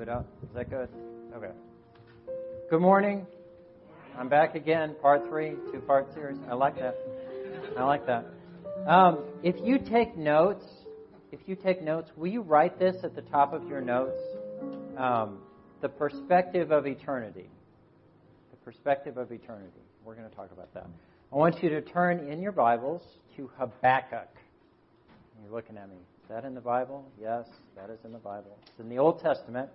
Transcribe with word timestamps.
move 0.00 0.08
it 0.08 0.14
up. 0.14 0.26
Is 0.42 0.48
that 0.54 0.70
good? 0.70 0.88
Okay. 1.36 1.52
Good 2.70 2.80
morning. 2.80 3.26
I'm 4.18 4.30
back 4.30 4.54
again, 4.54 4.94
part 5.02 5.28
three, 5.28 5.56
two 5.70 5.80
part 5.80 6.14
series. 6.14 6.38
I 6.48 6.54
like 6.54 6.78
that. 6.78 6.96
I 7.76 7.84
like 7.84 8.06
that. 8.06 8.24
Um, 8.86 9.24
if 9.42 9.56
you 9.62 9.78
take 9.78 10.16
notes, 10.16 10.64
if 11.32 11.40
you 11.44 11.54
take 11.54 11.82
notes, 11.82 12.10
will 12.16 12.28
you 12.28 12.40
write 12.40 12.78
this 12.78 12.96
at 13.04 13.14
the 13.14 13.20
top 13.20 13.52
of 13.52 13.68
your 13.68 13.82
notes? 13.82 14.18
Um, 14.96 15.40
the 15.82 15.90
perspective 15.90 16.70
of 16.70 16.86
eternity. 16.86 17.50
The 18.52 18.56
perspective 18.64 19.18
of 19.18 19.30
eternity. 19.30 19.82
We're 20.02 20.14
going 20.14 20.30
to 20.30 20.34
talk 20.34 20.50
about 20.50 20.72
that. 20.72 20.86
I 21.30 21.36
want 21.36 21.62
you 21.62 21.68
to 21.68 21.82
turn 21.82 22.26
in 22.26 22.40
your 22.40 22.52
Bibles 22.52 23.02
to 23.36 23.50
Habakkuk. 23.58 24.28
You're 25.44 25.52
looking 25.52 25.76
at 25.76 25.90
me. 25.90 25.96
Is 25.96 26.28
that 26.30 26.46
in 26.46 26.54
the 26.54 26.60
Bible? 26.62 27.04
Yes, 27.20 27.44
that 27.76 27.90
is 27.90 27.98
in 28.06 28.12
the 28.12 28.18
Bible. 28.18 28.56
It's 28.62 28.80
in 28.80 28.88
the 28.88 28.98
Old 28.98 29.20
Testament. 29.20 29.68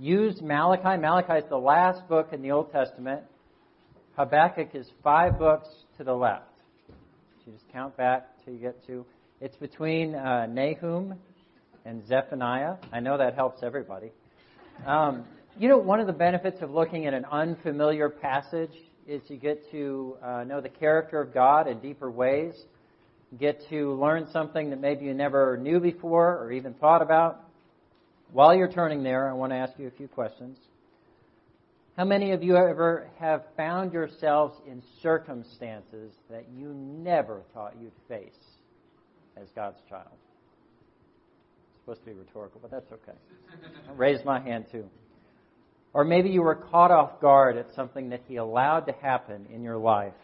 Use 0.00 0.40
Malachi. 0.40 0.98
Malachi 0.98 1.44
is 1.44 1.50
the 1.50 1.58
last 1.58 2.08
book 2.08 2.28
in 2.32 2.40
the 2.40 2.52
Old 2.52 2.72
Testament. 2.72 3.20
Habakkuk 4.16 4.74
is 4.74 4.88
five 5.04 5.38
books 5.38 5.68
to 5.98 6.04
the 6.04 6.14
left. 6.14 6.46
So 6.88 6.94
you 7.48 7.52
just 7.52 7.70
count 7.70 7.98
back 7.98 8.26
till 8.42 8.54
you 8.54 8.60
get 8.60 8.82
to. 8.86 9.04
It's 9.42 9.56
between 9.56 10.14
uh, 10.14 10.46
Nahum 10.46 11.16
and 11.84 12.02
Zephaniah. 12.08 12.76
I 12.90 13.00
know 13.00 13.18
that 13.18 13.34
helps 13.34 13.62
everybody. 13.62 14.10
Um, 14.86 15.24
you 15.58 15.68
know, 15.68 15.76
one 15.76 16.00
of 16.00 16.06
the 16.06 16.14
benefits 16.14 16.62
of 16.62 16.70
looking 16.70 17.04
at 17.04 17.12
an 17.12 17.26
unfamiliar 17.30 18.08
passage 18.08 18.72
is 19.06 19.20
you 19.28 19.36
get 19.36 19.70
to 19.70 20.16
uh, 20.24 20.44
know 20.44 20.62
the 20.62 20.70
character 20.70 21.20
of 21.20 21.34
God 21.34 21.68
in 21.68 21.78
deeper 21.78 22.10
ways. 22.10 22.54
Get 23.38 23.68
to 23.68 23.92
learn 24.00 24.28
something 24.32 24.70
that 24.70 24.80
maybe 24.80 25.04
you 25.04 25.12
never 25.12 25.58
knew 25.58 25.78
before 25.78 26.38
or 26.38 26.52
even 26.52 26.72
thought 26.72 27.02
about. 27.02 27.49
While 28.32 28.54
you're 28.54 28.70
turning 28.70 29.02
there, 29.02 29.28
I 29.28 29.32
want 29.32 29.50
to 29.50 29.56
ask 29.56 29.72
you 29.76 29.88
a 29.88 29.90
few 29.90 30.06
questions. 30.06 30.56
How 31.96 32.04
many 32.04 32.30
of 32.30 32.44
you 32.44 32.56
ever 32.56 33.08
have 33.18 33.42
found 33.56 33.92
yourselves 33.92 34.56
in 34.68 34.82
circumstances 35.02 36.14
that 36.30 36.46
you 36.56 36.72
never 36.72 37.42
thought 37.52 37.74
you'd 37.80 37.92
face 38.08 38.38
as 39.36 39.48
God's 39.56 39.78
child? 39.88 40.06
It's 40.12 41.80
supposed 41.82 42.00
to 42.00 42.06
be 42.06 42.12
rhetorical, 42.12 42.60
but 42.62 42.70
that's 42.70 42.92
okay. 42.92 43.18
I 43.88 43.92
raised 43.94 44.24
my 44.24 44.38
hand 44.38 44.66
too. 44.70 44.88
Or 45.92 46.04
maybe 46.04 46.30
you 46.30 46.42
were 46.42 46.54
caught 46.54 46.92
off 46.92 47.20
guard 47.20 47.56
at 47.56 47.74
something 47.74 48.10
that 48.10 48.22
He 48.28 48.36
allowed 48.36 48.86
to 48.86 48.92
happen 49.02 49.46
in 49.52 49.64
your 49.64 49.76
life. 49.76 50.14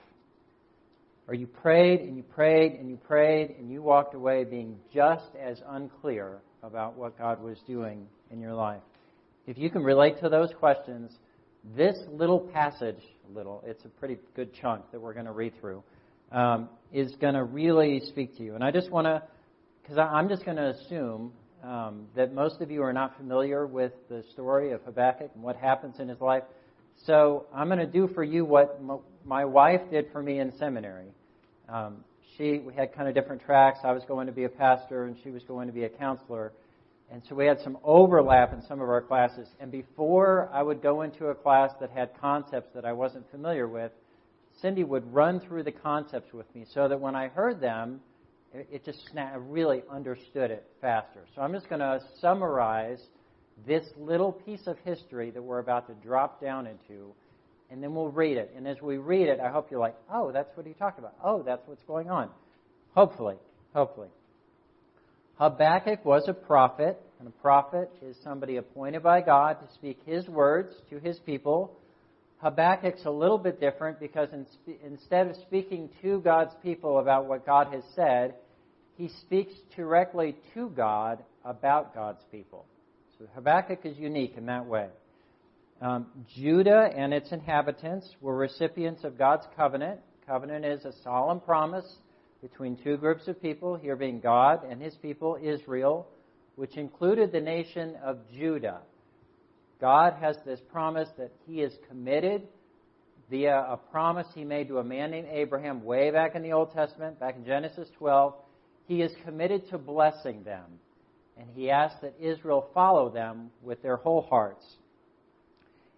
Or 1.27 1.35
you 1.35 1.49
prayed 1.49 2.03
and 2.03 2.17
you 2.17 2.23
prayed 2.23 2.75
and 2.75 2.89
you 2.89 2.99
prayed 2.99 3.57
and 3.59 3.69
you 3.69 3.83
walked 3.83 4.15
away 4.15 4.45
being 4.45 4.79
just 4.95 5.35
as 5.43 5.61
unclear 5.67 6.39
about 6.67 6.97
what 6.97 7.17
God 7.17 7.43
was 7.43 7.59
doing 7.67 8.07
in 8.31 8.41
your 8.41 8.55
life. 8.55 8.83
If 9.47 9.57
you 9.57 9.71
can 9.71 9.83
relate 9.83 10.21
to 10.21 10.29
those 10.29 10.51
questions, 10.59 11.13
this 11.77 11.97
little 12.13 12.41
passage, 12.41 13.01
little, 13.33 13.63
it's 13.65 13.85
a 13.85 13.89
pretty 13.89 14.19
good 14.35 14.53
chunk 14.61 14.91
that 14.93 15.01
we're 15.01 15.15
going 15.15 15.27
to 15.27 15.33
read 15.33 15.53
through, 15.61 15.83
um, 16.33 16.69
is 16.93 17.15
going 17.21 17.35
to 17.35 17.45
really 17.45 18.01
speak 18.07 18.37
to 18.37 18.43
you. 18.43 18.55
And 18.55 18.65
I 18.65 18.71
just 18.71 18.91
want 18.91 19.07
to, 19.07 19.23
because 19.83 19.99
I'm 19.99 20.29
just 20.29 20.45
going 20.45 20.57
to 20.57 20.71
assume 20.71 21.33
um, 21.63 22.07
that 22.17 22.35
most 22.35 22.61
of 22.61 22.71
you 22.71 22.83
are 22.83 22.93
not 22.93 23.17
familiar 23.17 23.67
with 23.67 23.93
the 24.09 24.25
story 24.33 24.73
of 24.73 24.83
Habakkuk 24.83 25.31
and 25.35 25.43
what 25.43 25.57
happens 25.57 26.01
in 26.01 26.09
his 26.09 26.21
life. 26.21 26.43
So 27.07 27.47
I'm 27.55 27.69
going 27.69 27.79
to 27.79 27.87
do 27.87 28.09
for 28.15 28.25
you 28.25 28.45
what 28.45 28.81
my 29.25 29.45
wife 29.45 29.83
did 29.91 30.07
for 30.13 30.23
me 30.23 30.41
in 30.41 30.57
seminary. 30.59 31.09
Um, 31.69 32.05
she 32.37 32.59
we 32.59 32.75
had 32.75 32.95
kind 32.95 33.09
of 33.09 33.15
different 33.15 33.43
tracks. 33.43 33.81
I 33.85 33.93
was 33.93 34.05
going 34.05 34.27
to 34.27 34.33
be 34.33 34.45
a 34.45 34.49
pastor, 34.49 35.05
and 35.05 35.17
she 35.23 35.31
was 35.31 35.43
going 35.45 35.67
to 35.67 35.73
be 35.73 35.85
a 35.85 35.89
counselor. 35.89 36.53
And 37.11 37.23
so 37.29 37.35
we 37.37 37.47
had 37.47 37.61
some 37.61 37.79
overlap 37.85 38.53
in 38.53 38.63
some 38.63 38.81
of 38.81 38.89
our 38.89 39.01
classes. 39.01 39.49
And 39.61 39.71
before 39.71 40.51
I 40.53 40.63
would 40.63 40.83
go 40.83 41.03
into 41.03 41.27
a 41.27 41.35
class 41.35 41.71
that 41.81 41.91
had 41.91 42.11
concepts 42.21 42.75
that 42.75 42.85
I 42.85 42.93
wasn't 42.93 43.31
familiar 43.31 43.69
with, 43.69 43.93
Cindy 44.61 44.85
would 44.85 45.13
run 45.13 45.39
through 45.41 45.63
the 45.63 45.73
concepts 45.73 46.33
with 46.33 46.53
me 46.55 46.65
so 46.73 46.89
that 46.89 47.01
when 47.01 47.15
I 47.15 47.29
heard 47.29 47.61
them, 47.61 48.01
it 48.53 48.85
just 48.85 49.07
snap, 49.11 49.35
I 49.35 49.37
really 49.37 49.83
understood 49.91 50.51
it 50.51 50.65
faster. 50.81 51.21
So 51.35 51.43
I'm 51.43 51.53
just 51.53 51.69
going 51.69 51.81
to 51.81 52.01
summarize 52.21 53.01
this 53.67 53.87
little 53.99 54.33
piece 54.33 54.67
of 54.67 54.77
history 54.85 55.31
that 55.31 55.43
we're 55.43 55.59
about 55.59 55.87
to 55.89 55.95
drop 56.07 56.41
down 56.41 56.67
into, 56.67 57.13
and 57.71 57.83
then 57.83 57.95
we'll 57.95 58.09
read 58.09 58.37
it. 58.37 58.53
And 58.57 58.67
as 58.67 58.81
we 58.81 58.99
read 58.99 59.29
it, 59.29 59.41
I 59.41 59.51
hope 59.51 59.71
you're 59.71 59.81
like, 59.81 59.97
oh, 60.13 60.33
that's 60.33 60.57
what 60.57 60.67
he 60.67 60.73
talked 60.73 60.99
about. 60.99 61.15
Oh, 61.23 61.43
that's 61.43 61.63
what's 61.67 61.83
going 61.85 62.11
on. 62.11 62.31
Hopefully, 62.95 63.37
hopefully. 63.75 64.09
Habakkuk 65.39 66.05
was 66.05 66.27
a 66.29 66.33
prophet, 66.33 67.01
and 67.19 67.29
a 67.29 67.43
prophet 67.43 67.91
is 68.03 68.17
somebody 68.25 68.57
appointed 68.57 69.03
by 69.03 69.21
God 69.21 69.59
to 69.61 69.75
speak 69.75 69.99
his 70.07 70.27
words 70.29 70.75
to 70.91 70.99
his 70.99 71.19
people. 71.19 71.77
Habakkuk's 72.39 73.05
a 73.05 73.11
little 73.11 73.39
bit 73.39 73.61
different 73.61 74.01
because 74.01 74.29
in, 74.33 74.47
instead 74.85 75.29
of 75.29 75.37
speaking 75.37 75.91
to 76.03 76.21
God's 76.21 76.55
people 76.63 76.99
about 76.99 77.27
what 77.27 77.45
God 77.45 77.69
has 77.73 77.83
said, 77.95 78.35
he 78.97 79.11
speaks 79.23 79.53
directly 79.75 80.37
to 80.55 80.71
God 80.71 81.23
about 81.45 81.95
God's 81.95 82.23
people. 82.31 82.65
So 83.19 83.27
Habakkuk 83.35 83.81
is 83.85 83.99
unique 83.99 84.35
in 84.37 84.47
that 84.47 84.67
way. 84.67 84.89
Um, 85.81 86.07
Judah 86.35 86.91
and 86.97 87.13
its 87.13 87.33
inhabitants 87.33 88.09
were 88.21 88.37
recipients 88.37 89.05
of 89.05 89.19
God's 89.19 89.47
covenant. 89.57 90.01
Covenant 90.27 90.65
is 90.65 90.85
a 90.85 90.93
solemn 91.05 91.41
promise 91.41 91.87
between 92.41 92.77
two 92.83 92.97
groups 92.97 93.29
of 93.29 93.41
people, 93.43 93.77
here 93.77 93.97
being 93.97 94.21
God 94.21 94.65
and 94.65 94.81
his 94.81 94.95
people, 94.97 95.39
Israel, 95.43 96.09
which 96.57 96.77
included 96.77 97.31
the 97.31 97.41
nation 97.41 97.95
of 98.03 98.19
Judah. 98.35 98.81
God 99.81 100.15
has 100.21 100.37
this 100.47 100.61
promise 100.73 101.09
that 101.19 101.33
he 101.47 101.61
is 101.61 101.73
committed 101.89 102.43
via 103.31 103.59
a 103.59 103.77
promise 103.77 104.27
he 104.35 104.45
made 104.45 104.69
to 104.69 104.79
a 104.79 104.85
man 104.85 105.11
named 105.11 105.29
Abraham 105.31 105.85
way 105.85 106.11
back 106.11 106.35
in 106.35 106.43
the 106.43 106.53
Old 106.53 106.73
Testament, 106.73 107.21
back 107.21 107.37
in 107.37 107.45
Genesis 107.45 107.89
12. 107.99 108.35
He 108.87 109.03
is 109.03 109.13
committed 109.25 109.69
to 109.71 109.79
blessing 109.79 110.43
them, 110.45 110.65
and 111.37 111.49
he 111.55 111.71
asks 111.71 112.01
that 112.01 112.15
Israel 112.19 112.71
follow 112.73 113.11
them 113.11 113.51
with 113.63 113.83
their 113.83 113.97
whole 113.97 114.23
hearts. 114.23 114.65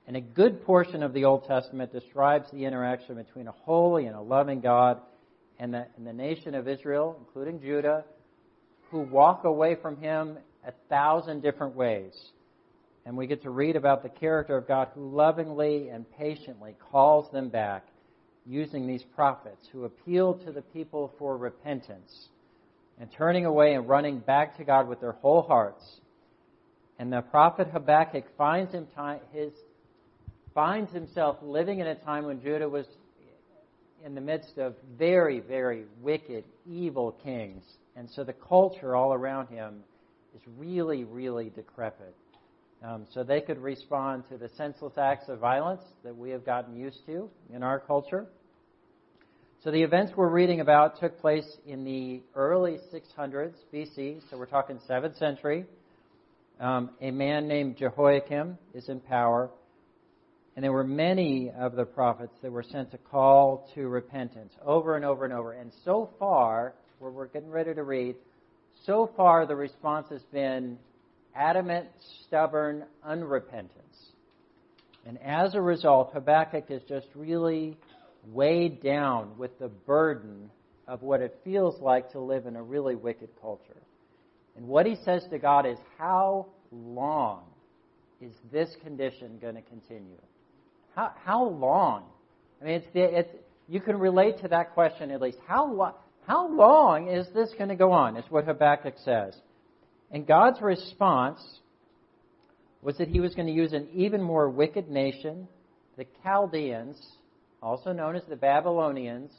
And 0.09 0.17
a 0.17 0.23
good 0.23 0.65
portion 0.65 1.03
of 1.03 1.13
the 1.13 1.27
Old 1.27 1.47
Testament 1.47 1.93
describes 1.93 2.51
the 2.51 2.65
interaction 2.65 3.17
between 3.17 3.47
a 3.47 3.53
holy 3.53 4.07
and 4.07 4.17
a 4.17 4.21
loving 4.23 4.61
God 4.61 5.03
and 5.59 5.75
the, 5.75 5.87
and 5.99 6.07
the 6.07 6.15
nation 6.15 6.55
of 6.55 6.67
Israel, 6.67 7.15
including 7.21 7.61
Judah, 7.61 8.07
who 8.91 9.01
walk 9.01 9.45
away 9.45 9.75
from 9.75 10.01
him 10.01 10.39
a 10.67 10.73
thousand 10.89 11.43
different 11.43 11.77
ways. 11.77 12.15
And 13.05 13.19
we 13.19 13.27
get 13.27 13.43
to 13.43 13.51
read 13.51 13.77
about 13.77 14.03
the 14.03 14.09
character 14.09 14.57
of 14.57 14.67
God 14.67 14.89
who 14.95 15.15
lovingly 15.15 15.91
and 15.91 16.11
patiently 16.17 16.75
calls 16.91 17.31
them 17.31 17.51
back 17.51 17.87
using 18.47 18.87
these 18.87 19.03
prophets 19.15 19.69
who 19.73 19.85
appeal 19.85 20.33
to 20.47 20.53
the 20.53 20.63
people 20.63 21.13
for 21.19 21.37
repentance 21.37 22.29
and 22.99 23.11
turning 23.13 23.45
away 23.45 23.75
and 23.75 23.87
running 23.87 24.21
back 24.21 24.57
to 24.57 24.65
God 24.65 24.89
with 24.89 25.03
their 25.03 25.13
whole 25.13 25.43
hearts. 25.43 25.85
And 26.99 27.13
the 27.13 27.21
prophet 27.21 27.69
Habakkuk 27.69 28.25
finds, 28.39 28.73
his, 28.73 29.53
finds 30.59 30.93
himself 30.93 31.37
living 31.41 31.79
in 31.79 31.87
a 31.87 31.95
time 31.95 32.25
when 32.25 32.43
Judah 32.43 32.69
was 32.69 32.85
in 34.05 34.17
the 34.17 34.21
midst 34.21 34.59
of 34.59 34.75
very, 34.99 35.39
very 35.39 35.85
wicked, 36.03 36.43
evil 36.69 37.13
kings. 37.23 37.63
And 37.95 38.11
so 38.11 38.25
the 38.25 38.33
culture 38.33 38.97
all 38.97 39.15
around 39.15 39.47
him 39.51 39.85
is 40.35 40.43
really, 40.57 41.05
really 41.05 41.51
decrepit. 41.51 42.13
Um, 42.83 43.07
so 43.15 43.23
they 43.23 43.41
could 43.41 43.59
respond 43.59 44.25
to 44.33 44.37
the 44.37 44.49
senseless 44.57 44.95
acts 44.99 45.29
of 45.29 45.39
violence 45.39 45.83
that 46.03 46.17
we 46.17 46.31
have 46.31 46.45
gotten 46.45 46.77
used 46.77 47.07
to 47.07 47.31
in 47.55 47.63
our 47.63 47.79
culture. 47.79 48.27
So 49.63 49.71
the 49.71 49.85
events 49.85 50.15
we're 50.17 50.29
reading 50.29 50.59
about 50.59 50.99
took 50.99 51.21
place 51.21 51.47
in 51.69 51.85
the 51.85 52.21
early 52.35 52.79
600s 52.93 53.55
BC, 53.73 54.23
so 54.29 54.37
we're 54.37 54.47
talking 54.47 54.81
7th 54.91 55.17
century. 55.21 55.67
Um, 56.59 56.91
a 57.01 57.13
man 57.13 57.47
named 57.47 57.77
Jehoiakim 57.77 58.59
is 58.75 58.89
in 58.89 58.99
power, 58.99 59.51
and 60.59 60.65
there 60.65 60.73
were 60.73 60.83
many 60.83 61.53
of 61.57 61.77
the 61.77 61.85
prophets 61.85 62.35
that 62.43 62.51
were 62.51 62.65
sent 62.65 62.91
to 62.91 62.99
call 62.99 63.71
to 63.77 63.87
repentance 63.87 64.53
over 64.67 64.97
and 64.97 65.05
over 65.05 65.25
and 65.25 65.33
over. 65.33 65.53
And 65.53 65.71
so 65.85 66.11
far, 66.19 66.75
where 66.99 67.13
we're 67.13 67.29
getting 67.29 67.49
ready 67.49 67.73
to 67.75 67.85
read, 67.85 68.17
so 68.85 69.09
far 69.17 69.47
the 69.47 69.55
response 69.55 70.09
has 70.11 70.25
been 70.33 70.77
adamant, 71.33 71.87
stubborn 72.27 72.87
unrepentance. 73.07 73.69
And 75.07 75.17
as 75.23 75.55
a 75.55 75.63
result, 75.63 76.11
Habakkuk 76.13 76.65
is 76.71 76.83
just 76.89 77.07
really 77.15 77.77
weighed 78.27 78.83
down 78.83 79.39
with 79.39 79.57
the 79.61 79.69
burden 79.69 80.51
of 80.89 81.03
what 81.03 81.21
it 81.21 81.39
feels 81.45 81.81
like 81.81 82.11
to 82.11 82.19
live 82.19 82.47
in 82.47 82.57
a 82.57 82.63
really 82.65 82.97
wicked 82.97 83.29
culture. 83.41 83.81
And 84.57 84.67
what 84.67 84.87
he 84.87 84.97
says 85.05 85.25
to 85.31 85.39
God 85.39 85.67
is, 85.67 85.79
How 85.99 86.47
long 86.73 87.45
is 88.21 88.33
this 88.51 88.71
condition 88.83 89.39
going 89.41 89.55
to 89.55 89.63
continue? 89.63 90.19
How, 90.99 91.13
how 91.25 91.45
long? 91.45 92.07
I 92.61 92.65
mean, 92.65 92.75
it's, 92.75 92.87
the, 92.93 93.19
it's, 93.21 93.31
you 93.69 93.81
can 93.81 94.01
relate 94.01 94.41
to 94.41 94.49
that 94.49 94.75
question 94.75 95.13
at 95.13 95.21
least. 95.21 95.39
How, 95.47 95.95
how 96.27 96.49
long 96.49 97.07
is 97.07 97.25
this 97.33 97.51
going 97.57 97.69
to 97.69 97.77
go 97.77 97.93
on? 97.93 98.17
Is 98.17 98.25
what 98.31 98.47
Habakkuk 98.47 98.95
says. 99.05 99.37
And 100.11 100.27
God's 100.27 100.61
response 100.61 101.39
was 102.83 102.99
that 102.99 103.07
he 103.07 103.21
was 103.21 103.33
going 103.37 103.47
to 103.47 103.53
use 103.53 103.75
an 103.75 103.87
even 103.95 104.21
more 104.21 104.51
wicked 104.51 104.89
nation, 104.91 105.47
the 105.97 106.05
Chaldeans, 106.25 107.01
also 107.63 107.93
known 107.93 108.17
as 108.17 108.25
the 108.29 108.35
Babylonians. 108.35 109.31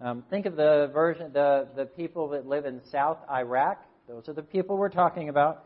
Um, 0.00 0.24
think 0.30 0.46
of 0.46 0.56
the 0.56 0.90
version, 0.94 1.34
the, 1.34 1.68
the 1.76 1.84
people 1.84 2.30
that 2.30 2.46
live 2.46 2.64
in 2.64 2.80
South 2.90 3.18
Iraq. 3.30 3.84
Those 4.08 4.26
are 4.30 4.34
the 4.34 4.42
people 4.42 4.78
we're 4.78 4.88
talking 4.88 5.28
about. 5.28 5.64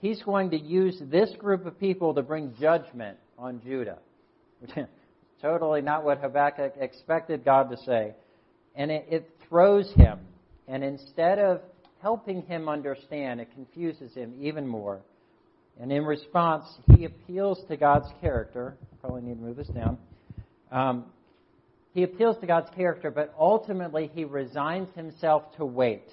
He's 0.00 0.22
going 0.22 0.48
to 0.52 0.58
use 0.58 0.98
this 1.10 1.28
group 1.38 1.66
of 1.66 1.78
people 1.78 2.14
to 2.14 2.22
bring 2.22 2.54
judgment 2.58 3.18
on 3.38 3.60
Judah. 3.60 3.98
totally 5.42 5.80
not 5.80 6.04
what 6.04 6.18
Habakkuk 6.18 6.74
expected 6.80 7.44
God 7.44 7.70
to 7.70 7.76
say. 7.78 8.14
And 8.74 8.90
it, 8.90 9.06
it 9.10 9.30
throws 9.48 9.92
him. 9.94 10.18
And 10.66 10.84
instead 10.84 11.38
of 11.38 11.60
helping 12.02 12.42
him 12.42 12.68
understand, 12.68 13.40
it 13.40 13.48
confuses 13.54 14.14
him 14.14 14.34
even 14.40 14.66
more. 14.66 15.00
And 15.80 15.92
in 15.92 16.04
response, 16.04 16.64
he 16.96 17.04
appeals 17.04 17.60
to 17.68 17.76
God's 17.76 18.08
character. 18.20 18.76
Probably 19.00 19.22
need 19.22 19.36
to 19.36 19.40
move 19.40 19.56
this 19.56 19.68
down. 19.68 19.98
Um, 20.72 21.04
he 21.94 22.02
appeals 22.02 22.36
to 22.40 22.46
God's 22.46 22.68
character, 22.76 23.10
but 23.10 23.34
ultimately 23.38 24.10
he 24.14 24.24
resigns 24.24 24.88
himself 24.94 25.56
to 25.56 25.64
wait. 25.64 26.04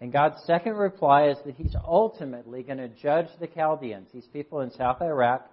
And 0.00 0.12
God's 0.12 0.36
second 0.44 0.74
reply 0.74 1.28
is 1.28 1.38
that 1.44 1.56
he's 1.56 1.74
ultimately 1.86 2.62
going 2.62 2.78
to 2.78 2.88
judge 2.88 3.26
the 3.40 3.48
Chaldeans, 3.48 4.08
these 4.12 4.26
people 4.32 4.60
in 4.60 4.70
South 4.70 5.02
Iraq. 5.02 5.48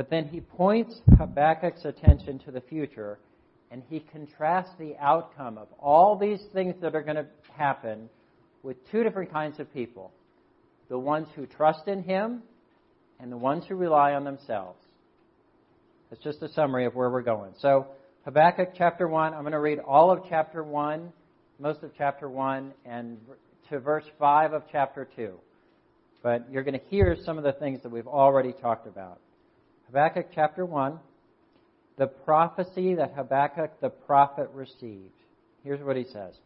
But 0.00 0.08
then 0.08 0.28
he 0.28 0.40
points 0.40 0.98
Habakkuk's 1.18 1.84
attention 1.84 2.38
to 2.46 2.50
the 2.50 2.62
future, 2.62 3.18
and 3.70 3.82
he 3.90 4.00
contrasts 4.00 4.70
the 4.78 4.96
outcome 4.98 5.58
of 5.58 5.68
all 5.78 6.16
these 6.16 6.40
things 6.54 6.74
that 6.80 6.94
are 6.94 7.02
going 7.02 7.16
to 7.16 7.26
happen 7.54 8.08
with 8.62 8.78
two 8.90 9.02
different 9.02 9.30
kinds 9.30 9.60
of 9.60 9.70
people 9.74 10.10
the 10.88 10.98
ones 10.98 11.28
who 11.36 11.44
trust 11.44 11.86
in 11.86 12.02
him 12.02 12.40
and 13.18 13.30
the 13.30 13.36
ones 13.36 13.64
who 13.68 13.74
rely 13.74 14.14
on 14.14 14.24
themselves. 14.24 14.78
That's 16.08 16.24
just 16.24 16.40
a 16.40 16.48
summary 16.54 16.86
of 16.86 16.94
where 16.94 17.10
we're 17.10 17.20
going. 17.20 17.52
So, 17.60 17.86
Habakkuk 18.24 18.70
chapter 18.78 19.06
1, 19.06 19.34
I'm 19.34 19.42
going 19.42 19.52
to 19.52 19.60
read 19.60 19.80
all 19.80 20.10
of 20.10 20.20
chapter 20.30 20.64
1, 20.64 21.12
most 21.58 21.82
of 21.82 21.90
chapter 21.98 22.26
1, 22.26 22.72
and 22.86 23.18
to 23.68 23.78
verse 23.80 24.06
5 24.18 24.54
of 24.54 24.62
chapter 24.72 25.06
2. 25.14 25.34
But 26.22 26.46
you're 26.50 26.64
going 26.64 26.80
to 26.80 26.86
hear 26.88 27.18
some 27.22 27.36
of 27.36 27.44
the 27.44 27.52
things 27.52 27.82
that 27.82 27.92
we've 27.92 28.08
already 28.08 28.54
talked 28.54 28.86
about. 28.86 29.20
Habakkuk 29.90 30.26
chapter 30.32 30.64
1, 30.64 31.00
the 31.98 32.06
prophecy 32.06 32.94
that 32.94 33.12
Habakkuk 33.16 33.80
the 33.80 33.88
prophet 33.88 34.48
received. 34.54 35.10
Here's 35.64 35.82
what 35.82 35.96
he 35.96 36.04
says 36.04 36.36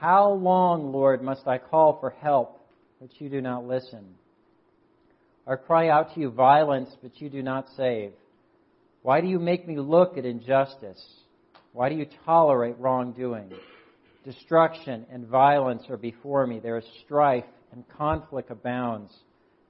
How 0.00 0.32
long, 0.32 0.92
Lord, 0.92 1.22
must 1.22 1.46
I 1.46 1.58
call 1.58 2.00
for 2.00 2.10
help, 2.10 2.60
but 3.00 3.10
you 3.20 3.28
do 3.28 3.40
not 3.40 3.68
listen? 3.68 4.04
Or 5.46 5.56
cry 5.56 5.90
out 5.90 6.12
to 6.14 6.20
you 6.20 6.30
violence, 6.30 6.90
but 7.00 7.20
you 7.20 7.30
do 7.30 7.40
not 7.40 7.68
save? 7.76 8.14
Why 9.02 9.20
do 9.20 9.28
you 9.28 9.38
make 9.38 9.68
me 9.68 9.78
look 9.78 10.18
at 10.18 10.24
injustice? 10.24 11.00
Why 11.72 11.88
do 11.88 11.94
you 11.94 12.06
tolerate 12.24 12.80
wrongdoing? 12.80 13.52
Destruction 14.24 15.06
and 15.08 15.28
violence 15.28 15.84
are 15.88 15.96
before 15.96 16.48
me. 16.48 16.58
There 16.58 16.78
is 16.78 16.84
strife 17.04 17.44
and 17.70 17.84
conflict 17.96 18.50
abounds. 18.50 19.14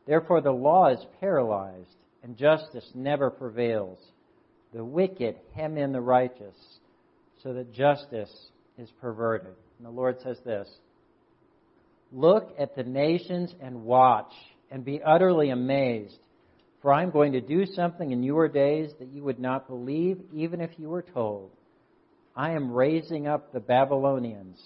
Therefore 0.06 0.40
the 0.40 0.50
law 0.50 0.88
is 0.88 1.04
paralyzed 1.20 1.96
and 2.22 2.36
justice 2.36 2.88
never 2.94 3.30
prevails. 3.30 3.98
The 4.72 4.84
wicked 4.84 5.36
hem 5.54 5.76
in 5.76 5.92
the 5.92 6.00
righteous 6.00 6.56
so 7.42 7.52
that 7.52 7.72
justice 7.72 8.32
is 8.78 8.90
perverted. 9.00 9.54
And 9.78 9.86
the 9.86 9.90
Lord 9.90 10.20
says 10.22 10.38
this, 10.44 10.68
Look 12.12 12.54
at 12.58 12.76
the 12.76 12.84
nations 12.84 13.54
and 13.60 13.84
watch 13.84 14.32
and 14.70 14.84
be 14.84 15.02
utterly 15.02 15.50
amazed. 15.50 16.18
For 16.80 16.92
I 16.92 17.02
am 17.02 17.10
going 17.10 17.32
to 17.32 17.40
do 17.40 17.64
something 17.64 18.10
in 18.10 18.22
your 18.22 18.48
days 18.48 18.90
that 18.98 19.08
you 19.08 19.22
would 19.22 19.38
not 19.38 19.68
believe 19.68 20.20
even 20.34 20.60
if 20.60 20.70
you 20.78 20.88
were 20.88 21.02
told. 21.02 21.50
I 22.34 22.52
am 22.52 22.72
raising 22.72 23.26
up 23.26 23.52
the 23.52 23.60
Babylonians, 23.60 24.60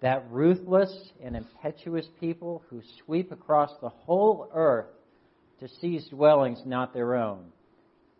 that 0.00 0.24
ruthless 0.30 0.92
and 1.22 1.36
impetuous 1.36 2.06
people 2.18 2.62
who 2.68 2.82
sweep 3.04 3.30
across 3.30 3.70
the 3.80 3.90
whole 3.90 4.48
earth 4.52 4.86
to 5.62 5.68
seize 5.80 6.08
dwellings 6.08 6.60
not 6.66 6.92
their 6.92 7.14
own. 7.14 7.44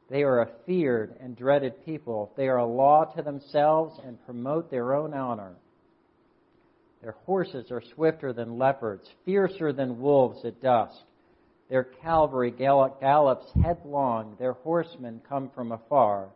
They 0.09 0.23
are 0.23 0.43
a 0.43 0.51
feared 0.65 1.17
and 1.21 1.37
dreaded 1.37 1.85
people. 1.85 2.33
They 2.37 2.47
are 2.47 2.59
a 2.59 2.67
law 2.67 3.05
to 3.17 3.23
themselves 3.23 3.99
and 4.07 4.25
promote 4.25 4.71
their 4.71 4.95
own 4.95 5.13
honor. 5.13 5.55
Their 7.03 7.17
horses 7.27 7.73
are 7.73 7.83
swifter 7.97 8.33
than 8.33 8.59
leopards, 8.59 9.09
fiercer 9.25 9.73
than 9.73 10.01
wolves 10.01 10.45
at 10.45 10.63
dusk. 10.63 10.95
Their 11.69 11.83
cavalry 11.83 12.53
gallops 12.53 13.51
headlong. 13.61 14.37
Their 14.39 14.53
horsemen 14.53 15.21
come 15.29 15.51
from 15.53 15.73
afar. 15.73 16.29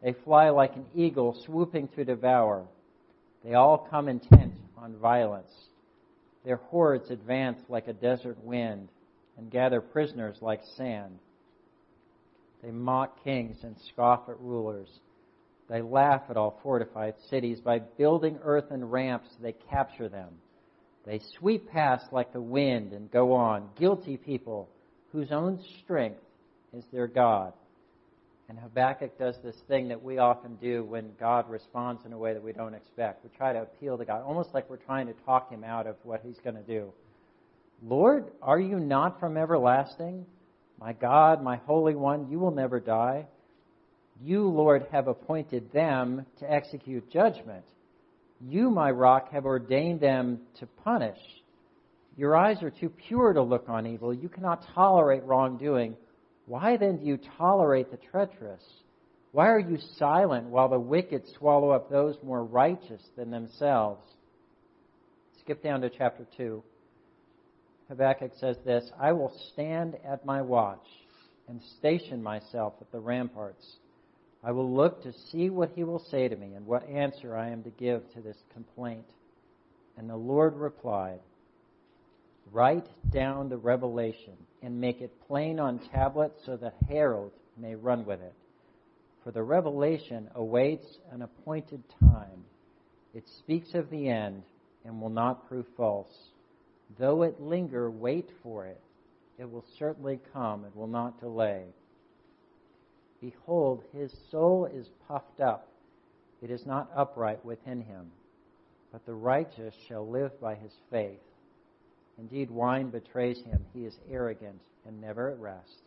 They 0.00 0.14
fly 0.24 0.50
like 0.50 0.76
an 0.76 0.86
eagle 0.94 1.42
swooping 1.44 1.88
to 1.96 2.04
devour. 2.04 2.66
They 3.44 3.54
all 3.54 3.78
come 3.90 4.08
intent 4.08 4.54
on 4.78 4.94
violence. 4.96 5.52
Their 6.44 6.58
hordes 6.58 7.10
advance 7.10 7.58
like 7.68 7.88
a 7.88 7.92
desert 7.92 8.38
wind 8.44 8.90
and 9.40 9.50
gather 9.50 9.80
prisoners 9.80 10.36
like 10.42 10.60
sand. 10.76 11.18
They 12.62 12.70
mock 12.70 13.24
kings 13.24 13.56
and 13.62 13.74
scoff 13.90 14.28
at 14.28 14.38
rulers. 14.38 14.88
They 15.68 15.80
laugh 15.80 16.22
at 16.28 16.36
all 16.36 16.60
fortified 16.62 17.14
cities. 17.30 17.58
By 17.60 17.78
building 17.78 18.38
earthen 18.42 18.84
ramps, 18.84 19.30
they 19.40 19.54
capture 19.70 20.10
them. 20.10 20.28
They 21.06 21.20
sweep 21.38 21.70
past 21.70 22.12
like 22.12 22.34
the 22.34 22.40
wind 22.42 22.92
and 22.92 23.10
go 23.10 23.32
on, 23.32 23.70
guilty 23.78 24.18
people 24.18 24.68
whose 25.10 25.32
own 25.32 25.58
strength 25.82 26.20
is 26.74 26.84
their 26.92 27.06
God. 27.06 27.54
And 28.50 28.58
Habakkuk 28.58 29.18
does 29.18 29.36
this 29.42 29.56
thing 29.68 29.88
that 29.88 30.02
we 30.02 30.18
often 30.18 30.56
do 30.56 30.84
when 30.84 31.12
God 31.18 31.48
responds 31.48 32.04
in 32.04 32.12
a 32.12 32.18
way 32.18 32.34
that 32.34 32.42
we 32.42 32.52
don't 32.52 32.74
expect. 32.74 33.24
We 33.24 33.30
try 33.38 33.54
to 33.54 33.62
appeal 33.62 33.96
to 33.96 34.04
God, 34.04 34.22
almost 34.22 34.52
like 34.52 34.68
we're 34.68 34.76
trying 34.76 35.06
to 35.06 35.14
talk 35.24 35.50
him 35.50 35.64
out 35.64 35.86
of 35.86 35.96
what 36.02 36.20
he's 36.22 36.38
going 36.44 36.56
to 36.56 36.62
do. 36.62 36.92
Lord, 37.82 38.30
are 38.42 38.60
you 38.60 38.78
not 38.78 39.20
from 39.20 39.36
everlasting? 39.36 40.26
My 40.78 40.92
God, 40.92 41.42
my 41.42 41.56
Holy 41.56 41.94
One, 41.94 42.30
you 42.30 42.38
will 42.38 42.50
never 42.50 42.80
die. 42.80 43.26
You, 44.22 44.48
Lord, 44.48 44.86
have 44.92 45.08
appointed 45.08 45.72
them 45.72 46.26
to 46.40 46.50
execute 46.50 47.10
judgment. 47.10 47.64
You, 48.40 48.70
my 48.70 48.90
rock, 48.90 49.32
have 49.32 49.46
ordained 49.46 50.00
them 50.00 50.40
to 50.58 50.66
punish. 50.84 51.18
Your 52.16 52.36
eyes 52.36 52.62
are 52.62 52.70
too 52.70 52.90
pure 52.90 53.32
to 53.32 53.42
look 53.42 53.68
on 53.68 53.86
evil. 53.86 54.12
You 54.12 54.28
cannot 54.28 54.66
tolerate 54.74 55.24
wrongdoing. 55.24 55.96
Why 56.46 56.76
then 56.76 56.98
do 56.98 57.06
you 57.06 57.18
tolerate 57.38 57.90
the 57.90 57.96
treacherous? 57.96 58.62
Why 59.32 59.46
are 59.48 59.60
you 59.60 59.78
silent 59.96 60.48
while 60.48 60.68
the 60.68 60.78
wicked 60.78 61.22
swallow 61.38 61.70
up 61.70 61.88
those 61.88 62.16
more 62.22 62.44
righteous 62.44 63.02
than 63.16 63.30
themselves? 63.30 64.02
Skip 65.40 65.62
down 65.62 65.80
to 65.82 65.90
chapter 65.90 66.26
2. 66.36 66.62
Habakkuk 67.90 68.30
says 68.38 68.56
this 68.64 68.90
I 68.98 69.12
will 69.12 69.32
stand 69.52 69.96
at 70.04 70.24
my 70.24 70.40
watch 70.40 70.86
and 71.48 71.60
station 71.78 72.22
myself 72.22 72.74
at 72.80 72.90
the 72.92 73.00
ramparts. 73.00 73.76
I 74.44 74.52
will 74.52 74.72
look 74.72 75.02
to 75.02 75.12
see 75.30 75.50
what 75.50 75.72
he 75.74 75.82
will 75.84 75.98
say 75.98 76.28
to 76.28 76.36
me 76.36 76.54
and 76.54 76.64
what 76.64 76.88
answer 76.88 77.36
I 77.36 77.50
am 77.50 77.64
to 77.64 77.70
give 77.70 78.02
to 78.14 78.22
this 78.22 78.38
complaint. 78.54 79.04
And 79.98 80.08
the 80.08 80.16
Lord 80.16 80.56
replied, 80.56 81.18
Write 82.52 82.86
down 83.12 83.48
the 83.48 83.58
revelation 83.58 84.36
and 84.62 84.80
make 84.80 85.00
it 85.00 85.12
plain 85.26 85.58
on 85.58 85.80
tablets 85.92 86.40
so 86.46 86.56
that 86.56 86.76
herald 86.88 87.32
may 87.58 87.74
run 87.74 88.06
with 88.06 88.20
it. 88.20 88.34
For 89.24 89.32
the 89.32 89.42
revelation 89.42 90.30
awaits 90.36 90.86
an 91.10 91.22
appointed 91.22 91.82
time. 92.00 92.44
It 93.14 93.24
speaks 93.40 93.74
of 93.74 93.90
the 93.90 94.08
end 94.08 94.44
and 94.84 95.00
will 95.00 95.10
not 95.10 95.48
prove 95.48 95.66
false. 95.76 96.30
Though 96.98 97.22
it 97.22 97.40
linger, 97.40 97.90
wait 97.90 98.30
for 98.42 98.66
it. 98.66 98.80
It 99.38 99.50
will 99.50 99.64
certainly 99.78 100.20
come. 100.32 100.64
It 100.64 100.76
will 100.76 100.86
not 100.86 101.20
delay. 101.20 101.64
Behold, 103.20 103.82
his 103.92 104.12
soul 104.30 104.66
is 104.66 104.88
puffed 105.06 105.40
up. 105.40 105.68
It 106.42 106.50
is 106.50 106.66
not 106.66 106.90
upright 106.94 107.44
within 107.44 107.82
him. 107.82 108.10
But 108.92 109.06
the 109.06 109.14
righteous 109.14 109.74
shall 109.88 110.08
live 110.08 110.40
by 110.40 110.54
his 110.54 110.72
faith. 110.90 111.20
Indeed, 112.18 112.50
wine 112.50 112.90
betrays 112.90 113.40
him. 113.42 113.64
He 113.72 113.84
is 113.84 113.98
arrogant 114.10 114.60
and 114.86 115.00
never 115.00 115.30
at 115.30 115.38
rest. 115.38 115.82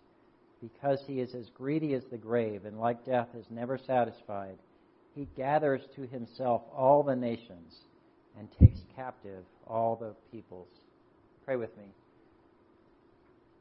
Because 0.62 1.04
he 1.06 1.20
is 1.20 1.36
as 1.36 1.50
greedy 1.50 1.94
as 1.94 2.06
the 2.06 2.18
grave, 2.18 2.66
and 2.66 2.80
like 2.80 3.06
death 3.06 3.28
is 3.38 3.46
never 3.50 3.78
satisfied, 3.78 4.58
he 5.14 5.28
gathers 5.36 5.82
to 5.96 6.08
himself 6.08 6.62
all 6.74 7.04
the 7.04 7.16
nations 7.16 7.76
and 8.40 8.48
takes 8.60 8.80
captive 8.96 9.44
all 9.68 9.96
the 9.96 10.16
peoples. 10.32 10.70
Pray 11.46 11.56
with 11.58 11.76
me. 11.78 11.84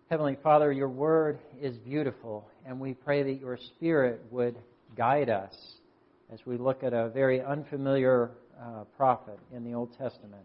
Heavenly 0.08 0.36
Father, 0.42 0.70
your 0.70 0.88
word 0.88 1.38
is 1.60 1.76
beautiful, 1.78 2.46
and 2.66 2.78
we 2.78 2.94
pray 2.94 3.22
that 3.22 3.40
your 3.40 3.56
Spirit 3.56 4.22
would 4.30 4.56
guide 4.96 5.28
us 5.28 5.54
as 6.32 6.38
we 6.46 6.56
look 6.58 6.84
at 6.84 6.92
a 6.92 7.08
very 7.08 7.40
unfamiliar 7.42 8.30
uh, 8.60 8.84
prophet 8.96 9.38
in 9.54 9.64
the 9.64 9.74
Old 9.74 9.90
Testament. 9.98 10.44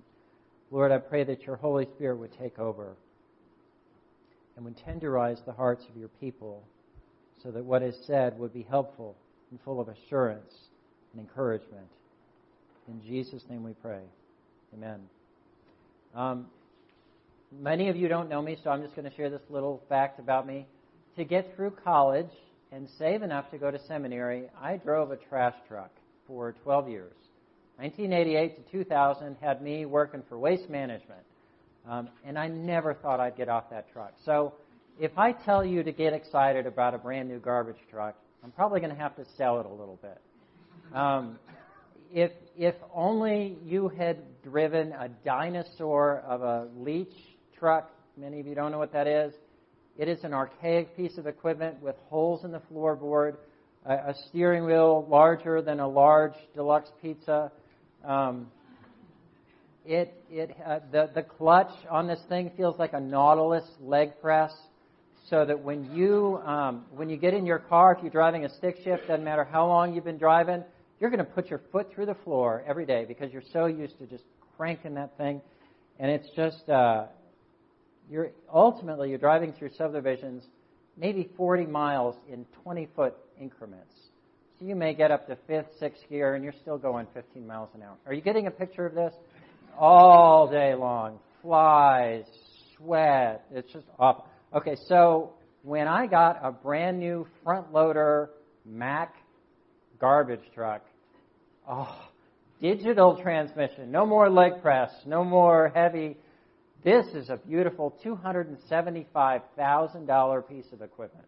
Lord, 0.71 0.91
I 0.91 0.97
pray 0.97 1.23
that 1.25 1.43
your 1.43 1.57
Holy 1.57 1.85
Spirit 1.95 2.17
would 2.17 2.37
take 2.39 2.57
over. 2.59 2.95
and 4.55 4.65
would 4.65 4.75
tenderize 4.77 5.43
the 5.45 5.53
hearts 5.53 5.85
of 5.89 5.95
your 5.95 6.09
people 6.19 6.63
so 7.41 7.51
that 7.51 7.63
what 7.63 7.83
is 7.83 7.95
said 8.07 8.37
would 8.39 8.53
be 8.53 8.65
helpful 8.67 9.15
and 9.51 9.59
full 9.63 9.79
of 9.79 9.87
assurance 9.87 10.53
and 11.13 11.21
encouragement. 11.21 11.87
In 12.87 13.01
Jesus' 13.03 13.43
name 13.49 13.63
we 13.63 13.73
pray. 13.73 14.01
Amen. 14.73 14.99
Um, 16.15 16.47
many 17.51 17.89
of 17.89 17.95
you 17.95 18.07
don't 18.07 18.29
know 18.29 18.41
me, 18.41 18.57
so 18.63 18.69
I'm 18.69 18.81
just 18.81 18.95
going 18.95 19.09
to 19.09 19.15
share 19.15 19.29
this 19.29 19.41
little 19.49 19.81
fact 19.89 20.19
about 20.19 20.47
me. 20.47 20.67
To 21.15 21.23
get 21.23 21.55
through 21.55 21.71
college 21.83 22.29
and 22.71 22.87
save 22.97 23.21
enough 23.23 23.49
to 23.51 23.57
go 23.57 23.71
to 23.71 23.79
seminary, 23.87 24.45
I 24.61 24.77
drove 24.77 25.11
a 25.11 25.17
trash 25.17 25.55
truck 25.67 25.91
for 26.27 26.53
12 26.63 26.89
years. 26.89 27.13
1988 27.77 28.65
to 28.65 28.71
2000 28.71 29.37
had 29.39 29.61
me 29.61 29.85
working 29.85 30.23
for 30.27 30.37
waste 30.37 30.69
management. 30.69 31.21
Um, 31.87 32.09
and 32.25 32.37
I 32.37 32.47
never 32.47 32.93
thought 32.93 33.19
I'd 33.19 33.37
get 33.37 33.49
off 33.49 33.69
that 33.69 33.91
truck. 33.93 34.13
So 34.25 34.53
if 34.99 35.17
I 35.17 35.31
tell 35.31 35.63
you 35.63 35.83
to 35.83 35.91
get 35.91 36.13
excited 36.13 36.65
about 36.65 36.93
a 36.93 36.97
brand 36.97 37.29
new 37.29 37.39
garbage 37.39 37.77
truck, 37.89 38.15
I'm 38.43 38.51
probably 38.51 38.79
going 38.79 38.93
to 38.93 39.01
have 39.01 39.15
to 39.15 39.25
sell 39.37 39.59
it 39.59 39.65
a 39.65 39.69
little 39.69 39.99
bit. 40.01 40.19
Um, 40.93 41.37
if 42.13 42.31
if 42.57 42.75
only 42.93 43.57
you 43.63 43.89
had 43.89 44.17
driven 44.41 44.93
a 44.93 45.09
dinosaur 45.25 46.23
of 46.25 46.41
a 46.41 46.67
leach 46.77 47.13
truck. 47.57 47.91
Many 48.17 48.39
of 48.39 48.47
you 48.47 48.55
don't 48.55 48.71
know 48.71 48.77
what 48.77 48.93
that 48.93 49.07
is. 49.07 49.33
It 49.97 50.07
is 50.07 50.23
an 50.23 50.33
archaic 50.33 50.95
piece 50.95 51.17
of 51.17 51.25
equipment 51.25 51.81
with 51.81 51.95
holes 52.09 52.43
in 52.43 52.51
the 52.51 52.61
floorboard, 52.71 53.35
a, 53.85 53.93
a 53.93 54.13
steering 54.27 54.65
wheel 54.65 55.07
larger 55.09 55.61
than 55.61 55.79
a 55.79 55.87
large 55.87 56.35
deluxe 56.53 56.91
pizza. 57.01 57.51
Um, 58.05 58.47
it 59.85 60.13
it 60.29 60.55
uh, 60.65 60.79
the 60.91 61.09
the 61.15 61.23
clutch 61.23 61.71
on 61.89 62.07
this 62.07 62.19
thing 62.29 62.51
feels 62.57 62.77
like 62.77 62.93
a 62.93 62.99
Nautilus 62.99 63.63
leg 63.81 64.11
press, 64.21 64.51
so 65.29 65.45
that 65.45 65.59
when 65.63 65.95
you 65.95 66.39
um, 66.45 66.85
when 66.95 67.09
you 67.09 67.17
get 67.17 67.33
in 67.33 67.45
your 67.45 67.59
car, 67.59 67.93
if 67.93 68.03
you're 68.03 68.11
driving 68.11 68.45
a 68.45 68.49
stick 68.49 68.77
shift, 68.83 69.07
doesn't 69.07 69.23
matter 69.23 69.45
how 69.45 69.65
long 69.65 69.95
you've 69.95 70.03
been 70.03 70.17
driving, 70.17 70.63
you're 70.99 71.09
going 71.09 71.25
to 71.25 71.31
put 71.31 71.49
your 71.49 71.61
foot 71.71 71.91
through 71.93 72.05
the 72.05 72.17
floor 72.23 72.63
every 72.67 72.85
day 72.85 73.05
because 73.07 73.31
you're 73.31 73.41
so 73.53 73.65
used 73.65 73.97
to 73.99 74.05
just 74.05 74.23
cranking 74.57 74.93
that 74.95 75.17
thing, 75.17 75.41
and 75.99 76.11
it's 76.11 76.27
just 76.35 76.69
uh, 76.69 77.05
you're 78.09 78.31
ultimately 78.53 79.09
you're 79.09 79.17
driving 79.17 79.53
through 79.53 79.71
subdivisions, 79.77 80.43
maybe 80.97 81.29
40 81.37 81.65
miles 81.65 82.15
in 82.31 82.45
20 82.63 82.87
foot 82.95 83.15
increments. 83.39 83.93
So 84.59 84.65
you 84.65 84.75
may 84.75 84.93
get 84.93 85.11
up 85.11 85.27
to 85.27 85.37
fifth, 85.47 85.67
sixth 85.79 86.03
gear, 86.09 86.35
and 86.35 86.43
you're 86.43 86.53
still 86.61 86.77
going 86.77 87.07
15 87.13 87.45
miles 87.45 87.69
an 87.75 87.83
hour. 87.83 87.97
Are 88.05 88.13
you 88.13 88.21
getting 88.21 88.47
a 88.47 88.51
picture 88.51 88.85
of 88.85 88.95
this? 88.95 89.13
All 89.77 90.49
day 90.49 90.73
long, 90.73 91.19
flies, 91.43 92.25
sweat. 92.75 93.45
It's 93.51 93.71
just 93.71 93.85
awful. 93.99 94.25
Okay, 94.55 94.75
so 94.87 95.33
when 95.61 95.87
I 95.87 96.07
got 96.07 96.39
a 96.41 96.51
brand 96.51 96.99
new 96.99 97.27
front 97.43 97.71
loader 97.71 98.31
Mack 98.67 99.15
garbage 99.99 100.43
truck. 100.53 100.81
Oh, 101.69 102.09
digital 102.61 103.17
transmission. 103.21 103.91
No 103.91 104.05
more 104.05 104.29
leg 104.29 104.61
press. 104.61 104.91
No 105.05 105.23
more 105.23 105.71
heavy. 105.73 106.17
This 106.83 107.05
is 107.13 107.29
a 107.29 107.37
beautiful 107.37 107.95
$275,000 108.05 110.49
piece 110.49 110.65
of 110.71 110.81
equipment. 110.81 111.25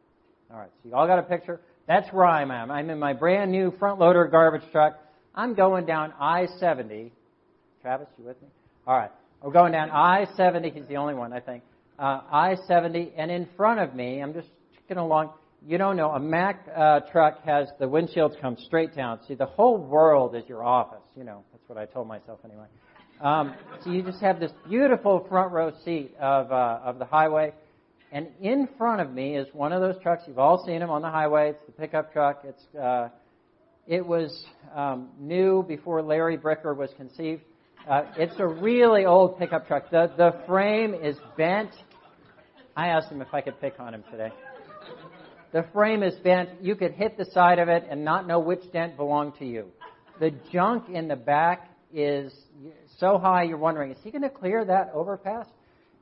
All 0.52 0.58
right, 0.58 0.70
so 0.82 0.90
you 0.90 0.96
all 0.96 1.06
got 1.08 1.20
a 1.20 1.24
picture? 1.24 1.60
That's 1.88 2.12
where 2.14 2.26
I'm 2.26 2.52
at. 2.52 2.70
I'm 2.70 2.90
in 2.90 3.00
my 3.00 3.14
brand 3.14 3.52
new 3.52 3.72
front 3.78 4.00
loader 4.00 4.26
garbage 4.28 4.64
truck. 4.72 5.00
I'm 5.36 5.56
going 5.56 5.86
down 5.86 6.14
I-70. 6.20 7.12
Travis, 7.82 8.08
you 8.18 8.26
with 8.26 8.42
me? 8.42 8.48
All 8.88 8.98
right. 8.98 9.12
We're 9.42 9.52
going 9.52 9.72
down 9.72 9.90
I-70. 9.90 10.74
He's 10.74 10.86
the 10.88 10.98
only 10.98 11.14
one, 11.14 11.32
I 11.34 11.40
think. 11.40 11.64
Uh, 11.98 12.22
I-70, 12.32 13.14
and 13.18 13.32
in 13.32 13.48
front 13.58 13.80
of 13.80 13.96
me, 13.96 14.22
I'm 14.22 14.34
just 14.34 14.50
checking 14.76 14.98
along 14.98 15.32
you 15.68 15.78
don't 15.78 15.98
know, 15.98 16.12
a 16.12 16.20
Mack 16.20 16.68
uh, 16.76 17.02
truck 17.12 17.44
has 17.44 17.68
the 17.80 17.86
windshields 17.86 18.40
come 18.40 18.58
straight 18.66 18.96
down. 18.96 19.20
See, 19.28 19.36
the 19.36 19.46
whole 19.46 19.78
world 19.78 20.36
is 20.36 20.44
your 20.48 20.64
office. 20.64 21.04
You 21.16 21.24
know, 21.24 21.44
that's 21.52 21.68
what 21.68 21.78
I 21.78 21.86
told 21.86 22.08
myself 22.08 22.40
anyway. 22.46 22.66
Um, 23.22 23.54
so 23.84 23.92
you 23.92 24.02
just 24.02 24.22
have 24.22 24.40
this 24.40 24.52
beautiful 24.70 25.26
front 25.28 25.52
row 25.52 25.74
seat 25.84 26.16
of 26.22 26.54
uh, 26.54 26.80
of 26.86 27.00
the 27.00 27.06
highway, 27.06 27.54
and 28.14 28.28
in 28.40 28.70
front 28.78 29.02
of 29.02 29.12
me 29.12 29.36
is 29.36 29.46
one 29.52 29.74
of 29.74 29.82
those 29.82 30.02
trucks. 30.02 30.24
You've 30.26 30.40
all 30.40 30.64
seen 30.66 30.80
them 30.80 30.90
on 30.90 31.02
the 31.02 31.10
highway. 31.10 31.50
It's 31.50 31.66
the 31.66 31.74
pickup 31.74 32.14
truck. 32.14 32.46
It's 32.46 32.76
uh, 32.76 33.10
it 33.88 34.06
was 34.06 34.46
um, 34.74 35.10
new 35.20 35.64
before 35.64 36.02
Larry 36.02 36.38
Bricker 36.38 36.74
was 36.74 36.92
conceived. 36.96 37.42
Uh, 37.90 38.04
it's 38.16 38.36
a 38.40 38.48
really 38.48 39.06
old 39.06 39.38
pickup 39.38 39.68
truck. 39.68 39.92
The 39.92 40.14
the 40.16 40.40
frame 40.48 40.94
is 40.94 41.18
bent. 41.36 41.72
I 42.78 42.88
asked 42.88 43.12
him 43.12 43.22
if 43.22 43.34
I 43.34 43.42
could 43.42 43.60
pick 43.60 43.82
on 43.82 43.94
him 43.94 44.06
today. 44.10 44.32
The 45.52 45.66
frame 45.74 46.04
is 46.04 46.14
bent. 46.20 46.62
You 46.62 46.76
could 46.76 46.94
hit 46.94 47.18
the 47.18 47.26
side 47.26 47.60
of 47.60 47.68
it 47.68 47.86
and 47.90 48.06
not 48.06 48.28
know 48.28 48.40
which 48.40 48.72
dent 48.72 48.96
belonged 48.96 49.34
to 49.40 49.46
you. 49.46 49.66
The 50.22 50.32
junk 50.54 50.88
in 50.88 51.10
the 51.10 51.18
back 51.18 51.70
is 51.94 52.32
so 53.00 53.18
high 53.18 53.44
you're 53.44 53.58
wondering, 53.58 53.92
is 53.92 53.98
he 54.04 54.12
going 54.12 54.24
to 54.24 54.30
clear 54.30 54.66
that 54.66 54.92
overpass? 54.94 55.48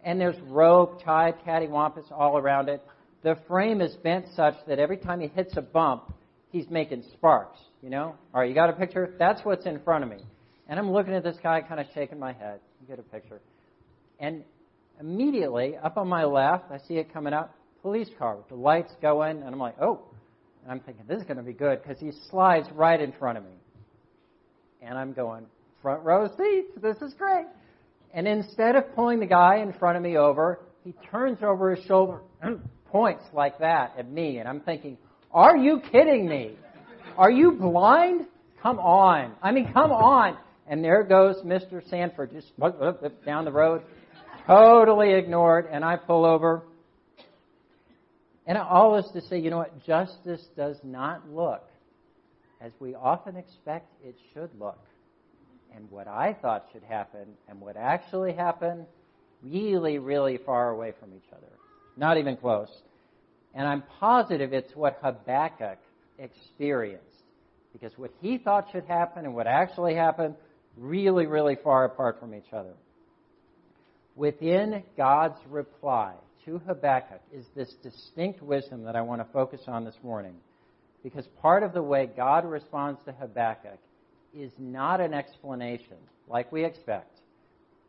And 0.04 0.20
there's 0.20 0.40
rope 0.42 1.04
tied 1.04 1.36
cattywampus 1.46 2.12
all 2.12 2.38
around 2.38 2.70
it. 2.70 2.84
The 3.24 3.38
frame 3.48 3.82
is 3.82 3.96
bent 3.96 4.26
such 4.36 4.56
that 4.68 4.80
every 4.80 4.98
time 4.98 5.20
he 5.20 5.28
hits 5.28 5.58
a 5.58 5.62
bump, 5.62 6.14
he's 6.50 6.70
making 6.70 7.04
sparks, 7.14 7.60
you 7.82 7.90
know? 7.90 8.16
All 8.34 8.42
right, 8.42 8.50
you 8.50 8.56
got 8.56 8.70
a 8.70 8.74
picture? 8.74 9.14
That's 9.18 9.44
what's 9.44 9.66
in 9.66 9.80
front 9.80 10.04
of 10.04 10.10
me. 10.10 10.18
And 10.70 10.80
I'm 10.80 10.92
looking 10.92 11.14
at 11.14 11.24
this 11.24 11.38
guy, 11.42 11.62
kind 11.62 11.80
of 11.80 11.88
shaking 11.94 12.20
my 12.20 12.34
head. 12.34 12.60
You 12.82 12.88
get 12.88 13.00
a 13.00 13.04
picture. 13.04 13.42
And 14.20 14.44
immediately, 15.00 15.76
up 15.78 15.98
on 15.98 16.08
my 16.08 16.26
left, 16.26 16.72
I 16.72 16.78
see 16.88 16.96
it 16.96 17.12
coming 17.12 17.34
up 17.34 17.54
police 17.82 18.10
car 18.18 18.36
with 18.36 18.50
the 18.50 18.56
lights 18.56 18.92
going, 19.02 19.38
and 19.42 19.48
I'm 19.48 19.60
like, 19.60 19.76
oh. 19.82 20.02
And 20.64 20.72
I'm 20.72 20.82
thinking, 20.82 21.06
this 21.08 21.20
is 21.20 21.24
going 21.24 21.38
to 21.38 21.44
be 21.44 21.54
good 21.54 21.82
because 21.82 22.00
he 22.00 22.12
slides 22.30 22.68
right 22.74 23.00
in 23.00 23.14
front 23.14 23.38
of 23.38 23.46
me. 23.46 23.52
And 24.82 24.98
I'm 24.98 25.14
going, 25.14 25.46
front 25.82 26.04
row 26.04 26.28
seats, 26.38 26.72
this 26.82 26.98
is 27.02 27.14
great. 27.14 27.46
And 28.14 28.28
instead 28.28 28.76
of 28.76 28.96
pulling 28.96 29.20
the 29.20 29.26
guy 29.26 29.58
in 29.58 29.74
front 29.74 29.98
of 29.98 30.04
me 30.04 30.18
over, 30.18 30.60
he 30.84 30.94
turns 31.12 31.40
over 31.42 31.76
his 31.76 31.86
shoulder 31.86 32.22
points 32.92 33.24
like 33.34 33.60
that 33.60 33.94
at 33.98 34.10
me. 34.10 34.38
And 34.40 34.48
I'm 34.48 34.62
thinking, 34.62 34.98
are 35.32 35.58
you 35.58 35.82
kidding 35.92 36.28
me? 36.28 36.56
Are 37.18 37.32
you 37.32 37.52
blind? 37.52 38.26
Come 38.62 38.80
on. 38.80 39.34
I 39.42 39.52
mean, 39.52 39.72
come 39.74 39.92
on. 39.92 40.38
And 40.68 40.84
there 40.84 41.04
goes 41.04 41.38
Mr. 41.46 41.88
Sanford 41.90 42.32
just 42.32 42.52
down 43.26 43.46
the 43.46 43.52
road, 43.52 43.82
totally 44.46 45.14
ignored. 45.14 45.68
And 45.72 45.84
I 45.84 45.96
pull 45.96 46.26
over 46.26 46.64
and 48.48 48.58
all 48.58 48.96
this 48.96 49.12
to 49.12 49.22
say, 49.28 49.40
you 49.40 49.50
know 49.50 49.58
what? 49.58 49.86
Justice 49.86 50.44
does 50.56 50.78
not 50.82 51.30
look 51.30 51.68
as 52.62 52.72
we 52.80 52.96
often 52.96 53.36
expect 53.36 53.92
it 54.04 54.16
should 54.34 54.50
look. 54.58 54.80
And 55.78 55.92
what 55.92 56.08
I 56.08 56.34
thought 56.34 56.66
should 56.74 56.82
happen 56.84 57.28
and 57.48 57.62
what 57.62 57.78
actually 57.78 58.34
happened, 58.34 58.88
really, 59.44 60.00
really 60.00 60.38
far 60.44 60.72
away 60.72 60.92
from 61.00 61.14
each 61.14 61.32
other. 61.32 61.52
Not 61.96 62.18
even 62.18 62.36
close. 62.36 62.70
And 63.54 63.68
I'm 63.68 63.84
positive 64.00 64.54
it's 64.54 64.76
what 64.76 64.98
Habakkuk 65.04 65.78
experienced. 66.18 67.06
Because 67.74 67.92
what 67.96 68.12
he 68.22 68.40
thought 68.40 68.70
should 68.72 68.86
happen 68.86 69.26
and 69.26 69.36
what 69.36 69.46
actually 69.46 69.94
happened, 69.94 70.34
really, 70.76 71.28
really 71.28 71.56
far 71.64 71.86
apart 71.86 72.20
from 72.20 72.34
each 72.34 72.52
other. 72.52 72.74
Within 74.16 74.82
God's 74.98 75.40
reply, 75.48 76.16
to 76.46 76.58
Habakkuk 76.66 77.22
is 77.32 77.46
this 77.56 77.72
distinct 77.84 78.42
wisdom 78.42 78.84
that 78.86 78.96
I 78.96 79.02
want 79.02 79.22
to 79.22 79.32
focus 79.32 79.62
on 79.68 79.86
this 79.86 79.98
morning. 80.02 80.34
Because 81.04 81.28
part 81.40 81.62
of 81.62 81.74
the 81.74 81.84
way 81.84 82.10
God 82.18 82.46
responds 82.46 83.00
to 83.06 83.12
Habakkuk 83.12 83.78
is 84.36 84.52
not 84.58 85.02
an 85.02 85.14
explanation 85.14 85.98
like 86.28 86.52
we 86.52 86.66
expect, 86.66 87.20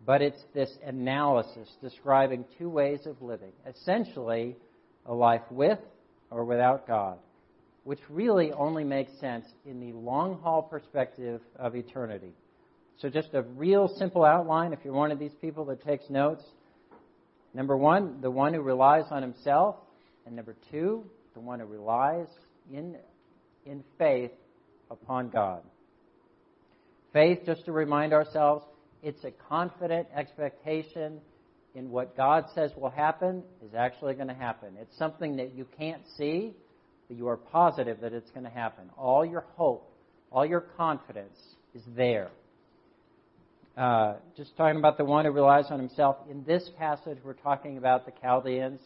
but 0.06 0.22
it's 0.22 0.42
this 0.54 0.70
analysis 0.84 1.68
describing 1.82 2.44
two 2.58 2.68
ways 2.68 3.00
of 3.06 3.20
living. 3.20 3.52
Essentially, 3.66 4.56
a 5.06 5.14
life 5.14 5.42
with 5.50 5.78
or 6.30 6.44
without 6.44 6.86
God, 6.86 7.18
which 7.84 8.00
really 8.08 8.52
only 8.52 8.84
makes 8.84 9.12
sense 9.18 9.46
in 9.66 9.80
the 9.80 9.92
long 9.92 10.38
haul 10.42 10.62
perspective 10.62 11.40
of 11.56 11.74
eternity. 11.74 12.32
So, 13.00 13.08
just 13.08 13.32
a 13.34 13.42
real 13.42 13.88
simple 13.96 14.24
outline 14.24 14.72
if 14.72 14.80
you're 14.84 14.94
one 14.94 15.12
of 15.12 15.18
these 15.18 15.34
people 15.40 15.64
that 15.66 15.84
takes 15.84 16.10
notes. 16.10 16.42
Number 17.54 17.76
one, 17.76 18.20
the 18.20 18.30
one 18.30 18.54
who 18.54 18.60
relies 18.60 19.04
on 19.10 19.22
himself. 19.22 19.76
And 20.26 20.36
number 20.36 20.56
two, 20.70 21.04
the 21.34 21.40
one 21.40 21.60
who 21.60 21.66
relies 21.66 22.26
in, 22.72 22.96
in 23.64 23.82
faith 23.98 24.32
upon 24.90 25.30
God. 25.30 25.62
Faith, 27.18 27.40
just 27.44 27.64
to 27.64 27.72
remind 27.72 28.12
ourselves, 28.12 28.64
it's 29.02 29.24
a 29.24 29.32
confident 29.48 30.06
expectation 30.14 31.18
in 31.74 31.90
what 31.90 32.16
God 32.16 32.44
says 32.54 32.70
will 32.76 32.90
happen 32.90 33.42
is 33.60 33.74
actually 33.74 34.14
going 34.14 34.28
to 34.28 34.34
happen. 34.34 34.76
It's 34.80 34.96
something 34.96 35.34
that 35.38 35.52
you 35.52 35.66
can't 35.76 36.02
see, 36.16 36.52
but 37.08 37.16
you 37.16 37.26
are 37.26 37.36
positive 37.36 38.02
that 38.02 38.12
it's 38.12 38.30
going 38.30 38.44
to 38.44 38.50
happen. 38.50 38.88
All 38.96 39.26
your 39.26 39.44
hope, 39.56 39.92
all 40.30 40.46
your 40.46 40.60
confidence 40.60 41.36
is 41.74 41.82
there. 41.96 42.30
Uh, 43.76 44.14
just 44.36 44.56
talking 44.56 44.78
about 44.78 44.96
the 44.96 45.04
one 45.04 45.24
who 45.24 45.32
relies 45.32 45.64
on 45.70 45.80
himself. 45.80 46.18
In 46.30 46.44
this 46.44 46.70
passage, 46.78 47.18
we're 47.24 47.32
talking 47.32 47.78
about 47.78 48.06
the 48.06 48.12
Chaldeans. 48.22 48.80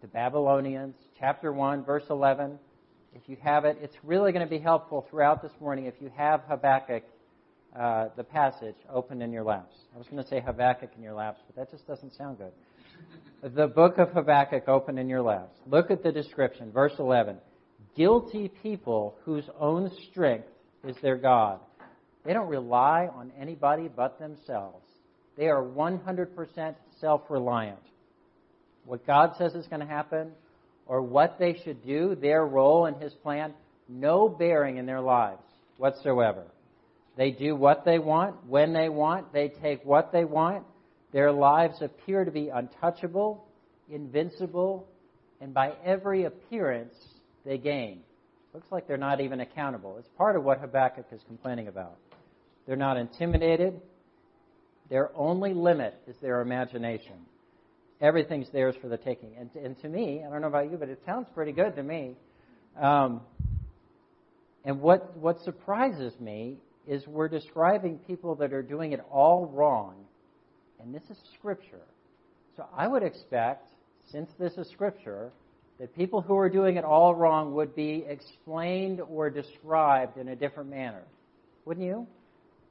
the 0.00 0.08
Babylonians, 0.08 0.94
chapter 1.18 1.52
1, 1.52 1.84
verse 1.84 2.04
11. 2.08 2.58
If 3.14 3.20
you 3.26 3.36
have 3.42 3.66
it, 3.66 3.76
it's 3.82 3.96
really 4.02 4.32
going 4.32 4.46
to 4.46 4.50
be 4.50 4.60
helpful 4.60 5.06
throughout 5.10 5.42
this 5.42 5.52
morning 5.60 5.84
if 5.84 5.94
you 6.00 6.10
have 6.16 6.40
Habakkuk, 6.48 7.02
uh, 7.78 8.08
the 8.16 8.24
passage, 8.24 8.74
open 8.92 9.22
in 9.22 9.32
your 9.32 9.44
laps. 9.44 9.74
I 9.94 9.98
was 9.98 10.06
going 10.08 10.22
to 10.22 10.28
say 10.28 10.40
Habakkuk 10.40 10.90
in 10.96 11.02
your 11.02 11.14
laps, 11.14 11.40
but 11.46 11.56
that 11.56 11.70
just 11.70 11.86
doesn't 11.86 12.14
sound 12.14 12.38
good. 12.38 13.54
the 13.54 13.68
book 13.68 13.98
of 13.98 14.10
Habakkuk 14.10 14.68
open 14.68 14.98
in 14.98 15.08
your 15.08 15.22
laps. 15.22 15.56
Look 15.66 15.90
at 15.90 16.02
the 16.02 16.12
description, 16.12 16.72
verse 16.72 16.92
11. 16.98 17.36
Guilty 17.96 18.50
people 18.62 19.16
whose 19.24 19.44
own 19.58 19.90
strength 20.10 20.48
is 20.84 20.96
their 21.02 21.16
God. 21.16 21.60
They 22.24 22.32
don't 22.32 22.48
rely 22.48 23.08
on 23.12 23.32
anybody 23.38 23.88
but 23.88 24.18
themselves. 24.18 24.86
They 25.36 25.46
are 25.46 25.62
100% 25.62 26.74
self 27.00 27.22
reliant. 27.30 27.78
What 28.84 29.06
God 29.06 29.32
says 29.38 29.54
is 29.54 29.66
going 29.68 29.80
to 29.80 29.86
happen, 29.86 30.32
or 30.86 31.02
what 31.02 31.38
they 31.38 31.60
should 31.64 31.84
do, 31.84 32.16
their 32.20 32.44
role 32.44 32.86
in 32.86 32.94
His 32.94 33.12
plan, 33.14 33.54
no 33.88 34.28
bearing 34.28 34.76
in 34.76 34.86
their 34.86 35.00
lives 35.00 35.42
whatsoever. 35.76 36.44
They 37.16 37.30
do 37.30 37.54
what 37.54 37.84
they 37.84 37.98
want, 37.98 38.46
when 38.46 38.72
they 38.72 38.88
want, 38.88 39.32
they 39.32 39.48
take 39.48 39.84
what 39.84 40.12
they 40.12 40.24
want. 40.24 40.64
Their 41.12 41.32
lives 41.32 41.82
appear 41.82 42.24
to 42.24 42.30
be 42.30 42.48
untouchable, 42.48 43.44
invincible, 43.90 44.86
and 45.40 45.52
by 45.52 45.72
every 45.84 46.24
appearance, 46.24 46.94
they 47.44 47.58
gain. 47.58 48.00
Looks 48.54 48.70
like 48.70 48.86
they're 48.86 48.96
not 48.96 49.20
even 49.20 49.40
accountable. 49.40 49.96
It's 49.98 50.08
part 50.16 50.36
of 50.36 50.44
what 50.44 50.60
Habakkuk 50.60 51.06
is 51.12 51.20
complaining 51.26 51.68
about. 51.68 51.96
They're 52.66 52.76
not 52.76 52.96
intimidated. 52.96 53.80
Their 54.88 55.10
only 55.16 55.54
limit 55.54 55.94
is 56.06 56.16
their 56.20 56.40
imagination. 56.40 57.14
Everything's 58.00 58.50
theirs 58.50 58.74
for 58.80 58.88
the 58.88 58.96
taking. 58.96 59.30
And, 59.38 59.50
and 59.54 59.80
to 59.82 59.88
me, 59.88 60.24
I 60.26 60.30
don't 60.30 60.40
know 60.40 60.48
about 60.48 60.70
you, 60.70 60.76
but 60.76 60.88
it 60.88 61.00
sounds 61.04 61.26
pretty 61.34 61.52
good 61.52 61.76
to 61.76 61.82
me. 61.82 62.16
Um, 62.80 63.20
and 64.64 64.80
what, 64.80 65.16
what 65.16 65.40
surprises 65.42 66.12
me 66.20 66.58
is 66.86 67.06
we're 67.06 67.28
describing 67.28 67.98
people 68.06 68.34
that 68.36 68.52
are 68.52 68.62
doing 68.62 68.92
it 68.92 69.00
all 69.10 69.46
wrong. 69.46 69.94
And 70.80 70.94
this 70.94 71.02
is 71.10 71.18
Scripture. 71.38 71.82
So 72.56 72.66
I 72.76 72.88
would 72.88 73.02
expect, 73.02 73.68
since 74.10 74.30
this 74.38 74.54
is 74.54 74.68
Scripture, 74.70 75.30
that 75.78 75.94
people 75.96 76.20
who 76.20 76.36
are 76.36 76.50
doing 76.50 76.76
it 76.76 76.84
all 76.84 77.14
wrong 77.14 77.54
would 77.54 77.74
be 77.74 78.04
explained 78.08 79.00
or 79.00 79.30
described 79.30 80.18
in 80.18 80.28
a 80.28 80.36
different 80.36 80.70
manner. 80.70 81.02
Wouldn't 81.64 81.86
you? 81.86 82.06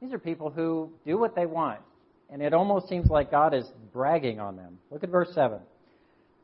These 0.00 0.12
are 0.12 0.18
people 0.18 0.50
who 0.50 0.90
do 1.06 1.18
what 1.18 1.34
they 1.34 1.46
want. 1.46 1.80
And 2.30 2.40
it 2.40 2.54
almost 2.54 2.88
seems 2.88 3.10
like 3.10 3.30
God 3.30 3.54
is 3.54 3.66
bragging 3.92 4.38
on 4.38 4.56
them. 4.56 4.78
Look 4.90 5.02
at 5.02 5.10
verse 5.10 5.30
7. 5.34 5.58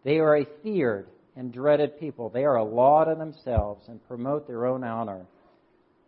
They 0.04 0.18
are 0.18 0.36
a 0.36 0.46
feared 0.62 1.06
and 1.36 1.52
dreaded 1.52 2.00
people. 2.00 2.30
They 2.30 2.44
are 2.44 2.56
a 2.56 2.64
law 2.64 3.04
to 3.04 3.14
themselves 3.14 3.88
and 3.88 4.06
promote 4.08 4.46
their 4.46 4.66
own 4.66 4.82
honor. 4.82 5.26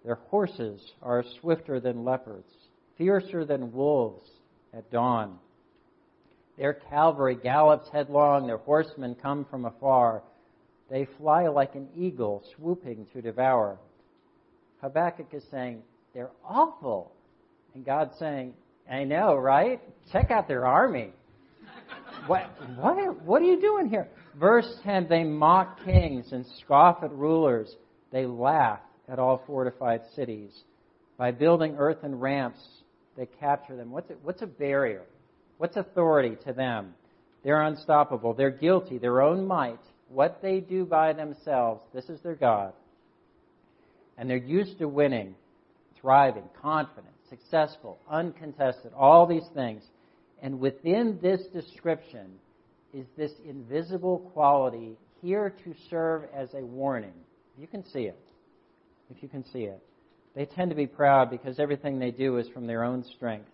Their 0.08 0.20
horses 0.30 0.80
are 1.02 1.22
swifter 1.38 1.80
than 1.80 2.02
leopards, 2.02 2.50
fiercer 2.96 3.44
than 3.44 3.74
wolves 3.74 4.26
at 4.72 4.90
dawn. 4.90 5.38
Their 6.56 6.72
cavalry 6.72 7.34
gallops 7.34 7.90
headlong, 7.90 8.46
their 8.46 8.56
horsemen 8.56 9.16
come 9.20 9.44
from 9.50 9.66
afar. 9.66 10.22
They 10.88 11.06
fly 11.18 11.48
like 11.48 11.74
an 11.74 11.88
eagle 11.94 12.42
swooping 12.56 13.08
to 13.12 13.20
devour. 13.20 13.78
Habakkuk 14.80 15.26
is 15.34 15.44
saying, 15.50 15.82
they're 16.14 16.30
awful. 16.42 17.12
And 17.74 17.84
God's 17.84 18.18
saying, 18.18 18.54
I 18.90 19.04
know, 19.04 19.34
right? 19.34 19.78
Check 20.10 20.30
out 20.30 20.48
their 20.48 20.64
army. 20.64 21.12
what, 22.26 22.50
what, 22.78 23.22
what 23.24 23.42
are 23.42 23.44
you 23.44 23.60
doing 23.60 23.90
here? 23.90 24.08
Verse 24.40 24.74
10 24.84 25.08
They 25.10 25.24
mock 25.24 25.84
kings 25.84 26.32
and 26.32 26.46
scoff 26.64 27.02
at 27.02 27.12
rulers. 27.12 27.70
They 28.10 28.24
laugh 28.24 28.80
at 29.08 29.18
all 29.18 29.42
fortified 29.46 30.02
cities. 30.14 30.50
By 31.16 31.30
building 31.30 31.76
earthen 31.78 32.18
ramps, 32.18 32.60
they 33.16 33.26
capture 33.26 33.76
them. 33.76 33.90
What's, 33.90 34.10
it, 34.10 34.18
what's 34.22 34.42
a 34.42 34.46
barrier? 34.46 35.02
What's 35.56 35.76
authority 35.76 36.36
to 36.46 36.52
them? 36.52 36.94
They're 37.42 37.62
unstoppable. 37.62 38.34
They're 38.34 38.50
guilty. 38.50 38.98
Their 38.98 39.22
own 39.22 39.46
might 39.46 39.80
what 40.08 40.40
they 40.42 40.60
do 40.60 40.84
by 40.84 41.12
themselves, 41.12 41.82
this 41.94 42.08
is 42.08 42.20
their 42.22 42.34
God. 42.34 42.72
And 44.16 44.28
they're 44.28 44.36
used 44.36 44.78
to 44.78 44.88
winning, 44.88 45.34
thriving, 46.00 46.44
confident, 46.60 47.14
successful, 47.28 47.98
uncontested, 48.10 48.92
all 48.96 49.26
these 49.26 49.46
things. 49.54 49.82
And 50.42 50.60
within 50.60 51.18
this 51.20 51.42
description 51.52 52.26
is 52.94 53.06
this 53.16 53.32
invisible 53.46 54.18
quality 54.32 54.96
here 55.20 55.54
to 55.64 55.74
serve 55.90 56.22
as 56.34 56.48
a 56.54 56.64
warning. 56.64 57.12
You 57.58 57.66
can 57.66 57.84
see 57.84 58.02
it. 58.02 58.18
If 59.10 59.22
you 59.22 59.28
can 59.28 59.44
see 59.44 59.64
it. 59.64 59.82
They 60.34 60.44
tend 60.44 60.70
to 60.70 60.76
be 60.76 60.86
proud 60.86 61.30
because 61.30 61.58
everything 61.58 61.98
they 61.98 62.10
do 62.10 62.36
is 62.36 62.48
from 62.48 62.66
their 62.66 62.84
own 62.84 63.04
strength. 63.04 63.50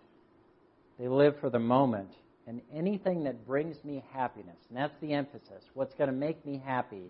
They 0.99 1.07
live 1.07 1.35
for 1.39 1.49
the 1.49 1.59
moment 1.59 2.09
and 2.47 2.61
anything 2.73 3.23
that 3.23 3.47
brings 3.47 3.83
me 3.83 4.03
happiness. 4.13 4.57
And 4.69 4.77
that's 4.77 4.93
the 5.01 5.13
emphasis. 5.13 5.63
What's 5.73 5.95
going 5.95 6.09
to 6.09 6.15
make 6.15 6.45
me 6.45 6.61
happy? 6.63 7.09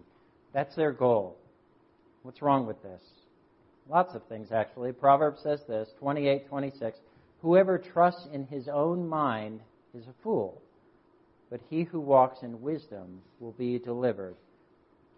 That's 0.53 0.75
their 0.75 0.91
goal. 0.91 1.37
What's 2.23 2.41
wrong 2.41 2.65
with 2.65 2.81
this? 2.81 3.01
Lots 3.89 4.15
of 4.15 4.23
things, 4.27 4.51
actually. 4.51 4.93
Proverbs 4.93 5.41
says 5.43 5.59
this 5.67 5.89
28 5.99 6.47
26. 6.47 6.99
Whoever 7.41 7.77
trusts 7.77 8.27
in 8.33 8.45
his 8.47 8.67
own 8.67 9.07
mind 9.07 9.59
is 9.93 10.07
a 10.07 10.23
fool, 10.23 10.61
but 11.51 11.59
he 11.69 11.83
who 11.83 11.99
walks 11.99 12.41
in 12.41 12.61
wisdom 12.61 13.21
will 13.39 13.51
be 13.51 13.77
delivered. 13.77 14.35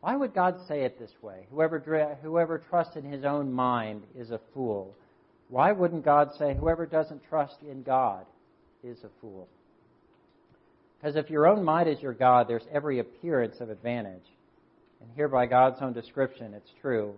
Why 0.02 0.16
would 0.16 0.34
God 0.34 0.56
say 0.68 0.84
it 0.84 1.00
this 1.00 1.12
way? 1.22 1.48
Whoever, 1.52 1.80
whoever 2.22 2.60
trusts 2.70 2.96
in 2.96 3.04
his 3.04 3.26
own 3.26 3.52
mind 3.52 4.04
is 4.16 4.32
a 4.32 4.40
fool. 4.54 4.96
Why 5.50 5.72
wouldn't 5.72 6.06
God 6.06 6.30
say, 6.38 6.56
whoever 6.56 6.86
doesn't 6.86 7.24
trust 7.30 7.56
in 7.70 7.84
God 7.84 8.26
is 8.84 8.98
a 9.04 9.10
fool? 9.22 9.48
Because 11.00 11.16
if 11.16 11.30
your 11.30 11.48
own 11.48 11.64
mind 11.64 11.90
is 11.90 12.02
your 12.02 12.14
God, 12.14 12.48
there's 12.48 12.66
every 12.72 13.00
appearance 13.00 13.60
of 13.60 13.70
advantage. 13.70 14.26
And 15.02 15.10
here, 15.16 15.28
by 15.28 15.46
God's 15.46 15.82
own 15.82 15.94
description, 15.94 16.54
it's 16.54 16.72
true. 16.82 17.14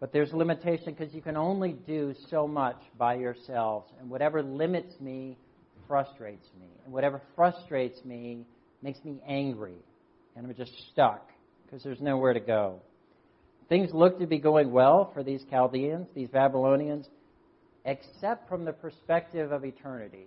But 0.00 0.12
there's 0.12 0.32
limitation 0.32 0.94
because 0.94 1.14
you 1.14 1.22
can 1.22 1.36
only 1.36 1.72
do 1.72 2.14
so 2.30 2.48
much 2.48 2.78
by 2.98 3.14
yourselves. 3.14 3.90
And 4.00 4.10
whatever 4.10 4.42
limits 4.42 4.94
me 5.00 5.36
frustrates 5.86 6.48
me. 6.58 6.66
And 6.84 6.92
whatever 6.92 7.20
frustrates 7.36 8.04
me 8.04 8.44
makes 8.82 9.04
me 9.04 9.20
angry. 9.26 9.76
And 10.34 10.46
I'm 10.46 10.54
just 10.54 10.72
stuck 10.90 11.30
because 11.70 11.84
there's 11.84 12.00
nowhere 12.00 12.32
to 12.32 12.40
go. 12.40 12.80
Things 13.68 13.90
look 13.92 14.18
to 14.18 14.26
be 14.26 14.38
going 14.38 14.72
well 14.72 15.10
for 15.14 15.22
these 15.22 15.44
Chaldeans, 15.48 16.08
these 16.14 16.28
Babylonians, 16.28 17.06
except 17.84 18.48
from 18.48 18.64
the 18.64 18.72
perspective 18.72 19.52
of 19.52 19.64
eternity. 19.64 20.26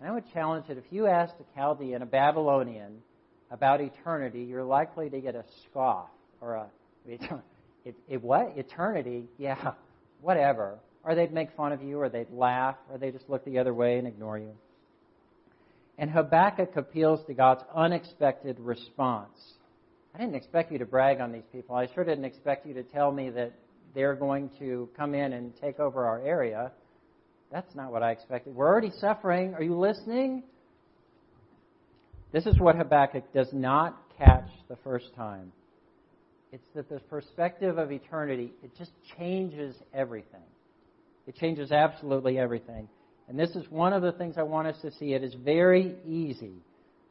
And 0.00 0.08
I 0.08 0.12
would 0.12 0.24
challenge 0.32 0.66
that 0.68 0.78
if 0.78 0.84
you 0.90 1.06
asked 1.06 1.34
a 1.40 1.58
Chaldean, 1.58 2.02
a 2.02 2.06
Babylonian, 2.06 3.02
about 3.50 3.80
eternity, 3.80 4.42
you're 4.42 4.64
likely 4.64 5.08
to 5.10 5.20
get 5.20 5.34
a 5.34 5.44
scoff 5.64 6.08
or 6.40 6.54
a, 6.54 6.66
it, 7.84 7.94
it, 8.08 8.22
what? 8.22 8.54
Eternity? 8.56 9.24
Yeah, 9.38 9.72
whatever. 10.20 10.78
Or 11.04 11.14
they'd 11.14 11.32
make 11.32 11.50
fun 11.56 11.72
of 11.72 11.82
you, 11.82 12.00
or 12.00 12.08
they'd 12.08 12.30
laugh, 12.32 12.76
or 12.90 12.98
they 12.98 13.10
just 13.10 13.28
look 13.28 13.44
the 13.44 13.58
other 13.58 13.72
way 13.72 13.98
and 13.98 14.08
ignore 14.08 14.38
you. 14.38 14.52
And 15.98 16.10
Habakkuk 16.10 16.76
appeals 16.76 17.20
to 17.26 17.34
God's 17.34 17.62
unexpected 17.74 18.58
response. 18.58 19.38
I 20.16 20.18
didn't 20.18 20.36
expect 20.36 20.72
you 20.72 20.78
to 20.78 20.86
brag 20.86 21.20
on 21.20 21.30
these 21.30 21.44
people. 21.52 21.76
I 21.76 21.88
sure 21.94 22.02
didn't 22.02 22.24
expect 22.24 22.66
you 22.66 22.72
to 22.72 22.82
tell 22.82 23.12
me 23.12 23.28
that 23.28 23.52
they're 23.94 24.14
going 24.14 24.48
to 24.58 24.88
come 24.96 25.14
in 25.14 25.34
and 25.34 25.52
take 25.60 25.78
over 25.78 26.06
our 26.06 26.22
area. 26.22 26.72
That's 27.52 27.74
not 27.74 27.92
what 27.92 28.02
I 28.02 28.12
expected. 28.12 28.54
We're 28.54 28.66
already 28.66 28.92
suffering. 28.98 29.52
Are 29.52 29.62
you 29.62 29.78
listening? 29.78 30.42
This 32.32 32.46
is 32.46 32.58
what 32.58 32.76
Habakkuk 32.76 33.30
does 33.34 33.50
not 33.52 33.94
catch 34.16 34.48
the 34.70 34.76
first 34.76 35.14
time. 35.14 35.52
It's 36.50 36.64
that 36.74 36.88
the 36.88 37.00
perspective 37.00 37.76
of 37.76 37.92
eternity, 37.92 38.54
it 38.62 38.70
just 38.78 38.92
changes 39.18 39.76
everything. 39.92 40.40
It 41.26 41.36
changes 41.36 41.72
absolutely 41.72 42.38
everything. 42.38 42.88
And 43.28 43.38
this 43.38 43.50
is 43.50 43.66
one 43.68 43.92
of 43.92 44.00
the 44.00 44.12
things 44.12 44.36
I 44.38 44.44
want 44.44 44.66
us 44.66 44.80
to 44.80 44.90
see. 44.92 45.12
It 45.12 45.22
is 45.22 45.34
very 45.34 45.94
easy 46.06 46.54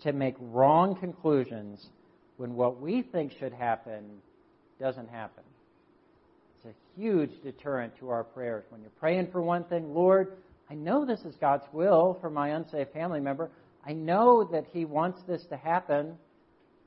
to 0.01 0.11
make 0.11 0.33
wrong 0.39 0.95
conclusions 0.95 1.85
when 2.37 2.55
what 2.55 2.81
we 2.81 3.01
think 3.01 3.33
should 3.39 3.53
happen 3.53 4.03
doesn't 4.79 5.09
happen 5.09 5.43
It's 6.57 6.75
a 6.75 6.99
huge 6.99 7.31
deterrent 7.43 7.97
to 7.99 8.09
our 8.09 8.23
prayers. 8.23 8.65
When 8.69 8.81
you're 8.81 8.89
praying 8.99 9.31
for 9.31 9.41
one 9.41 9.63
thing, 9.65 9.93
Lord, 9.93 10.33
I 10.69 10.73
know 10.73 11.05
this 11.05 11.21
is 11.21 11.35
God's 11.39 11.65
will 11.71 12.17
for 12.19 12.29
my 12.29 12.49
unsafe 12.49 12.89
family 12.89 13.19
member. 13.19 13.49
I 13.85 13.93
know 13.93 14.43
that 14.51 14.65
He 14.73 14.83
wants 14.83 15.21
this 15.27 15.43
to 15.49 15.57
happen, 15.57 16.17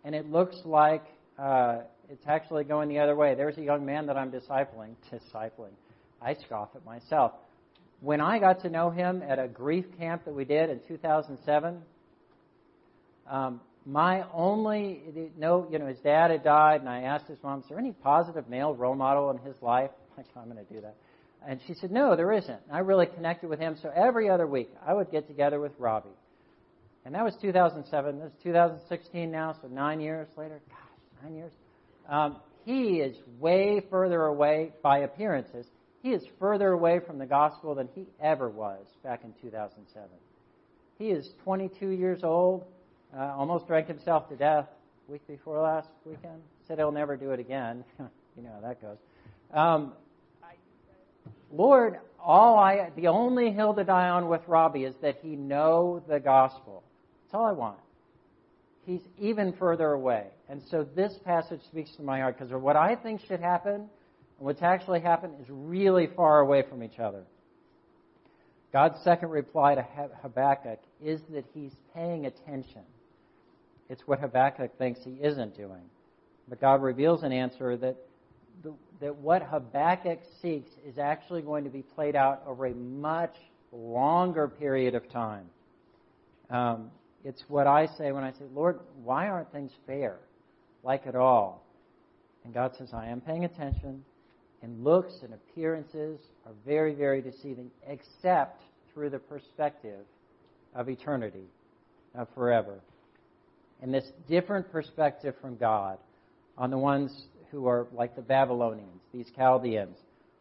and 0.04 0.14
it 0.14 0.30
looks 0.30 0.56
like 0.64 1.04
uh, 1.38 1.78
it's 2.10 2.26
actually 2.26 2.64
going 2.64 2.88
the 2.88 2.98
other 2.98 3.14
way. 3.14 3.34
There's 3.34 3.56
a 3.58 3.62
young 3.62 3.86
man 3.86 4.06
that 4.06 4.16
I'm 4.16 4.30
discipling. 4.30 4.94
Discipling. 5.12 5.72
I 6.20 6.34
scoff 6.34 6.70
at 6.74 6.84
myself. 6.84 7.32
When 8.00 8.20
I 8.20 8.38
got 8.38 8.62
to 8.62 8.70
know 8.70 8.90
him 8.90 9.22
at 9.26 9.38
a 9.38 9.48
grief 9.48 9.84
camp 9.98 10.24
that 10.24 10.34
we 10.34 10.44
did 10.44 10.70
in 10.70 10.80
2007, 10.88 11.82
um, 13.30 13.60
my 13.88 14.22
only 14.34 15.32
no, 15.38 15.66
you 15.70 15.78
know, 15.78 15.86
his 15.86 15.98
dad 16.00 16.30
had 16.30 16.44
died, 16.44 16.80
and 16.80 16.88
I 16.90 17.02
asked 17.02 17.26
his 17.26 17.42
mom, 17.42 17.60
"Is 17.60 17.64
there 17.70 17.78
any 17.78 17.92
positive 17.92 18.46
male 18.46 18.74
role 18.74 18.94
model 18.94 19.30
in 19.30 19.38
his 19.38 19.60
life?" 19.62 19.90
Like, 20.18 20.26
I'm 20.36 20.50
going 20.50 20.56
to 20.56 20.74
do 20.74 20.80
that. 20.80 20.96
And 21.46 21.60
she 21.68 21.74
said, 21.74 21.92
"No, 21.92 22.16
there 22.16 22.32
isn't." 22.32 22.60
I 22.72 22.80
really 22.80 23.06
connected 23.06 23.48
with 23.48 23.60
him, 23.60 23.76
so 23.80 23.90
every 23.94 24.28
other 24.28 24.48
week 24.48 24.68
I 24.84 24.92
would 24.92 25.12
get 25.12 25.28
together 25.28 25.60
with 25.60 25.72
Robbie, 25.78 26.10
and 27.04 27.14
that 27.14 27.24
was 27.24 27.34
2007. 27.40 28.18
This 28.18 28.32
is 28.32 28.42
2016 28.42 29.30
now, 29.30 29.54
so 29.62 29.68
nine 29.68 30.00
years 30.00 30.28
later. 30.36 30.60
Gosh, 30.68 31.22
nine 31.22 31.36
years. 31.36 31.52
Um, 32.08 32.36
he 32.64 32.98
is 32.98 33.16
way 33.38 33.80
further 33.88 34.24
away 34.24 34.72
by 34.82 34.98
appearances. 34.98 35.66
He 36.02 36.10
is 36.10 36.22
further 36.38 36.72
away 36.72 36.98
from 37.06 37.18
the 37.18 37.26
gospel 37.26 37.74
than 37.76 37.88
he 37.94 38.06
ever 38.20 38.50
was 38.50 38.84
back 39.02 39.22
in 39.24 39.32
2007. 39.40 40.08
He 40.98 41.10
is 41.10 41.30
22 41.44 41.90
years 41.90 42.24
old 42.24 42.64
uh, 43.16 43.34
almost 43.36 43.66
drank 43.66 43.88
himself 43.88 44.28
to 44.28 44.36
death 44.36 44.66
week 45.08 45.26
before 45.26 45.60
last 45.60 45.88
weekend. 46.04 46.42
Said 46.66 46.78
he'll 46.78 46.92
never 46.92 47.16
do 47.16 47.30
it 47.30 47.40
again. 47.40 47.84
you 47.98 48.42
know 48.42 48.50
how 48.54 48.68
that 48.68 48.80
goes. 48.82 48.98
Um, 49.52 49.92
I, 50.42 50.52
Lord, 51.50 51.98
all 52.22 52.58
I, 52.58 52.90
the 52.94 53.08
only 53.08 53.50
hill 53.50 53.72
to 53.74 53.84
die 53.84 54.08
on 54.08 54.28
with 54.28 54.42
Robbie 54.46 54.84
is 54.84 54.94
that 55.00 55.18
he 55.22 55.36
know 55.36 56.02
the 56.08 56.20
gospel. 56.20 56.82
That's 57.24 57.34
all 57.34 57.46
I 57.46 57.52
want. 57.52 57.78
He's 58.84 59.02
even 59.18 59.52
further 59.54 59.92
away. 59.92 60.26
And 60.48 60.62
so 60.70 60.86
this 60.94 61.14
passage 61.24 61.60
speaks 61.68 61.90
to 61.96 62.02
my 62.02 62.20
heart 62.20 62.38
because 62.38 62.52
what 62.52 62.76
I 62.76 62.94
think 62.96 63.20
should 63.26 63.40
happen 63.40 63.74
and 63.74 63.88
what's 64.38 64.62
actually 64.62 65.00
happened 65.00 65.34
is 65.40 65.46
really 65.48 66.08
far 66.16 66.40
away 66.40 66.62
from 66.68 66.82
each 66.82 66.98
other. 66.98 67.22
God's 68.72 69.02
second 69.02 69.30
reply 69.30 69.74
to 69.74 69.86
Habakkuk 70.22 70.80
is 71.02 71.20
that 71.30 71.44
he's 71.54 71.72
paying 71.94 72.26
attention. 72.26 72.82
It's 73.88 74.02
what 74.06 74.20
Habakkuk 74.20 74.76
thinks 74.76 75.00
he 75.02 75.18
isn't 75.22 75.56
doing. 75.56 75.82
But 76.48 76.60
God 76.60 76.82
reveals 76.82 77.22
an 77.22 77.32
answer 77.32 77.76
that, 77.78 77.96
that 79.00 79.16
what 79.16 79.42
Habakkuk 79.42 80.20
seeks 80.42 80.70
is 80.86 80.98
actually 80.98 81.42
going 81.42 81.64
to 81.64 81.70
be 81.70 81.82
played 81.82 82.16
out 82.16 82.42
over 82.46 82.66
a 82.66 82.74
much 82.74 83.34
longer 83.72 84.48
period 84.48 84.94
of 84.94 85.10
time. 85.10 85.46
Um, 86.50 86.90
it's 87.24 87.44
what 87.48 87.66
I 87.66 87.86
say 87.86 88.12
when 88.12 88.24
I 88.24 88.32
say, 88.32 88.44
Lord, 88.54 88.80
why 89.02 89.28
aren't 89.28 89.52
things 89.52 89.72
fair? 89.86 90.18
Like 90.82 91.06
at 91.06 91.14
all. 91.14 91.64
And 92.44 92.54
God 92.54 92.74
says, 92.76 92.90
I 92.94 93.08
am 93.08 93.20
paying 93.20 93.44
attention, 93.44 94.04
and 94.62 94.84
looks 94.84 95.14
and 95.22 95.34
appearances 95.34 96.20
are 96.46 96.52
very, 96.64 96.94
very 96.94 97.20
deceiving, 97.20 97.70
except 97.86 98.62
through 98.92 99.10
the 99.10 99.18
perspective 99.18 100.06
of 100.74 100.88
eternity, 100.88 101.44
of 102.14 102.28
forever 102.34 102.80
and 103.82 103.92
this 103.92 104.04
different 104.28 104.70
perspective 104.70 105.34
from 105.40 105.56
God 105.56 105.98
on 106.56 106.70
the 106.70 106.78
ones 106.78 107.24
who 107.50 107.66
are 107.66 107.86
like 107.92 108.16
the 108.16 108.22
Babylonians, 108.22 109.00
these 109.12 109.30
Chaldeans, 109.36 109.96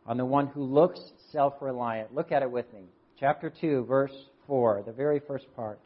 on 0.05 0.17
the 0.17 0.25
one 0.25 0.47
who 0.47 0.63
looks 0.63 0.99
self 1.31 1.53
reliant. 1.61 2.13
Look 2.13 2.31
at 2.31 2.41
it 2.41 2.51
with 2.51 2.71
me. 2.73 2.83
Chapter 3.19 3.51
2, 3.61 3.85
verse 3.85 4.13
4, 4.47 4.83
the 4.85 4.91
very 4.91 5.19
first 5.19 5.45
part. 5.55 5.79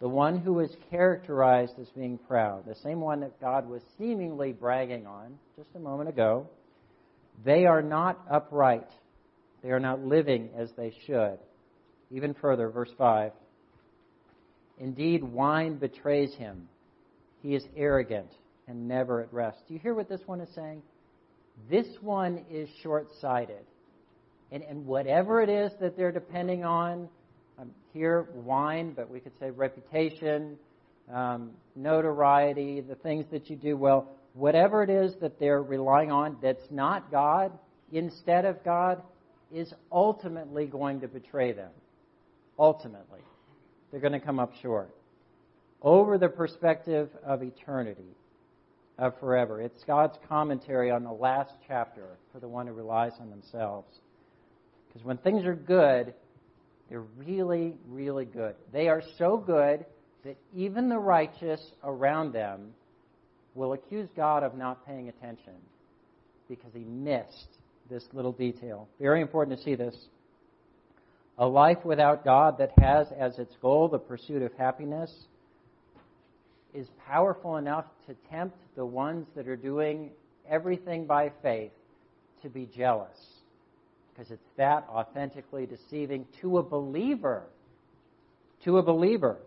The 0.00 0.08
one 0.08 0.38
who 0.38 0.60
is 0.60 0.70
characterized 0.90 1.74
as 1.78 1.88
being 1.90 2.18
proud, 2.26 2.64
the 2.66 2.74
same 2.76 3.00
one 3.00 3.20
that 3.20 3.40
God 3.40 3.68
was 3.68 3.82
seemingly 3.98 4.52
bragging 4.52 5.06
on 5.06 5.38
just 5.56 5.68
a 5.74 5.78
moment 5.78 6.08
ago, 6.08 6.46
they 7.44 7.66
are 7.66 7.82
not 7.82 8.18
upright. 8.30 8.88
They 9.62 9.70
are 9.70 9.80
not 9.80 10.00
living 10.00 10.48
as 10.56 10.70
they 10.76 10.94
should. 11.06 11.38
Even 12.10 12.34
further, 12.34 12.70
verse 12.70 12.90
5 12.96 13.32
Indeed, 14.80 15.22
wine 15.22 15.76
betrays 15.76 16.34
him. 16.34 16.66
He 17.42 17.54
is 17.54 17.64
arrogant 17.76 18.30
and 18.66 18.88
never 18.88 19.20
at 19.20 19.32
rest. 19.32 19.58
Do 19.68 19.74
you 19.74 19.80
hear 19.80 19.94
what 19.94 20.08
this 20.08 20.22
one 20.26 20.40
is 20.40 20.48
saying? 20.54 20.82
This 21.68 21.86
one 22.00 22.44
is 22.50 22.68
short 22.82 23.08
sighted. 23.20 23.64
And, 24.50 24.62
and 24.62 24.86
whatever 24.86 25.42
it 25.42 25.50
is 25.50 25.70
that 25.80 25.96
they're 25.96 26.10
depending 26.10 26.64
on, 26.64 27.08
um, 27.58 27.70
here, 27.92 28.28
wine, 28.34 28.92
but 28.96 29.10
we 29.10 29.20
could 29.20 29.38
say 29.38 29.50
reputation, 29.50 30.56
um, 31.12 31.50
notoriety, 31.76 32.80
the 32.80 32.94
things 32.94 33.26
that 33.30 33.50
you 33.50 33.56
do 33.56 33.76
well, 33.76 34.08
whatever 34.32 34.82
it 34.82 34.90
is 34.90 35.14
that 35.20 35.38
they're 35.38 35.62
relying 35.62 36.10
on 36.10 36.36
that's 36.40 36.70
not 36.70 37.10
God, 37.10 37.52
instead 37.92 38.46
of 38.46 38.64
God, 38.64 39.02
is 39.52 39.74
ultimately 39.92 40.66
going 40.66 41.00
to 41.00 41.08
betray 41.08 41.52
them. 41.52 41.70
Ultimately 42.58 43.20
they're 43.90 44.00
going 44.00 44.12
to 44.12 44.20
come 44.20 44.38
up 44.38 44.52
short. 44.62 44.90
Over 45.82 46.18
the 46.18 46.28
perspective 46.28 47.08
of 47.24 47.42
eternity, 47.42 48.16
of 49.00 49.18
forever. 49.18 49.60
It's 49.62 49.82
God's 49.84 50.18
commentary 50.28 50.90
on 50.90 51.02
the 51.02 51.12
last 51.12 51.52
chapter 51.66 52.04
for 52.32 52.38
the 52.38 52.46
one 52.46 52.66
who 52.66 52.74
relies 52.74 53.12
on 53.18 53.30
themselves. 53.30 53.88
Because 54.86 55.04
when 55.04 55.16
things 55.16 55.44
are 55.46 55.54
good, 55.54 56.12
they're 56.90 57.04
really, 57.16 57.74
really 57.88 58.26
good. 58.26 58.54
They 58.72 58.88
are 58.88 59.02
so 59.16 59.38
good 59.38 59.86
that 60.24 60.36
even 60.54 60.90
the 60.90 60.98
righteous 60.98 61.60
around 61.82 62.32
them 62.32 62.74
will 63.54 63.72
accuse 63.72 64.08
God 64.14 64.42
of 64.42 64.54
not 64.54 64.86
paying 64.86 65.08
attention 65.08 65.54
because 66.48 66.72
he 66.74 66.84
missed 66.84 67.58
this 67.88 68.04
little 68.12 68.32
detail. 68.32 68.86
Very 69.00 69.22
important 69.22 69.56
to 69.56 69.64
see 69.64 69.76
this. 69.76 69.96
A 71.40 71.46
life 71.46 71.78
without 71.86 72.22
God 72.22 72.58
that 72.58 72.70
has 72.82 73.06
as 73.18 73.38
its 73.38 73.56
goal 73.62 73.88
the 73.88 73.98
pursuit 73.98 74.42
of 74.42 74.52
happiness 74.58 75.10
is 76.74 76.86
powerful 77.06 77.56
enough 77.56 77.86
to 78.06 78.14
tempt 78.30 78.58
the 78.76 78.84
ones 78.84 79.26
that 79.34 79.48
are 79.48 79.56
doing 79.56 80.10
everything 80.46 81.06
by 81.06 81.32
faith 81.42 81.72
to 82.42 82.50
be 82.50 82.66
jealous. 82.76 83.16
Because 84.12 84.30
it's 84.30 84.50
that 84.58 84.86
authentically 84.90 85.64
deceiving 85.64 86.26
to 86.42 86.58
a 86.58 86.62
believer. 86.62 87.44
To 88.64 88.76
a 88.76 88.82
believer. 88.82 89.38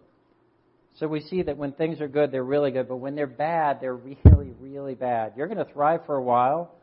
So 0.96 1.08
we 1.08 1.20
see 1.20 1.44
that 1.44 1.58
when 1.58 1.74
things 1.74 2.02
are 2.02 2.08
good, 2.08 2.32
they're 2.32 2.44
really 2.44 2.72
good, 2.72 2.88
but 2.88 2.98
when 2.98 3.14
they're 3.14 3.28
bad, 3.28 3.80
they're 3.80 3.96
really, 4.26 4.52
really 4.60 4.96
bad. 4.96 5.34
You're 5.38 5.48
going 5.48 5.64
to 5.64 5.72
thrive 5.72 6.08
for 6.08 6.16
a 6.16 6.24
while, 6.24 6.74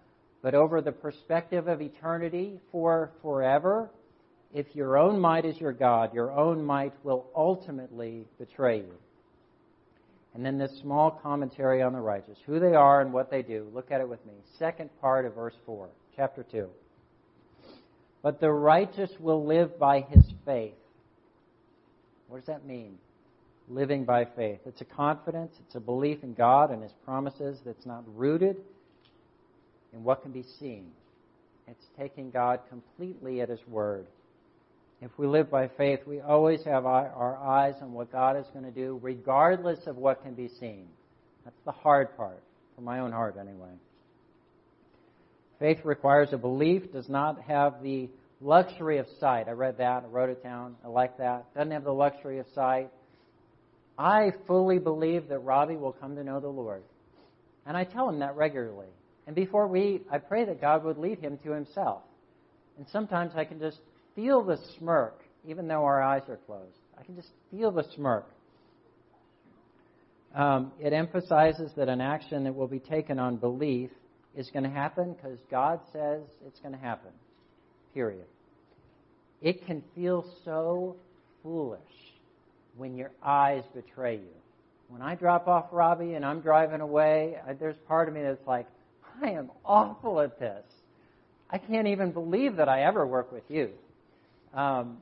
but 0.40 0.54
over 0.54 0.80
the 0.80 0.92
perspective 0.92 1.66
of 1.66 1.82
eternity 1.82 2.60
for 2.70 3.10
forever, 3.22 3.90
if 4.52 4.74
your 4.74 4.96
own 4.96 5.20
might 5.20 5.44
is 5.44 5.60
your 5.60 5.72
God, 5.72 6.12
your 6.12 6.32
own 6.32 6.64
might 6.64 6.92
will 7.04 7.26
ultimately 7.36 8.26
betray 8.38 8.78
you. 8.78 8.94
And 10.34 10.44
then 10.44 10.58
this 10.58 10.78
small 10.80 11.10
commentary 11.10 11.82
on 11.82 11.92
the 11.92 12.00
righteous, 12.00 12.38
who 12.46 12.60
they 12.60 12.74
are 12.74 13.00
and 13.00 13.12
what 13.12 13.30
they 13.30 13.42
do. 13.42 13.68
Look 13.74 13.90
at 13.90 14.00
it 14.00 14.08
with 14.08 14.24
me. 14.26 14.34
Second 14.58 14.90
part 15.00 15.26
of 15.26 15.34
verse 15.34 15.54
4, 15.66 15.88
chapter 16.16 16.44
2. 16.44 16.68
But 18.22 18.40
the 18.40 18.50
righteous 18.50 19.10
will 19.18 19.44
live 19.44 19.78
by 19.78 20.02
his 20.02 20.24
faith. 20.44 20.74
What 22.28 22.38
does 22.38 22.46
that 22.46 22.64
mean? 22.64 22.98
Living 23.68 24.04
by 24.04 24.24
faith. 24.24 24.60
It's 24.66 24.80
a 24.80 24.84
confidence, 24.84 25.54
it's 25.66 25.74
a 25.74 25.80
belief 25.80 26.22
in 26.22 26.34
God 26.34 26.70
and 26.70 26.82
his 26.82 26.92
promises 27.04 27.58
that's 27.64 27.86
not 27.86 28.04
rooted 28.16 28.56
in 29.92 30.04
what 30.04 30.22
can 30.22 30.32
be 30.32 30.44
seen. 30.58 30.90
It's 31.66 31.86
taking 31.98 32.30
God 32.30 32.60
completely 32.68 33.40
at 33.40 33.48
his 33.48 33.60
word. 33.68 34.06
If 35.02 35.10
we 35.16 35.26
live 35.26 35.50
by 35.50 35.68
faith, 35.68 36.00
we 36.06 36.20
always 36.20 36.62
have 36.64 36.84
our 36.84 37.38
eyes 37.38 37.74
on 37.80 37.92
what 37.92 38.12
God 38.12 38.36
is 38.36 38.46
going 38.52 38.66
to 38.66 38.70
do, 38.70 38.98
regardless 39.02 39.86
of 39.86 39.96
what 39.96 40.22
can 40.22 40.34
be 40.34 40.48
seen. 40.60 40.88
That's 41.44 41.60
the 41.64 41.72
hard 41.72 42.14
part, 42.16 42.42
for 42.74 42.82
my 42.82 42.98
own 42.98 43.10
heart 43.10 43.36
anyway. 43.40 43.70
Faith 45.58 45.78
requires 45.84 46.32
a 46.32 46.38
belief, 46.38 46.92
does 46.92 47.08
not 47.08 47.40
have 47.42 47.82
the 47.82 48.10
luxury 48.42 48.98
of 48.98 49.06
sight. 49.18 49.48
I 49.48 49.52
read 49.52 49.78
that, 49.78 50.04
I 50.04 50.06
wrote 50.06 50.30
it 50.30 50.42
down, 50.42 50.76
I 50.84 50.88
like 50.88 51.16
that. 51.18 51.52
Doesn't 51.54 51.70
have 51.70 51.84
the 51.84 51.92
luxury 51.92 52.38
of 52.38 52.46
sight. 52.54 52.90
I 53.98 54.32
fully 54.46 54.78
believe 54.78 55.28
that 55.28 55.38
Robbie 55.40 55.76
will 55.76 55.92
come 55.92 56.16
to 56.16 56.24
know 56.24 56.40
the 56.40 56.48
Lord. 56.48 56.82
And 57.66 57.76
I 57.76 57.84
tell 57.84 58.08
him 58.08 58.18
that 58.20 58.36
regularly. 58.36 58.86
And 59.26 59.36
before 59.36 59.66
we, 59.66 60.00
I 60.10 60.18
pray 60.18 60.44
that 60.46 60.60
God 60.60 60.84
would 60.84 60.98
lead 60.98 61.18
him 61.18 61.38
to 61.44 61.52
himself. 61.52 62.02
And 62.78 62.86
sometimes 62.88 63.32
I 63.34 63.44
can 63.44 63.60
just 63.60 63.78
feel 64.14 64.42
the 64.42 64.58
smirk, 64.78 65.22
even 65.46 65.68
though 65.68 65.84
our 65.84 66.02
eyes 66.02 66.22
are 66.28 66.38
closed. 66.46 66.76
I 66.98 67.02
can 67.02 67.16
just 67.16 67.30
feel 67.50 67.70
the 67.70 67.84
smirk. 67.94 68.26
Um, 70.34 70.72
it 70.78 70.92
emphasizes 70.92 71.72
that 71.76 71.88
an 71.88 72.00
action 72.00 72.44
that 72.44 72.54
will 72.54 72.68
be 72.68 72.78
taken 72.78 73.18
on 73.18 73.36
belief 73.36 73.90
is 74.36 74.48
going 74.50 74.62
to 74.62 74.70
happen 74.70 75.14
because 75.14 75.38
God 75.50 75.80
says 75.92 76.20
it's 76.46 76.60
going 76.60 76.74
to 76.74 76.80
happen. 76.80 77.10
Period. 77.94 78.26
It 79.42 79.66
can 79.66 79.82
feel 79.94 80.24
so 80.44 80.96
foolish 81.42 81.80
when 82.76 82.96
your 82.96 83.10
eyes 83.22 83.64
betray 83.74 84.16
you. 84.16 84.34
When 84.88 85.02
I 85.02 85.14
drop 85.14 85.48
off 85.48 85.66
Robbie 85.72 86.14
and 86.14 86.24
I'm 86.24 86.40
driving 86.40 86.80
away, 86.80 87.36
I, 87.46 87.54
there's 87.54 87.76
part 87.88 88.08
of 88.08 88.14
me 88.14 88.22
that's 88.22 88.46
like, 88.46 88.66
I 89.22 89.30
am 89.30 89.50
awful 89.64 90.20
at 90.20 90.38
this. 90.38 90.64
I 91.48 91.58
can't 91.58 91.88
even 91.88 92.12
believe 92.12 92.56
that 92.56 92.68
I 92.68 92.82
ever 92.82 93.06
work 93.06 93.32
with 93.32 93.44
you. 93.48 93.70
Um, 94.54 94.98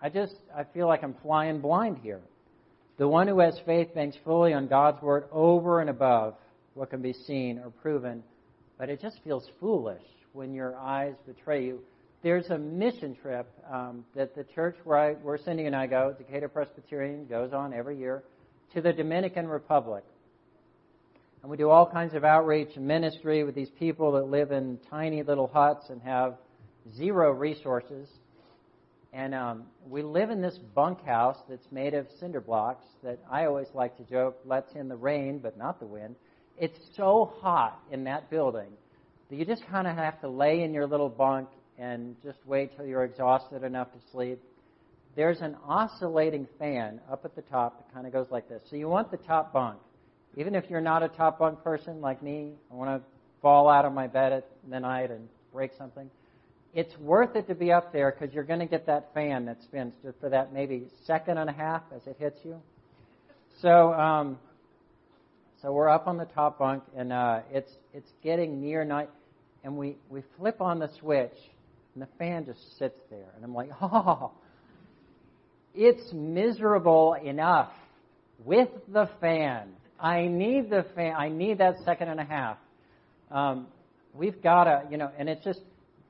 I 0.00 0.08
just 0.08 0.34
I 0.54 0.64
feel 0.64 0.86
like 0.86 1.02
I'm 1.04 1.14
flying 1.22 1.60
blind 1.60 1.98
here. 2.02 2.20
The 2.98 3.08
one 3.08 3.28
who 3.28 3.38
has 3.40 3.58
faith 3.64 3.94
banks 3.94 4.16
fully 4.24 4.52
on 4.52 4.66
God's 4.68 5.00
word 5.02 5.24
over 5.32 5.80
and 5.80 5.88
above 5.88 6.34
what 6.74 6.90
can 6.90 7.02
be 7.02 7.12
seen 7.12 7.58
or 7.58 7.70
proven, 7.70 8.22
but 8.78 8.88
it 8.88 9.00
just 9.00 9.20
feels 9.24 9.48
foolish 9.60 10.02
when 10.32 10.54
your 10.54 10.76
eyes 10.76 11.14
betray 11.26 11.64
you. 11.64 11.80
There's 12.22 12.50
a 12.50 12.58
mission 12.58 13.16
trip 13.20 13.48
um, 13.70 14.04
that 14.14 14.34
the 14.34 14.44
church 14.44 14.76
where, 14.84 14.98
I, 14.98 15.12
where 15.14 15.36
Cindy 15.38 15.64
and 15.64 15.74
I 15.74 15.86
go, 15.86 16.14
Decatur 16.16 16.48
Presbyterian, 16.48 17.26
goes 17.26 17.52
on 17.52 17.72
every 17.72 17.98
year 17.98 18.22
to 18.74 18.80
the 18.80 18.92
Dominican 18.92 19.48
Republic. 19.48 20.04
And 21.42 21.50
we 21.50 21.56
do 21.56 21.68
all 21.68 21.90
kinds 21.90 22.14
of 22.14 22.24
outreach 22.24 22.76
and 22.76 22.86
ministry 22.86 23.42
with 23.42 23.56
these 23.56 23.70
people 23.70 24.12
that 24.12 24.28
live 24.28 24.52
in 24.52 24.78
tiny 24.88 25.24
little 25.24 25.48
huts 25.48 25.90
and 25.90 26.00
have 26.02 26.36
zero 26.96 27.32
resources. 27.32 28.08
And 29.12 29.34
um, 29.34 29.64
we 29.86 30.02
live 30.02 30.30
in 30.30 30.40
this 30.40 30.58
bunkhouse 30.74 31.36
that's 31.48 31.70
made 31.70 31.92
of 31.92 32.06
cinder 32.18 32.40
blocks 32.40 32.86
that 33.02 33.18
I 33.30 33.44
always 33.44 33.68
like 33.74 33.96
to 33.98 34.04
joke 34.04 34.38
lets 34.46 34.72
in 34.74 34.88
the 34.88 34.96
rain 34.96 35.38
but 35.38 35.58
not 35.58 35.80
the 35.80 35.86
wind. 35.86 36.16
It's 36.58 36.78
so 36.96 37.34
hot 37.40 37.78
in 37.90 38.04
that 38.04 38.30
building 38.30 38.70
that 39.28 39.36
you 39.36 39.44
just 39.44 39.66
kind 39.66 39.86
of 39.86 39.96
have 39.96 40.20
to 40.22 40.28
lay 40.28 40.62
in 40.62 40.72
your 40.72 40.86
little 40.86 41.08
bunk 41.10 41.48
and 41.78 42.16
just 42.22 42.38
wait 42.46 42.74
till 42.76 42.86
you're 42.86 43.04
exhausted 43.04 43.64
enough 43.64 43.92
to 43.92 43.98
sleep. 44.10 44.40
There's 45.14 45.40
an 45.42 45.56
oscillating 45.66 46.46
fan 46.58 47.00
up 47.10 47.24
at 47.26 47.34
the 47.34 47.42
top 47.42 47.78
that 47.78 47.92
kind 47.92 48.06
of 48.06 48.14
goes 48.14 48.28
like 48.30 48.48
this. 48.48 48.62
So 48.70 48.76
you 48.76 48.88
want 48.88 49.10
the 49.10 49.18
top 49.18 49.52
bunk. 49.52 49.78
Even 50.38 50.54
if 50.54 50.70
you're 50.70 50.80
not 50.80 51.02
a 51.02 51.08
top 51.08 51.38
bunk 51.38 51.62
person 51.62 52.00
like 52.00 52.22
me, 52.22 52.52
I 52.70 52.74
want 52.74 53.02
to 53.02 53.06
fall 53.42 53.68
out 53.68 53.84
of 53.84 53.92
my 53.92 54.06
bed 54.06 54.32
at 54.32 54.48
the 54.70 54.80
night 54.80 55.10
and 55.10 55.28
break 55.52 55.72
something. 55.76 56.10
It's 56.74 56.96
worth 56.98 57.36
it 57.36 57.48
to 57.48 57.54
be 57.54 57.70
up 57.70 57.92
there 57.92 58.10
because 58.10 58.34
you're 58.34 58.44
going 58.44 58.60
to 58.60 58.66
get 58.66 58.86
that 58.86 59.12
fan 59.12 59.44
that 59.46 59.62
spins 59.62 59.92
for 60.20 60.30
that 60.30 60.52
maybe 60.54 60.86
second 61.06 61.36
and 61.36 61.50
a 61.50 61.52
half 61.52 61.82
as 61.94 62.06
it 62.06 62.16
hits 62.18 62.38
you. 62.44 62.60
So, 63.60 63.92
um, 63.92 64.38
so 65.60 65.70
we're 65.70 65.90
up 65.90 66.06
on 66.06 66.16
the 66.16 66.24
top 66.24 66.58
bunk 66.58 66.82
and 66.96 67.12
uh, 67.12 67.40
it's 67.52 67.70
it's 67.92 68.10
getting 68.24 68.60
near 68.60 68.84
night, 68.84 69.10
and 69.64 69.76
we 69.76 69.96
we 70.08 70.22
flip 70.38 70.60
on 70.60 70.78
the 70.78 70.88
switch, 70.98 71.36
and 71.94 72.02
the 72.02 72.08
fan 72.18 72.46
just 72.46 72.78
sits 72.78 72.98
there, 73.10 73.28
and 73.36 73.44
I'm 73.44 73.54
like, 73.54 73.68
oh, 73.82 74.32
it's 75.74 76.12
miserable 76.12 77.14
enough 77.14 77.72
with 78.44 78.68
the 78.88 79.08
fan. 79.20 79.68
I 80.00 80.26
need 80.26 80.70
the 80.70 80.84
fan. 80.94 81.14
I 81.16 81.28
need 81.28 81.58
that 81.58 81.76
second 81.84 82.08
and 82.08 82.18
a 82.18 82.24
half. 82.24 82.56
Um, 83.30 83.66
we've 84.14 84.42
got 84.42 84.64
to, 84.64 84.82
you 84.90 84.96
know, 84.96 85.10
and 85.16 85.28
it's 85.28 85.44
just 85.44 85.60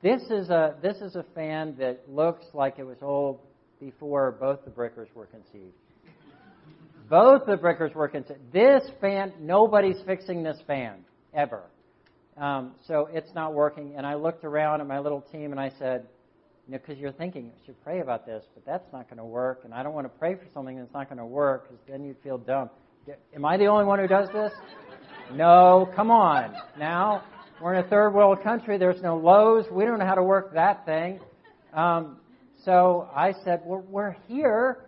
this 0.03 0.23
is 0.31 0.51
a 0.51 0.75
this 0.83 0.97
is 0.99 1.17
a 1.17 1.25
fan 1.35 1.77
that 1.79 2.01
looks 2.09 2.47
like 2.55 2.79
it 2.79 2.85
was 2.85 2.99
old 3.03 3.41
before 3.81 4.33
both 4.33 4.65
the 4.65 4.71
Brickers 4.71 5.09
were 5.15 5.27
conceived. 5.27 5.75
Both 7.09 7.47
the 7.47 7.57
Brickers 7.57 7.95
were 7.95 8.09
conceived. 8.09 8.41
This 8.53 8.83
fan, 9.01 9.33
nobody's 9.41 10.01
fixing 10.07 10.43
this 10.43 10.59
fan 10.67 11.05
ever. 11.35 11.63
Um, 12.37 12.73
so 12.87 13.09
it's 13.13 13.35
not 13.35 13.53
working. 13.55 13.95
And 13.97 14.07
I 14.07 14.15
looked 14.15 14.45
around 14.45 14.81
at 14.81 14.87
my 14.87 14.99
little 14.99 15.21
team 15.21 15.51
and 15.51 15.61
I 15.61 15.71
said, 15.79 16.07
you 16.67 16.73
know, 16.73 16.79
because 16.79 16.99
you're 16.99 17.13
thinking 17.13 17.47
you 17.47 17.53
should 17.67 17.83
pray 17.85 18.01
about 18.01 18.25
this, 18.25 18.45
but 18.55 18.65
that's 18.65 18.91
not 18.93 19.09
going 19.09 19.19
to 19.19 19.25
work, 19.25 19.63
and 19.65 19.75
I 19.75 19.83
don't 19.83 19.95
want 19.95 20.07
to 20.07 20.19
pray 20.19 20.37
for 20.37 20.47
something 20.55 20.79
that's 20.79 20.95
not 20.95 21.09
going 21.09 21.19
to 21.19 21.27
work 21.27 21.69
because 21.69 21.85
then 21.89 22.05
you'd 22.05 22.17
feel 22.23 22.39
dumb. 22.39 22.71
Am 23.35 23.45
I 23.45 23.57
the 23.57 23.67
only 23.67 23.85
one 23.85 23.99
who 23.99 24.07
does 24.07 24.29
this? 24.33 24.53
No, 25.35 25.91
come 25.97 26.11
on. 26.11 26.55
Now, 26.79 27.25
we're 27.63 27.75
in 27.75 27.85
a 27.85 27.89
third 27.89 28.11
world 28.11 28.43
country. 28.43 28.77
There's 28.77 29.01
no 29.03 29.17
Lowe's. 29.17 29.67
We 29.71 29.85
don't 29.85 30.01
know 30.01 30.05
how 30.05 30.17
to 30.17 30.23
work 30.23 30.55
that 30.55 30.85
thing. 30.85 31.21
Um, 31.73 32.17
so 32.65 33.09
I 33.15 33.35
said, 33.45 33.61
well, 33.65 33.85
we're 33.89 34.17
here 34.27 34.79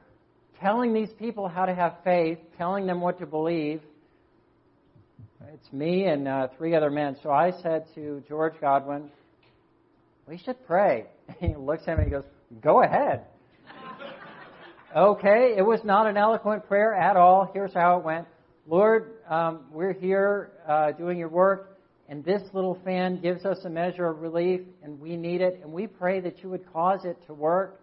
telling 0.61 0.93
these 0.93 1.11
people 1.17 1.47
how 1.47 1.67
to 1.67 1.75
have 1.75 1.99
faith, 2.03 2.39
telling 2.59 2.87
them 2.87 3.01
what 3.01 3.21
to 3.21 3.27
believe. 3.27 3.81
It's 5.53 5.73
me 5.73 6.07
and 6.07 6.27
uh, 6.27 6.49
three 6.59 6.75
other 6.75 6.91
men. 6.91 7.17
So 7.23 7.31
I 7.31 7.53
said 7.63 7.85
to 7.95 8.25
George 8.29 8.55
Godwin, 8.61 9.09
we 10.27 10.39
should 10.39 10.57
pray. 10.67 11.07
He 11.39 11.55
looks 11.55 11.85
at 11.87 11.97
me 11.97 12.05
and 12.05 12.05
he 12.05 12.11
goes, 12.11 12.25
go 12.61 12.83
ahead. 12.83 13.23
Okay, 14.97 15.55
it 15.57 15.63
was 15.63 15.81
not 15.83 16.07
an 16.07 16.17
eloquent 16.17 16.69
prayer 16.69 16.95
at 16.95 17.17
all. 17.17 17.51
Here's 17.53 17.75
how 17.75 17.99
it 17.99 18.05
went. 18.05 18.29
Lord, 18.69 19.15
um, 19.29 19.65
we're 19.73 19.93
here 19.93 20.53
uh, 20.69 20.93
doing 20.93 21.19
your 21.19 21.31
work, 21.31 21.74
and 22.09 22.25
this 22.25 22.43
little 22.53 22.79
fan 22.85 23.21
gives 23.21 23.45
us 23.45 23.59
a 23.64 23.71
measure 23.71 24.07
of 24.07 24.21
relief, 24.21 24.61
and 24.83 25.01
we 25.01 25.17
need 25.17 25.40
it, 25.40 25.61
and 25.62 25.73
we 25.73 25.87
pray 25.87 26.21
that 26.21 26.43
you 26.43 26.51
would 26.51 26.71
cause 26.73 27.05
it 27.05 27.17
to 27.27 27.35
work. 27.35 27.81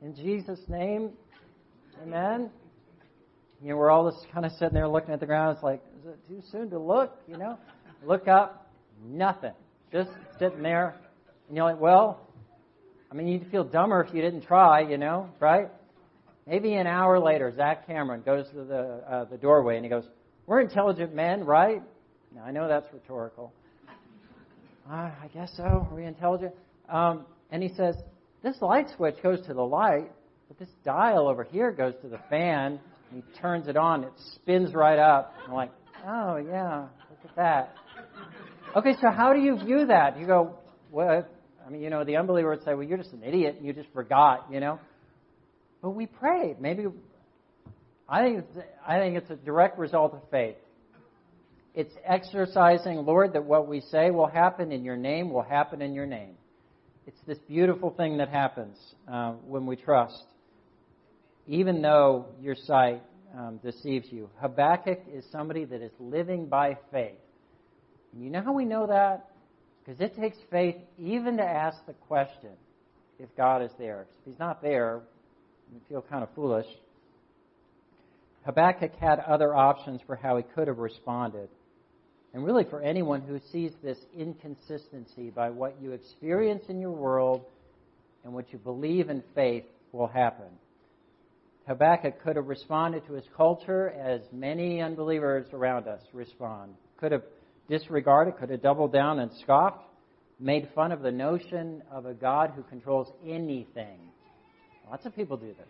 In 0.00 0.14
Jesus' 0.14 0.60
name, 0.68 1.10
amen. 2.02 2.50
You 3.62 3.70
know, 3.70 3.76
we're 3.76 3.90
all 3.90 4.10
just 4.10 4.26
kind 4.32 4.46
of 4.46 4.52
sitting 4.52 4.74
there 4.74 4.88
looking 4.88 5.12
at 5.12 5.20
the 5.20 5.26
ground. 5.26 5.56
It's 5.56 5.64
like, 5.64 5.82
is 6.00 6.06
it 6.06 6.18
too 6.28 6.42
soon 6.50 6.70
to 6.70 6.78
look? 6.78 7.18
You 7.26 7.36
know, 7.36 7.58
look 8.06 8.26
up, 8.28 8.70
nothing. 9.04 9.52
Just 9.92 10.10
sitting 10.38 10.62
there, 10.62 10.94
and 11.48 11.56
you're 11.56 11.66
like, 11.66 11.80
well, 11.80 12.28
I 13.10 13.14
mean, 13.14 13.28
you'd 13.28 13.50
feel 13.50 13.64
dumber 13.64 14.02
if 14.02 14.14
you 14.14 14.22
didn't 14.22 14.42
try, 14.42 14.80
you 14.80 14.98
know, 14.98 15.28
right? 15.40 15.68
Maybe 16.46 16.74
an 16.74 16.86
hour 16.86 17.18
later, 17.18 17.52
Zach 17.54 17.86
Cameron 17.86 18.22
goes 18.24 18.48
to 18.50 18.64
the, 18.64 19.02
uh, 19.06 19.24
the 19.24 19.36
doorway 19.36 19.76
and 19.76 19.84
he 19.84 19.90
goes, 19.90 20.04
We're 20.46 20.60
intelligent 20.60 21.14
men, 21.14 21.44
right? 21.44 21.82
Now, 22.34 22.44
I 22.44 22.50
know 22.50 22.68
that's 22.68 22.86
rhetorical. 22.92 23.52
Uh, 24.90 24.94
I 24.94 25.28
guess 25.32 25.52
so. 25.56 25.62
Are 25.62 25.94
we 25.94 26.04
intelligent? 26.04 26.54
Um, 26.88 27.24
and 27.50 27.62
he 27.62 27.68
says, 27.70 27.94
This 28.42 28.56
light 28.60 28.86
switch 28.96 29.16
goes 29.22 29.44
to 29.46 29.54
the 29.54 29.62
light, 29.62 30.10
but 30.48 30.58
this 30.58 30.68
dial 30.84 31.28
over 31.28 31.44
here 31.44 31.72
goes 31.72 31.94
to 32.02 32.08
the 32.08 32.18
fan. 32.30 32.80
And 33.10 33.22
he 33.22 33.40
turns 33.40 33.68
it 33.68 33.76
on. 33.76 34.04
It 34.04 34.12
spins 34.34 34.74
right 34.74 34.98
up. 34.98 35.34
I'm 35.46 35.54
like, 35.54 35.70
Oh, 36.06 36.36
yeah, 36.36 36.86
look 37.10 37.18
at 37.24 37.36
that. 37.36 37.74
Okay, 38.76 38.94
so 39.00 39.10
how 39.10 39.32
do 39.32 39.40
you 39.40 39.56
view 39.58 39.86
that? 39.86 40.18
You 40.18 40.26
go, 40.26 40.54
What? 40.90 41.30
I 41.66 41.70
mean, 41.70 41.82
you 41.82 41.90
know, 41.90 42.04
the 42.04 42.16
unbeliever 42.16 42.50
would 42.50 42.64
say, 42.64 42.74
Well, 42.74 42.84
you're 42.84 42.98
just 42.98 43.12
an 43.12 43.22
idiot 43.22 43.56
and 43.58 43.66
you 43.66 43.72
just 43.72 43.92
forgot, 43.92 44.46
you 44.50 44.60
know? 44.60 44.78
But 45.82 45.90
we 45.90 46.06
prayed. 46.06 46.60
Maybe 46.60 46.86
I 48.08 48.22
think 48.22 48.44
I 48.86 48.98
think 48.98 49.16
it's 49.16 49.30
a 49.30 49.36
direct 49.36 49.78
result 49.78 50.14
of 50.14 50.22
faith. 50.30 50.56
It's 51.74 51.94
exercising, 52.04 53.04
Lord, 53.04 53.34
that 53.34 53.44
what 53.44 53.68
we 53.68 53.80
say 53.80 54.10
will 54.10 54.26
happen 54.26 54.72
in 54.72 54.84
your 54.84 54.96
name 54.96 55.30
will 55.30 55.42
happen 55.42 55.80
in 55.82 55.94
your 55.94 56.06
name. 56.06 56.34
It's 57.06 57.20
this 57.26 57.38
beautiful 57.48 57.90
thing 57.90 58.18
that 58.18 58.28
happens 58.28 58.76
uh, 59.10 59.32
when 59.46 59.64
we 59.64 59.76
trust, 59.76 60.24
even 61.46 61.80
though 61.80 62.26
your 62.40 62.54
sight 62.54 63.02
um, 63.36 63.60
deceives 63.64 64.08
you. 64.10 64.28
Habakkuk 64.40 65.00
is 65.12 65.24
somebody 65.30 65.64
that 65.64 65.80
is 65.80 65.92
living 65.98 66.46
by 66.46 66.76
faith. 66.90 67.18
And 68.12 68.22
you 68.22 68.30
know 68.30 68.42
how 68.42 68.52
we 68.52 68.64
know 68.64 68.86
that? 68.88 69.30
Because 69.84 70.00
it 70.00 70.16
takes 70.20 70.36
faith 70.50 70.76
even 70.98 71.36
to 71.38 71.42
ask 71.42 71.78
the 71.86 71.94
question 71.94 72.50
if 73.18 73.28
God 73.36 73.62
is 73.62 73.70
there. 73.78 74.02
If 74.02 74.30
He's 74.30 74.38
not 74.38 74.62
there, 74.62 75.02
you 75.72 75.80
feel 75.88 76.02
kind 76.02 76.22
of 76.22 76.28
foolish. 76.34 76.66
Habakkuk 78.44 78.92
had 79.00 79.18
other 79.20 79.54
options 79.54 80.00
for 80.06 80.16
how 80.16 80.36
he 80.36 80.42
could 80.42 80.68
have 80.68 80.78
responded. 80.78 81.48
And 82.34 82.44
really, 82.44 82.64
for 82.64 82.82
anyone 82.82 83.22
who 83.22 83.40
sees 83.52 83.72
this 83.82 83.98
inconsistency 84.16 85.30
by 85.30 85.50
what 85.50 85.76
you 85.80 85.92
experience 85.92 86.64
in 86.68 86.80
your 86.80 86.92
world 86.92 87.44
and 88.24 88.32
what 88.32 88.52
you 88.52 88.58
believe 88.58 89.08
in 89.08 89.22
faith 89.34 89.64
will 89.92 90.06
happen. 90.06 90.48
Habakkuk 91.66 92.22
could 92.22 92.36
have 92.36 92.46
responded 92.46 93.06
to 93.06 93.14
his 93.14 93.24
culture 93.36 93.90
as 93.90 94.20
many 94.32 94.80
unbelievers 94.80 95.46
around 95.52 95.86
us 95.86 96.00
respond. 96.12 96.74
Could 96.98 97.12
have 97.12 97.22
disregarded, 97.68 98.36
could 98.38 98.50
have 98.50 98.62
doubled 98.62 98.92
down 98.92 99.18
and 99.18 99.30
scoffed, 99.42 99.84
made 100.40 100.68
fun 100.74 100.92
of 100.92 101.02
the 101.02 101.10
notion 101.10 101.82
of 101.90 102.06
a 102.06 102.14
God 102.14 102.52
who 102.54 102.62
controls 102.62 103.12
anything 103.26 103.98
Lots 104.90 105.04
of 105.04 105.14
people 105.14 105.36
do 105.36 105.48
this. 105.48 105.66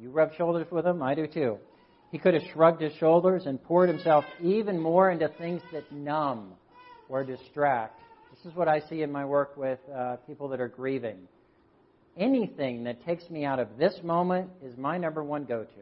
You 0.00 0.10
rub 0.10 0.32
shoulders 0.34 0.66
with 0.70 0.84
them, 0.84 1.02
I 1.02 1.14
do 1.14 1.26
too. 1.26 1.58
He 2.12 2.18
could 2.18 2.34
have 2.34 2.44
shrugged 2.52 2.80
his 2.80 2.92
shoulders 2.94 3.46
and 3.46 3.62
poured 3.62 3.88
himself 3.88 4.24
even 4.42 4.80
more 4.80 5.10
into 5.10 5.28
things 5.28 5.62
that 5.72 5.90
numb 5.92 6.52
or 7.08 7.24
distract. 7.24 8.00
This 8.34 8.50
is 8.50 8.56
what 8.56 8.68
I 8.68 8.80
see 8.80 9.02
in 9.02 9.10
my 9.10 9.24
work 9.24 9.56
with 9.56 9.78
uh, 9.94 10.16
people 10.26 10.48
that 10.48 10.60
are 10.60 10.68
grieving. 10.68 11.18
Anything 12.16 12.84
that 12.84 13.04
takes 13.04 13.28
me 13.28 13.44
out 13.44 13.58
of 13.58 13.76
this 13.78 13.94
moment 14.02 14.50
is 14.62 14.76
my 14.76 14.98
number 14.98 15.22
one 15.22 15.44
go 15.44 15.64
to. 15.64 15.80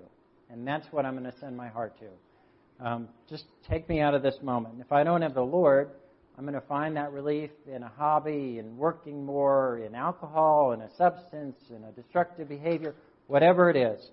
And 0.51 0.67
that's 0.67 0.87
what 0.91 1.05
I'm 1.05 1.17
going 1.19 1.31
to 1.31 1.39
send 1.39 1.57
my 1.57 1.69
heart 1.69 1.95
to. 1.99 2.87
Um, 2.87 3.09
just 3.29 3.45
take 3.69 3.89
me 3.89 4.01
out 4.01 4.15
of 4.15 4.23
this 4.23 4.37
moment. 4.43 4.77
If 4.81 4.93
I 4.93 5.05
don't 5.05 5.23
have 5.23 5.35
the 5.35 5.43
Lord, 5.43 5.91
I'm 6.37 6.45
going 6.45 6.55
to 6.55 6.67
find 6.67 6.97
that 6.97 7.13
relief 7.13 7.51
in 7.73 7.83
a 7.83 7.93
hobby, 7.97 8.59
in 8.59 8.77
working 8.77 9.25
more, 9.25 9.79
in 9.79 9.95
alcohol, 9.95 10.73
in 10.73 10.81
a 10.81 10.91
substance, 10.97 11.57
in 11.71 11.85
a 11.85 11.93
destructive 11.93 12.49
behavior, 12.49 12.95
whatever 13.29 13.71
it 13.71 13.77
is. 13.77 14.11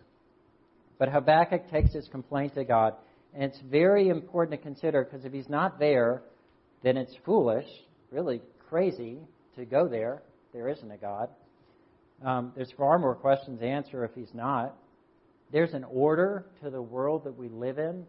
But 1.01 1.09
Habakkuk 1.09 1.71
takes 1.71 1.93
his 1.93 2.07
complaint 2.09 2.53
to 2.53 2.63
God. 2.63 2.93
And 3.33 3.43
it's 3.43 3.59
very 3.71 4.09
important 4.09 4.51
to 4.51 4.63
consider 4.63 5.03
because 5.03 5.25
if 5.25 5.33
he's 5.33 5.49
not 5.49 5.79
there, 5.79 6.21
then 6.83 6.95
it's 6.95 7.15
foolish, 7.25 7.65
really 8.11 8.39
crazy 8.69 9.17
to 9.55 9.65
go 9.65 9.87
there. 9.87 10.21
There 10.53 10.69
isn't 10.69 10.91
a 10.91 10.97
God. 10.97 11.29
Um, 12.23 12.53
there's 12.55 12.71
far 12.77 12.99
more 12.99 13.15
questions 13.15 13.61
to 13.61 13.65
answer 13.65 14.05
if 14.05 14.11
he's 14.13 14.31
not. 14.35 14.75
There's 15.51 15.73
an 15.73 15.85
order 15.85 16.45
to 16.61 16.69
the 16.69 16.83
world 16.83 17.23
that 17.23 17.35
we 17.35 17.49
live 17.49 17.79
in. 17.79 18.05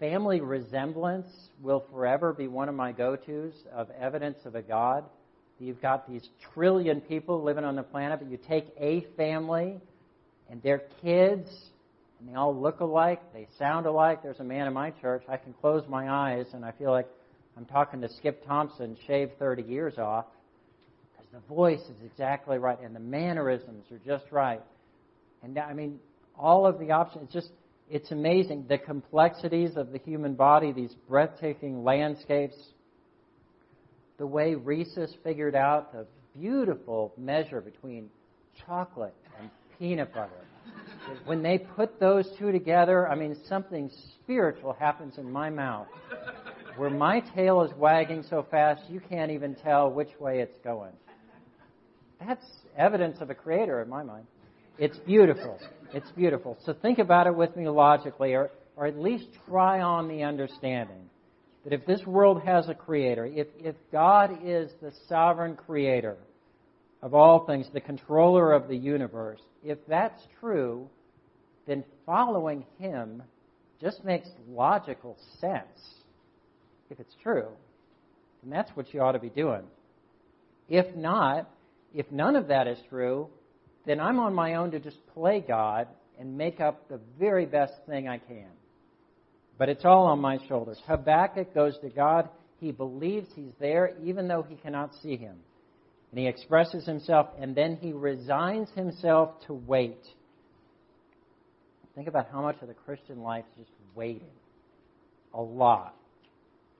Family 0.00 0.40
resemblance 0.40 1.28
will 1.60 1.84
forever 1.92 2.32
be 2.32 2.48
one 2.48 2.70
of 2.70 2.74
my 2.74 2.90
go 2.90 3.16
tos 3.16 3.52
of 3.70 3.90
evidence 3.90 4.38
of 4.46 4.54
a 4.54 4.62
God. 4.62 5.04
You've 5.58 5.82
got 5.82 6.08
these 6.10 6.26
trillion 6.54 7.02
people 7.02 7.42
living 7.42 7.64
on 7.64 7.76
the 7.76 7.82
planet, 7.82 8.20
but 8.20 8.30
you 8.30 8.38
take 8.48 8.64
a 8.80 9.04
family 9.18 9.78
and 10.48 10.62
their 10.62 10.84
kids, 11.02 11.50
and 12.18 12.28
they 12.28 12.34
all 12.34 12.58
look 12.58 12.80
alike, 12.80 13.20
they 13.32 13.46
sound 13.58 13.86
alike. 13.86 14.22
There's 14.22 14.40
a 14.40 14.44
man 14.44 14.66
in 14.66 14.72
my 14.72 14.90
church, 14.90 15.22
I 15.28 15.36
can 15.36 15.52
close 15.54 15.84
my 15.88 16.10
eyes 16.10 16.46
and 16.52 16.64
I 16.64 16.72
feel 16.72 16.90
like 16.90 17.06
I'm 17.56 17.64
talking 17.64 18.00
to 18.02 18.08
Skip 18.08 18.46
Thompson, 18.46 18.96
shaved 19.06 19.38
30 19.38 19.62
years 19.62 19.98
off, 19.98 20.26
because 21.12 21.26
the 21.32 21.54
voice 21.54 21.80
is 21.80 22.02
exactly 22.04 22.58
right 22.58 22.78
and 22.80 22.94
the 22.94 23.00
mannerisms 23.00 23.84
are 23.90 24.00
just 24.06 24.30
right. 24.30 24.62
And 25.42 25.58
I 25.58 25.72
mean, 25.72 25.98
all 26.36 26.66
of 26.66 26.78
the 26.78 26.92
options, 26.92 27.24
it's 27.24 27.32
just, 27.32 27.50
it's 27.90 28.10
amazing. 28.10 28.66
The 28.68 28.78
complexities 28.78 29.76
of 29.76 29.92
the 29.92 29.98
human 29.98 30.34
body, 30.34 30.72
these 30.72 30.94
breathtaking 31.08 31.84
landscapes, 31.84 32.56
the 34.18 34.26
way 34.26 34.54
Reese's 34.54 35.14
figured 35.22 35.54
out 35.54 35.92
the 35.92 36.06
beautiful 36.38 37.12
measure 37.16 37.60
between 37.60 38.10
chocolate 38.66 39.14
and 39.40 39.50
peanut 39.78 40.12
butter. 40.12 40.30
When 41.24 41.42
they 41.42 41.58
put 41.58 42.00
those 42.00 42.28
two 42.38 42.52
together, 42.52 43.08
I 43.08 43.14
mean, 43.14 43.36
something 43.48 43.90
spiritual 44.22 44.72
happens 44.72 45.18
in 45.18 45.30
my 45.30 45.50
mouth. 45.50 45.86
Where 46.76 46.90
my 46.90 47.20
tail 47.34 47.62
is 47.62 47.72
wagging 47.76 48.24
so 48.28 48.46
fast, 48.50 48.82
you 48.88 49.00
can't 49.00 49.30
even 49.30 49.54
tell 49.56 49.90
which 49.90 50.10
way 50.20 50.40
it's 50.40 50.58
going. 50.62 50.92
That's 52.24 52.44
evidence 52.76 53.20
of 53.20 53.30
a 53.30 53.34
creator 53.34 53.82
in 53.82 53.88
my 53.88 54.02
mind. 54.02 54.26
It's 54.78 54.98
beautiful. 54.98 55.58
It's 55.92 56.10
beautiful. 56.12 56.56
So 56.64 56.72
think 56.72 56.98
about 56.98 57.26
it 57.26 57.34
with 57.34 57.56
me 57.56 57.68
logically, 57.68 58.34
or, 58.34 58.50
or 58.76 58.86
at 58.86 58.98
least 58.98 59.26
try 59.48 59.80
on 59.80 60.08
the 60.08 60.22
understanding 60.22 61.10
that 61.64 61.72
if 61.72 61.84
this 61.84 62.06
world 62.06 62.42
has 62.42 62.68
a 62.68 62.74
creator, 62.74 63.26
if, 63.26 63.48
if 63.58 63.74
God 63.90 64.38
is 64.44 64.70
the 64.80 64.92
sovereign 65.08 65.56
creator 65.56 66.16
of 67.02 67.14
all 67.14 67.44
things, 67.44 67.66
the 67.72 67.80
controller 67.80 68.52
of 68.52 68.68
the 68.68 68.76
universe, 68.76 69.40
if 69.64 69.78
that's 69.88 70.22
true, 70.40 70.88
then 71.68 71.84
following 72.06 72.64
him 72.78 73.22
just 73.80 74.04
makes 74.04 74.28
logical 74.48 75.16
sense. 75.40 75.78
If 76.90 76.98
it's 76.98 77.14
true, 77.22 77.48
then 78.42 78.50
that's 78.50 78.70
what 78.74 78.92
you 78.92 79.00
ought 79.00 79.12
to 79.12 79.18
be 79.18 79.28
doing. 79.28 79.62
If 80.68 80.96
not, 80.96 81.48
if 81.94 82.10
none 82.10 82.36
of 82.36 82.48
that 82.48 82.66
is 82.66 82.78
true, 82.88 83.28
then 83.86 84.00
I'm 84.00 84.18
on 84.18 84.34
my 84.34 84.54
own 84.54 84.70
to 84.72 84.80
just 84.80 84.98
play 85.14 85.44
God 85.46 85.88
and 86.18 86.36
make 86.36 86.60
up 86.60 86.88
the 86.88 87.00
very 87.18 87.46
best 87.46 87.74
thing 87.86 88.08
I 88.08 88.18
can. 88.18 88.48
But 89.56 89.68
it's 89.68 89.84
all 89.84 90.06
on 90.06 90.20
my 90.20 90.38
shoulders. 90.48 90.78
Habakkuk 90.86 91.54
goes 91.54 91.78
to 91.82 91.88
God. 91.88 92.28
He 92.60 92.72
believes 92.72 93.28
he's 93.34 93.52
there 93.60 93.92
even 94.02 94.28
though 94.28 94.42
he 94.48 94.56
cannot 94.56 94.94
see 95.02 95.16
him. 95.16 95.36
And 96.10 96.18
he 96.18 96.26
expresses 96.26 96.86
himself 96.86 97.28
and 97.40 97.54
then 97.54 97.76
he 97.80 97.92
resigns 97.92 98.68
himself 98.74 99.30
to 99.46 99.54
wait. 99.54 99.98
Think 101.98 102.06
about 102.06 102.28
how 102.30 102.42
much 102.42 102.62
of 102.62 102.68
the 102.68 102.74
Christian 102.74 103.24
life 103.24 103.44
is 103.60 103.66
just 103.66 103.72
waiting. 103.96 104.30
A 105.34 105.42
lot. 105.42 105.96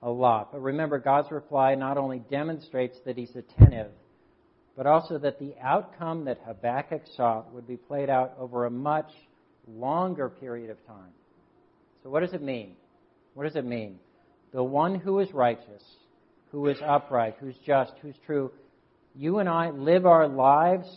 A 0.01 0.09
lot. 0.09 0.53
But 0.53 0.61
remember, 0.61 0.97
God's 0.97 1.29
reply 1.29 1.75
not 1.75 1.97
only 1.97 2.19
demonstrates 2.31 2.97
that 3.05 3.17
he's 3.17 3.35
attentive, 3.35 3.91
but 4.77 4.87
also 4.87 5.17
that 5.17 5.37
the 5.37 5.55
outcome 5.61 6.23
that 6.23 6.39
Habakkuk 6.45 7.01
sought 7.17 7.53
would 7.53 7.67
be 7.67 7.75
played 7.75 8.09
out 8.09 8.33
over 8.39 8.65
a 8.65 8.71
much 8.71 9.11
longer 9.67 10.29
period 10.29 10.69
of 10.69 10.77
time. 10.87 11.11
So, 12.01 12.09
what 12.09 12.21
does 12.21 12.31
it 12.31 12.41
mean? 12.41 12.77
What 13.33 13.43
does 13.43 13.57
it 13.57 13.65
mean? 13.65 13.99
The 14.53 14.63
one 14.63 14.95
who 14.95 15.19
is 15.19 15.33
righteous, 15.33 15.83
who 16.53 16.67
is 16.67 16.77
upright, 16.81 17.35
who's 17.41 17.57
just, 17.65 17.91
who's 18.01 18.15
true, 18.25 18.53
you 19.13 19.39
and 19.39 19.49
I 19.49 19.71
live 19.71 20.05
our 20.05 20.29
lives 20.29 20.87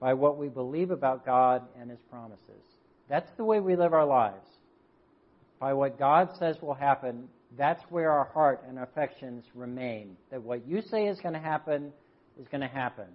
by 0.00 0.14
what 0.14 0.36
we 0.36 0.48
believe 0.48 0.90
about 0.90 1.24
God 1.24 1.62
and 1.80 1.88
His 1.88 2.00
promises. 2.10 2.64
That's 3.08 3.30
the 3.36 3.44
way 3.44 3.60
we 3.60 3.76
live 3.76 3.92
our 3.92 4.06
lives. 4.06 4.46
By 5.58 5.72
what 5.72 5.98
God 5.98 6.30
says 6.38 6.56
will 6.60 6.74
happen, 6.74 7.28
that's 7.56 7.82
where 7.88 8.10
our 8.10 8.24
heart 8.24 8.64
and 8.68 8.78
affections 8.78 9.44
remain. 9.54 10.16
That 10.30 10.42
what 10.42 10.66
you 10.66 10.82
say 10.82 11.06
is 11.06 11.18
going 11.20 11.34
to 11.34 11.40
happen 11.40 11.92
is 12.40 12.46
going 12.48 12.60
to 12.60 12.68
happen. 12.68 13.06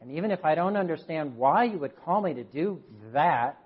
And 0.00 0.10
even 0.12 0.30
if 0.30 0.44
I 0.44 0.54
don't 0.54 0.76
understand 0.76 1.36
why 1.36 1.64
you 1.64 1.78
would 1.78 1.94
call 2.04 2.22
me 2.22 2.34
to 2.34 2.44
do 2.44 2.80
that, 3.12 3.58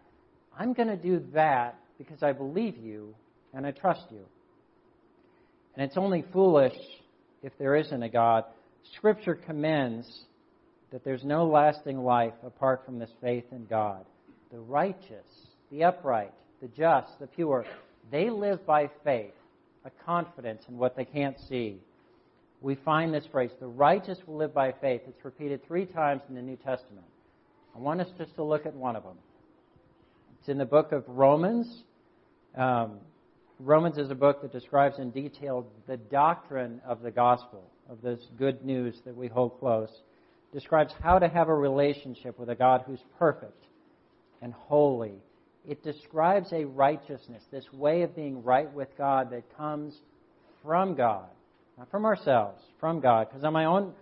I'm 0.59 0.73
going 0.73 0.89
to 0.89 0.97
do 0.97 1.23
that 1.33 1.79
because 1.97 2.23
I 2.23 2.33
believe 2.33 2.77
you 2.77 3.15
and 3.53 3.67
I 3.67 3.71
trust 3.71 4.05
you. 4.11 4.25
And 5.77 5.85
it's 5.85 5.97
only 5.97 6.25
foolish 6.33 6.77
if 7.43 7.53
there 7.59 7.77
isn't 7.77 8.03
a 8.03 8.09
God. 8.09 8.45
Scripture 8.97 9.35
commends 9.35 10.07
that 10.91 11.05
there's 11.05 11.25
no 11.25 11.47
lasting 11.47 11.99
life 12.05 12.35
apart 12.45 12.83
from 12.85 12.99
this 12.99 13.11
faith 13.21 13.45
in 13.53 13.67
God. 13.67 14.05
The 14.53 14.59
righteous, 14.59 15.27
the 15.71 15.85
upright, 15.85 16.33
the 16.61 16.69
just, 16.69 17.19
the 17.21 17.27
pure, 17.27 17.65
they 18.11 18.31
live 18.31 18.65
by 18.67 18.91
faith, 19.03 19.35
a 19.85 19.91
confidence 20.05 20.63
in 20.69 20.79
what 20.79 20.97
they 20.97 21.05
can't 21.05 21.37
see 21.49 21.79
we 22.65 22.77
find 22.77 23.13
this 23.13 23.27
phrase, 23.31 23.51
the 23.61 23.67
righteous 23.67 24.19
will 24.27 24.39
live 24.39 24.55
by 24.55 24.73
faith. 24.73 25.03
It's 25.07 25.23
repeated 25.23 25.65
three 25.67 25.85
times 25.85 26.23
in 26.31 26.35
the 26.35 26.41
New 26.41 26.57
Testament. 26.57 27.05
I 27.77 27.79
want 27.79 28.01
us 28.01 28.09
just 28.17 28.35
to 28.37 28.43
look 28.43 28.65
at 28.65 28.75
one 28.75 28.97
of 28.97 29.03
them. 29.03 29.19
It's 30.41 30.49
in 30.49 30.57
the 30.57 30.65
book 30.65 30.93
of 30.93 31.05
Romans. 31.07 31.83
Um, 32.57 33.01
Romans 33.61 33.99
is 33.99 34.11
a 34.11 34.15
book 34.15 34.41
that 34.41 34.51
describes 34.51 34.99
in 34.99 35.11
detail 35.11 35.67
the 35.87 35.99
doctrine 35.99 36.81
of 36.87 37.03
the 37.03 37.11
gospel, 37.11 37.71
of 37.91 38.01
this 38.01 38.21
good 38.39 38.65
news 38.65 38.95
that 39.05 39.15
we 39.15 39.29
hold 39.29 39.59
close. 39.61 39.91
Describes 40.55 40.95
how 41.03 41.19
to 41.19 41.29
have 41.29 41.49
a 41.49 41.55
relationship 41.55 42.39
with 42.39 42.49
a 42.49 42.55
God 42.55 42.85
who's 42.87 43.05
perfect 43.19 43.63
and 44.41 44.55
holy. 44.55 45.17
It 45.67 45.83
describes 45.83 46.53
a 46.53 46.65
righteousness, 46.65 47.43
this 47.51 47.65
way 47.73 48.03
of 48.03 48.15
being 48.15 48.43
right 48.43 48.73
with 48.73 48.89
God 48.99 49.31
that 49.31 49.57
comes 49.57 49.95
from 50.63 50.95
God 50.95 51.27
not 51.79 51.91
from 51.91 52.05
ourselves, 52.05 52.61
from 52.81 53.01
God. 53.01 53.29
Because 53.29 53.45
on 53.45 53.53
my 53.53 53.65
own, 53.65 53.93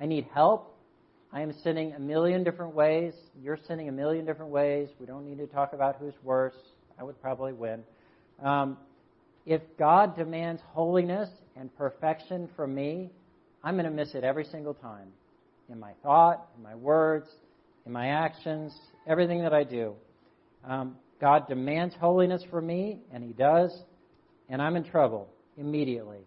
I 0.00 0.06
need 0.06 0.26
help. 0.32 0.74
I 1.32 1.40
am 1.40 1.52
sinning 1.62 1.92
a 1.92 1.98
million 1.98 2.44
different 2.44 2.74
ways. 2.74 3.14
You're 3.42 3.58
sinning 3.66 3.88
a 3.88 3.92
million 3.92 4.24
different 4.24 4.50
ways. 4.50 4.88
We 5.00 5.06
don't 5.06 5.26
need 5.26 5.38
to 5.38 5.46
talk 5.46 5.72
about 5.72 5.96
who's 5.96 6.14
worse. 6.22 6.54
I 6.98 7.04
would 7.04 7.20
probably 7.20 7.52
win. 7.52 7.82
Um, 8.42 8.78
if 9.44 9.60
God 9.78 10.16
demands 10.16 10.62
holiness 10.72 11.28
and 11.56 11.74
perfection 11.76 12.48
from 12.56 12.74
me, 12.74 13.10
I'm 13.62 13.74
going 13.74 13.86
to 13.86 13.90
miss 13.90 14.14
it 14.14 14.24
every 14.24 14.44
single 14.44 14.74
time. 14.74 15.08
In 15.68 15.80
my 15.80 15.92
thought, 16.02 16.48
in 16.56 16.62
my 16.62 16.74
words, 16.76 17.28
in 17.86 17.92
my 17.92 18.08
actions, 18.08 18.72
everything 19.06 19.42
that 19.42 19.52
I 19.52 19.64
do. 19.64 19.94
Um, 20.64 20.96
God 21.20 21.48
demands 21.48 21.94
holiness 21.94 22.42
from 22.50 22.66
me, 22.66 22.98
and 23.12 23.24
He 23.24 23.32
does, 23.32 23.72
and 24.48 24.60
I'm 24.60 24.76
in 24.76 24.84
trouble 24.84 25.28
immediately. 25.56 26.20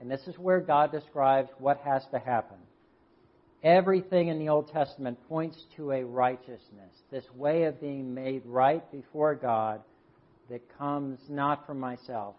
And 0.00 0.10
this 0.10 0.26
is 0.26 0.38
where 0.38 0.60
God 0.60 0.92
describes 0.92 1.48
what 1.58 1.78
has 1.78 2.02
to 2.12 2.18
happen. 2.18 2.58
Everything 3.62 4.28
in 4.28 4.38
the 4.38 4.48
Old 4.48 4.70
Testament 4.70 5.18
points 5.28 5.56
to 5.76 5.92
a 5.92 6.04
righteousness, 6.04 6.92
this 7.10 7.24
way 7.34 7.64
of 7.64 7.80
being 7.80 8.12
made 8.14 8.42
right 8.44 8.82
before 8.92 9.34
God 9.34 9.80
that 10.50 10.62
comes 10.78 11.18
not 11.28 11.66
from 11.66 11.80
myself, 11.80 12.34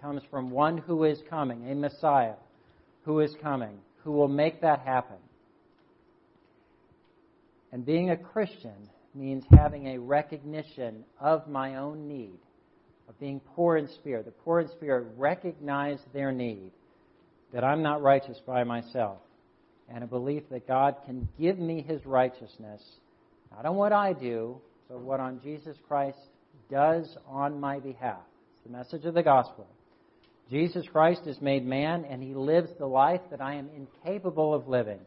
comes 0.00 0.22
from 0.30 0.50
one 0.50 0.78
who 0.78 1.04
is 1.04 1.20
coming, 1.28 1.70
a 1.70 1.74
Messiah 1.74 2.34
who 3.04 3.20
is 3.20 3.34
coming, 3.42 3.78
who 4.04 4.12
will 4.12 4.28
make 4.28 4.60
that 4.62 4.80
happen. 4.80 5.16
And 7.72 7.84
being 7.86 8.10
a 8.10 8.16
Christian 8.16 8.90
means 9.14 9.44
having 9.50 9.88
a 9.88 9.98
recognition 9.98 11.04
of 11.20 11.48
my 11.48 11.76
own 11.76 12.08
need, 12.08 12.38
of 13.08 13.18
being 13.20 13.40
poor 13.54 13.76
in 13.76 13.88
spirit. 13.88 14.24
The 14.24 14.30
poor 14.30 14.60
in 14.60 14.68
spirit 14.68 15.06
recognize 15.16 15.98
their 16.12 16.32
need 16.32 16.70
that 17.52 17.64
I'm 17.64 17.82
not 17.82 18.02
righteous 18.02 18.40
by 18.46 18.64
myself, 18.64 19.18
and 19.88 20.02
a 20.02 20.06
belief 20.06 20.44
that 20.50 20.66
God 20.66 20.96
can 21.04 21.28
give 21.38 21.58
me 21.58 21.82
his 21.82 22.04
righteousness, 22.06 22.82
not 23.54 23.66
on 23.66 23.76
what 23.76 23.92
I 23.92 24.14
do, 24.14 24.56
but 24.88 25.00
what 25.00 25.20
on 25.20 25.40
Jesus 25.42 25.76
Christ 25.86 26.18
does 26.70 27.16
on 27.28 27.60
my 27.60 27.78
behalf. 27.78 28.20
It's 28.56 28.66
the 28.66 28.76
message 28.78 29.04
of 29.04 29.14
the 29.14 29.22
gospel. 29.22 29.66
Jesus 30.50 30.86
Christ 30.90 31.22
is 31.26 31.40
made 31.40 31.66
man, 31.66 32.04
and 32.08 32.22
he 32.22 32.34
lives 32.34 32.70
the 32.78 32.86
life 32.86 33.20
that 33.30 33.40
I 33.40 33.54
am 33.54 33.68
incapable 33.76 34.54
of 34.54 34.68
living. 34.68 35.00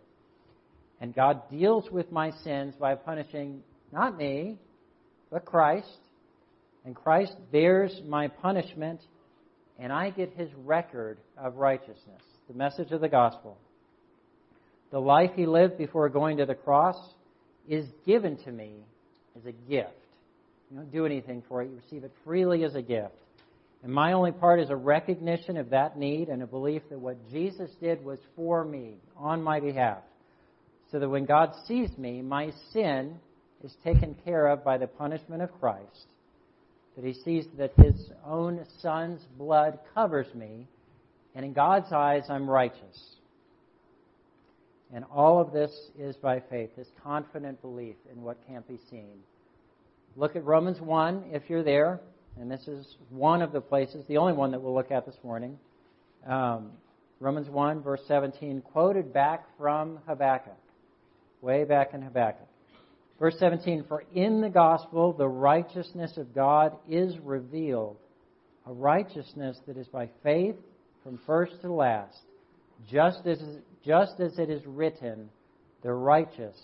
And 1.01 1.13
God 1.13 1.49
deals 1.49 1.89
with 1.91 2.11
my 2.11 2.31
sins 2.43 2.75
by 2.79 2.95
punishing 2.95 3.61
not 3.95 4.15
me, 4.17 4.59
but 5.31 5.45
Christ. 5.45 5.97
And 6.85 6.95
Christ 6.95 7.35
bears 7.51 7.99
my 8.07 8.27
punishment, 8.27 9.01
and 9.79 9.91
I 9.91 10.11
get 10.11 10.33
his 10.37 10.49
record 10.63 11.17
of 11.35 11.55
righteousness 11.55 12.21
the 12.47 12.53
message 12.53 12.91
of 12.91 13.01
the 13.01 13.09
gospel. 13.09 13.57
The 14.91 14.99
life 14.99 15.31
he 15.35 15.45
lived 15.45 15.77
before 15.77 16.09
going 16.09 16.37
to 16.37 16.45
the 16.45 16.55
cross 16.55 16.97
is 17.67 17.85
given 18.05 18.37
to 18.43 18.51
me 18.51 18.73
as 19.35 19.45
a 19.45 19.51
gift. 19.51 19.89
You 20.69 20.77
don't 20.77 20.91
do 20.91 21.05
anything 21.05 21.43
for 21.47 21.63
it. 21.63 21.69
You 21.69 21.75
receive 21.75 22.03
it 22.03 22.11
freely 22.23 22.63
as 22.63 22.75
a 22.75 22.81
gift. 22.81 23.15
And 23.83 23.91
my 23.91 24.13
only 24.13 24.31
part 24.31 24.59
is 24.59 24.69
a 24.69 24.75
recognition 24.75 25.57
of 25.57 25.69
that 25.71 25.97
need 25.97 26.29
and 26.29 26.41
a 26.41 26.47
belief 26.47 26.81
that 26.89 26.99
what 26.99 27.17
Jesus 27.31 27.69
did 27.81 28.03
was 28.03 28.19
for 28.35 28.63
me, 28.63 28.95
on 29.17 29.43
my 29.43 29.59
behalf. 29.59 29.99
So 30.91 30.99
that 30.99 31.09
when 31.09 31.25
God 31.25 31.53
sees 31.67 31.95
me, 31.97 32.21
my 32.21 32.51
sin 32.71 33.19
is 33.65 33.75
taken 33.83 34.15
care 34.23 34.47
of 34.47 34.63
by 34.63 34.77
the 34.77 34.87
punishment 34.87 35.41
of 35.41 35.51
Christ. 35.59 36.07
That 36.95 37.03
he 37.03 37.13
sees 37.13 37.45
that 37.57 37.73
his 37.75 38.11
own 38.25 38.65
son's 38.79 39.21
blood 39.37 39.79
covers 39.93 40.33
me, 40.33 40.67
and 41.35 41.43
in 41.43 41.51
God's 41.51 41.91
eyes, 41.91 42.23
I'm 42.29 42.49
righteous. 42.49 43.15
And 44.93 45.03
all 45.11 45.41
of 45.41 45.51
this 45.51 45.71
is 45.99 46.15
by 46.15 46.39
faith, 46.39 46.69
this 46.77 46.87
confident 47.03 47.61
belief 47.61 47.95
in 48.13 48.21
what 48.21 48.37
can't 48.47 48.65
be 48.67 48.79
seen. 48.89 49.17
Look 50.15 50.37
at 50.37 50.45
Romans 50.45 50.79
1 50.79 51.25
if 51.33 51.49
you're 51.49 51.63
there 51.63 51.99
and 52.39 52.51
this 52.51 52.67
is 52.67 52.97
one 53.09 53.41
of 53.41 53.51
the 53.51 53.61
places, 53.61 54.05
the 54.07 54.17
only 54.17 54.33
one 54.33 54.51
that 54.51 54.61
we'll 54.61 54.73
look 54.73 54.91
at 54.91 55.05
this 55.05 55.15
morning. 55.23 55.57
Um, 56.27 56.71
Romans 57.19 57.49
1, 57.49 57.81
verse 57.81 58.01
17, 58.07 58.61
quoted 58.61 59.13
back 59.13 59.45
from 59.57 59.99
Habakkuk, 60.05 60.57
way 61.41 61.63
back 61.63 61.93
in 61.93 62.01
Habakkuk. 62.01 62.47
Verse 63.19 63.35
17, 63.39 63.85
for 63.87 64.03
in 64.13 64.41
the 64.41 64.49
gospel 64.49 65.13
the 65.13 65.27
righteousness 65.27 66.17
of 66.17 66.35
God 66.35 66.75
is 66.89 67.17
revealed, 67.19 67.97
a 68.65 68.73
righteousness 68.73 69.57
that 69.67 69.77
is 69.77 69.87
by 69.87 70.09
faith 70.21 70.55
from 71.03 71.19
first 71.25 71.61
to 71.61 71.71
last, 71.71 72.17
just 72.89 73.25
as, 73.25 73.39
just 73.85 74.19
as 74.19 74.37
it 74.37 74.49
is 74.49 74.65
written, 74.65 75.29
the 75.81 75.93
righteous 75.93 76.57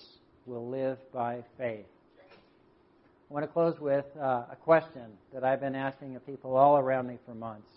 will 0.46 0.68
live 0.68 0.98
by 1.14 1.44
faith. 1.58 1.86
I 3.30 3.34
want 3.34 3.46
to 3.46 3.52
close 3.52 3.80
with 3.80 4.06
uh, 4.20 4.44
a 4.52 4.58
question 4.62 5.04
that 5.34 5.46
I've 5.46 5.62
been 5.62 5.76
asking 5.76 6.18
of 6.18 6.26
people 6.26 6.58
all 6.58 6.78
around 6.78 7.08
me 7.08 7.18
for 7.26 7.34
months. 7.34 7.70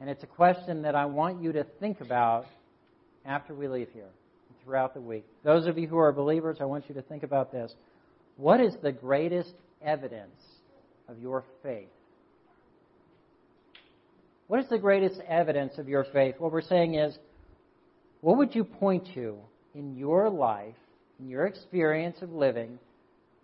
And 0.00 0.10
it's 0.10 0.24
a 0.24 0.28
question 0.28 0.82
that 0.82 0.96
I 0.96 1.04
want 1.06 1.40
you 1.40 1.52
to 1.52 1.64
think 1.78 2.00
about 2.00 2.46
after 3.24 3.54
we 3.54 3.68
leave 3.68 3.88
here 3.92 4.10
throughout 4.68 4.92
the 4.92 5.00
week. 5.00 5.24
Those 5.44 5.66
of 5.66 5.78
you 5.78 5.88
who 5.88 5.96
are 5.96 6.12
believers, 6.12 6.58
I 6.60 6.66
want 6.66 6.90
you 6.90 6.94
to 6.96 7.00
think 7.00 7.22
about 7.22 7.50
this. 7.50 7.72
What 8.36 8.60
is 8.60 8.74
the 8.82 8.92
greatest 8.92 9.54
evidence 9.82 10.42
of 11.08 11.18
your 11.18 11.42
faith? 11.62 11.88
What 14.46 14.60
is 14.60 14.68
the 14.68 14.76
greatest 14.76 15.20
evidence 15.26 15.78
of 15.78 15.88
your 15.88 16.04
faith? 16.12 16.34
What 16.36 16.52
we're 16.52 16.60
saying 16.60 16.96
is, 16.96 17.16
what 18.20 18.36
would 18.36 18.54
you 18.54 18.62
point 18.62 19.08
to 19.14 19.38
in 19.74 19.96
your 19.96 20.28
life, 20.28 20.74
in 21.18 21.30
your 21.30 21.46
experience 21.46 22.18
of 22.20 22.30
living, 22.30 22.78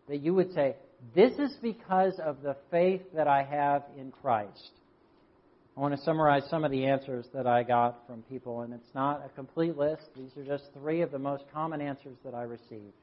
that 0.09 0.21
you 0.21 0.35
would 0.35 0.53
say, 0.53 0.77
This 1.15 1.33
is 1.39 1.57
because 1.63 2.21
of 2.23 2.43
the 2.43 2.57
faith 2.71 3.01
that 3.15 3.29
I 3.29 3.45
have 3.45 3.85
in 3.99 4.11
Christ. 4.11 4.73
I 5.77 5.81
want 5.81 5.97
to 5.97 6.03
summarize 6.03 6.45
some 6.49 6.65
of 6.65 6.71
the 6.71 6.87
answers 6.87 7.27
that 7.35 7.47
I 7.47 7.65
got 7.65 8.07
from 8.07 8.23
people, 8.23 8.61
and 8.61 8.73
it's 8.73 8.95
not 8.95 9.25
a 9.27 9.29
complete 9.31 9.77
list. 9.77 10.03
These 10.17 10.31
are 10.37 10.45
just 10.45 10.65
three 10.73 11.01
of 11.01 11.11
the 11.11 11.19
most 11.19 11.45
common 11.53 11.81
answers 11.81 12.17
that 12.25 12.33
I 12.33 12.43
received. 12.43 12.95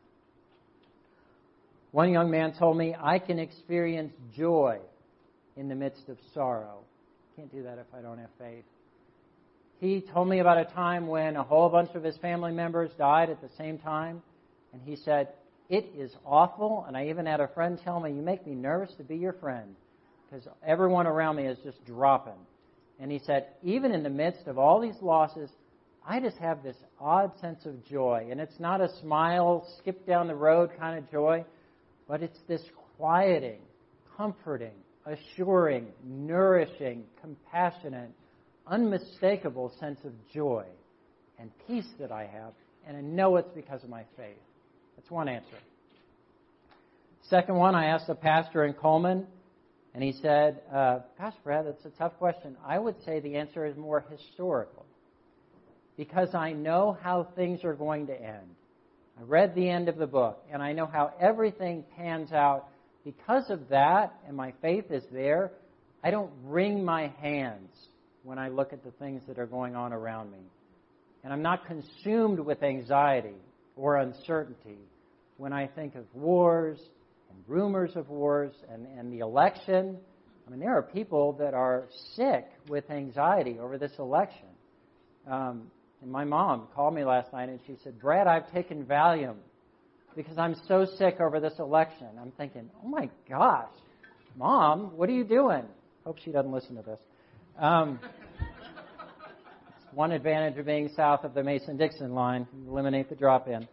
One 1.92 2.12
young 2.12 2.32
man 2.32 2.54
told 2.58 2.78
me, 2.78 2.96
I 2.98 3.20
can 3.20 3.40
experience 3.40 4.14
joy 4.34 4.80
in 5.58 5.68
the 5.68 5.76
midst 5.76 6.08
of 6.08 6.18
sorrow. 6.34 6.80
Can't 7.36 7.52
do 7.52 7.64
that 7.64 7.78
if 7.78 7.88
I 7.94 8.02
don't 8.02 8.20
have 8.20 8.30
faith. 8.40 8.64
He 9.82 10.02
told 10.14 10.30
me 10.30 10.40
about 10.40 10.58
a 10.58 10.66
time 10.74 11.08
when 11.08 11.36
a 11.36 11.44
whole 11.44 11.68
bunch 11.68 11.90
of 11.96 12.04
his 12.04 12.16
family 12.18 12.54
members 12.54 12.92
died 12.98 13.30
at 13.30 13.42
the 13.42 13.50
same 13.58 13.80
time, 13.80 14.22
and 14.72 14.82
he 14.86 14.96
said, 14.96 15.28
it 15.72 15.90
is 15.98 16.14
awful, 16.26 16.84
and 16.86 16.98
I 16.98 17.08
even 17.08 17.26
had 17.26 17.40
a 17.40 17.48
friend 17.48 17.80
tell 17.82 17.98
me, 18.02 18.12
You 18.12 18.22
make 18.22 18.46
me 18.46 18.54
nervous 18.54 18.94
to 18.96 19.04
be 19.04 19.16
your 19.16 19.32
friend 19.32 19.74
because 20.30 20.46
everyone 20.68 21.08
around 21.08 21.38
me 21.38 21.46
is 21.46 21.58
just 21.64 21.84
dropping. 21.86 22.38
And 23.02 23.12
he 23.12 23.20
said, 23.26 23.48
Even 23.64 23.92
in 23.92 24.04
the 24.04 24.10
midst 24.10 24.48
of 24.48 24.60
all 24.60 24.80
these 24.80 25.02
losses, 25.02 25.50
I 26.08 26.20
just 26.20 26.38
have 26.38 26.64
this 26.64 26.78
odd 27.00 27.32
sense 27.42 27.66
of 27.66 27.84
joy. 27.86 28.28
And 28.30 28.40
it's 28.40 28.60
not 28.60 28.80
a 28.80 28.90
smile, 29.02 29.68
skip 29.80 30.06
down 30.06 30.28
the 30.28 30.36
road 30.36 30.70
kind 30.80 30.98
of 30.98 31.12
joy, 31.12 31.44
but 32.08 32.22
it's 32.22 32.40
this 32.48 32.62
quieting, 32.98 33.60
comforting, 34.16 34.76
assuring, 35.06 35.88
nourishing, 36.06 37.04
compassionate, 37.20 38.12
unmistakable 38.68 39.74
sense 39.80 40.00
of 40.06 40.12
joy 40.32 40.66
and 41.40 41.50
peace 41.68 41.90
that 42.00 42.12
I 42.12 42.30
have. 42.32 42.54
And 42.88 42.96
I 42.96 43.02
know 43.02 43.38
it's 43.38 43.52
because 43.56 43.84
of 43.84 43.90
my 43.90 44.04
faith. 44.16 44.38
That's 44.96 45.10
one 45.10 45.28
answer. 45.28 45.58
Second 47.30 47.56
one, 47.56 47.76
I 47.76 47.86
asked 47.86 48.10
a 48.10 48.16
pastor 48.16 48.66
in 48.66 48.74
Coleman, 48.74 49.26
and 49.94 50.04
he 50.04 50.14
said, 50.22 50.62
uh, 50.74 51.00
Pastor 51.18 51.40
Brad, 51.44 51.66
that's 51.68 51.86
a 51.86 51.90
tough 51.98 52.18
question. 52.18 52.56
I 52.66 52.80
would 52.80 52.96
say 53.04 53.20
the 53.20 53.36
answer 53.36 53.66
is 53.66 53.76
more 53.76 54.06
historical. 54.10 54.86
Because 55.98 56.34
I 56.34 56.54
know 56.54 56.98
how 57.02 57.28
things 57.36 57.64
are 57.64 57.74
going 57.74 58.08
to 58.08 58.14
end. 58.14 58.56
I 59.20 59.24
read 59.24 59.54
the 59.54 59.70
end 59.70 59.90
of 59.90 59.98
the 59.98 60.08
book, 60.08 60.44
and 60.52 60.64
I 60.64 60.72
know 60.72 60.86
how 60.86 61.14
everything 61.20 61.84
pans 61.98 62.32
out. 62.32 62.68
Because 63.04 63.50
of 63.50 63.68
that, 63.70 64.14
and 64.28 64.38
my 64.38 64.54
faith 64.62 64.86
is 64.90 65.04
there, 65.12 65.52
I 66.04 66.12
don't 66.12 66.32
wring 66.46 66.84
my 66.84 67.08
hands 67.22 67.70
when 68.24 68.40
I 68.40 68.48
look 68.48 68.72
at 68.74 68.84
the 68.84 68.92
things 68.92 69.22
that 69.28 69.38
are 69.38 69.46
going 69.46 69.76
on 69.76 69.92
around 69.92 70.32
me. 70.32 70.40
And 71.24 71.34
I'm 71.34 71.42
not 71.42 71.68
consumed 71.68 72.40
with 72.40 72.64
anxiety 72.64 73.36
or 73.76 73.98
uncertainty 73.98 74.80
when 75.38 75.54
I 75.54 75.68
think 75.68 75.96
of 75.96 76.06
wars 76.14 76.80
and 77.32 77.44
rumors 77.48 77.96
of 77.96 78.10
wars 78.10 78.54
and, 78.72 78.86
and 78.98 79.12
the 79.12 79.20
election. 79.20 79.98
I 80.46 80.50
mean, 80.50 80.60
there 80.60 80.78
are 80.78 80.84
people 80.84 81.34
that 81.34 81.54
are 81.54 81.88
sick 82.16 82.46
with 82.68 82.90
anxiety 82.90 83.58
over 83.60 83.78
this 83.78 83.94
election. 84.00 84.48
Um, 85.30 85.68
and 86.02 86.12
my 86.12 86.24
mom 86.24 86.68
called 86.76 86.94
me 86.94 87.04
last 87.06 87.32
night 87.32 87.50
and 87.50 87.60
she 87.68 87.78
said, 87.84 88.00
Brad, 88.00 88.28
I've 88.28 88.52
taken 88.52 88.84
Valium 88.86 89.36
because 90.16 90.38
I'm 90.38 90.56
so 90.68 90.86
sick 90.98 91.20
over 91.22 91.40
this 91.40 91.54
election. 91.60 92.08
I'm 92.20 92.32
thinking, 92.32 92.70
oh 92.84 92.88
my 92.88 93.10
gosh, 93.30 93.70
mom, 94.36 94.98
what 94.98 95.10
are 95.10 95.14
you 95.14 95.24
doing? 95.24 95.64
Hope 96.04 96.18
she 96.24 96.32
doesn't 96.32 96.52
listen 96.52 96.76
to 96.76 96.82
this. 96.82 97.00
Um, 97.60 98.00
one 99.94 100.12
advantage 100.12 100.58
of 100.58 100.66
being 100.66 100.90
south 100.96 101.24
of 101.24 101.34
the 101.34 101.44
Mason 101.44 101.78
Dixon 101.78 102.14
line, 102.14 102.48
eliminate 102.68 103.10
the 103.10 103.16
drop 103.16 103.48
in. 103.48 103.68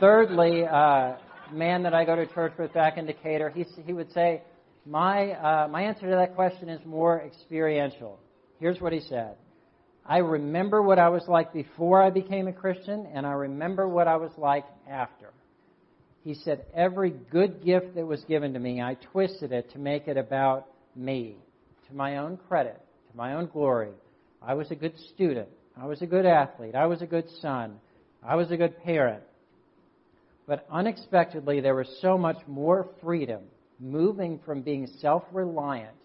Thirdly, 0.00 0.64
uh, 0.64 1.16
man 1.54 1.82
that 1.84 1.94
I 1.94 2.04
go 2.04 2.16
to 2.16 2.26
church 2.26 2.52
with 2.58 2.72
back 2.72 2.98
in 2.98 3.06
Decatur, 3.06 3.50
he, 3.50 3.64
he 3.84 3.92
would 3.92 4.12
say, 4.12 4.42
my, 4.84 5.32
uh, 5.32 5.68
my 5.68 5.82
answer 5.82 6.10
to 6.10 6.16
that 6.16 6.34
question 6.34 6.68
is 6.68 6.80
more 6.84 7.20
experiential. 7.20 8.18
Here's 8.58 8.80
what 8.80 8.92
he 8.92 9.00
said. 9.00 9.36
I 10.04 10.18
remember 10.18 10.82
what 10.82 10.98
I 10.98 11.08
was 11.08 11.22
like 11.28 11.52
before 11.52 12.02
I 12.02 12.10
became 12.10 12.48
a 12.48 12.52
Christian, 12.52 13.06
and 13.14 13.24
I 13.24 13.32
remember 13.32 13.88
what 13.88 14.08
I 14.08 14.16
was 14.16 14.32
like 14.36 14.64
after. 14.90 15.30
He 16.24 16.34
said, 16.34 16.64
Every 16.74 17.10
good 17.10 17.64
gift 17.64 17.94
that 17.94 18.06
was 18.06 18.22
given 18.24 18.52
to 18.54 18.58
me, 18.58 18.80
I 18.80 18.94
twisted 18.94 19.52
it 19.52 19.70
to 19.72 19.78
make 19.78 20.08
it 20.08 20.16
about 20.16 20.66
me, 20.96 21.36
to 21.88 21.94
my 21.94 22.18
own 22.18 22.38
credit, 22.48 22.80
to 23.10 23.16
my 23.16 23.34
own 23.34 23.46
glory. 23.46 23.92
I 24.40 24.54
was 24.54 24.70
a 24.70 24.74
good 24.74 24.94
student. 25.14 25.48
I 25.80 25.86
was 25.86 26.02
a 26.02 26.06
good 26.06 26.26
athlete. 26.26 26.74
I 26.74 26.86
was 26.86 27.00
a 27.00 27.06
good 27.06 27.28
son. 27.40 27.78
I 28.22 28.36
was 28.36 28.50
a 28.50 28.56
good 28.56 28.82
parent. 28.82 29.22
But 30.46 30.66
unexpectedly, 30.70 31.60
there 31.60 31.74
was 31.74 31.88
so 32.00 32.18
much 32.18 32.38
more 32.46 32.88
freedom 33.02 33.42
moving 33.78 34.40
from 34.44 34.62
being 34.62 34.86
self 34.86 35.24
reliant 35.32 35.96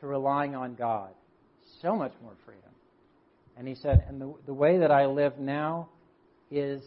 to 0.00 0.06
relying 0.06 0.54
on 0.54 0.74
God. 0.74 1.10
So 1.82 1.96
much 1.96 2.12
more 2.22 2.34
freedom. 2.44 2.62
And 3.56 3.66
he 3.66 3.74
said, 3.74 4.04
and 4.08 4.20
the, 4.20 4.34
the 4.46 4.54
way 4.54 4.78
that 4.78 4.90
I 4.90 5.06
live 5.06 5.38
now 5.38 5.88
is, 6.50 6.82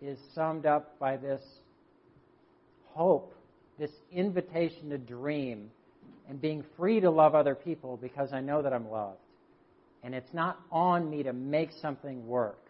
is 0.00 0.18
summed 0.34 0.66
up 0.66 0.98
by 0.98 1.16
this 1.16 1.42
hope, 2.86 3.34
this 3.78 3.90
invitation 4.10 4.90
to 4.90 4.98
dream, 4.98 5.70
and 6.28 6.40
being 6.40 6.64
free 6.76 7.00
to 7.00 7.10
love 7.10 7.34
other 7.34 7.54
people 7.54 7.98
because 7.98 8.32
I 8.32 8.40
know 8.40 8.62
that 8.62 8.72
I'm 8.72 8.90
loved. 8.90 9.18
And 10.02 10.14
it's 10.14 10.32
not 10.32 10.58
on 10.70 11.08
me 11.10 11.22
to 11.24 11.32
make 11.32 11.70
something 11.80 12.26
work. 12.26 12.65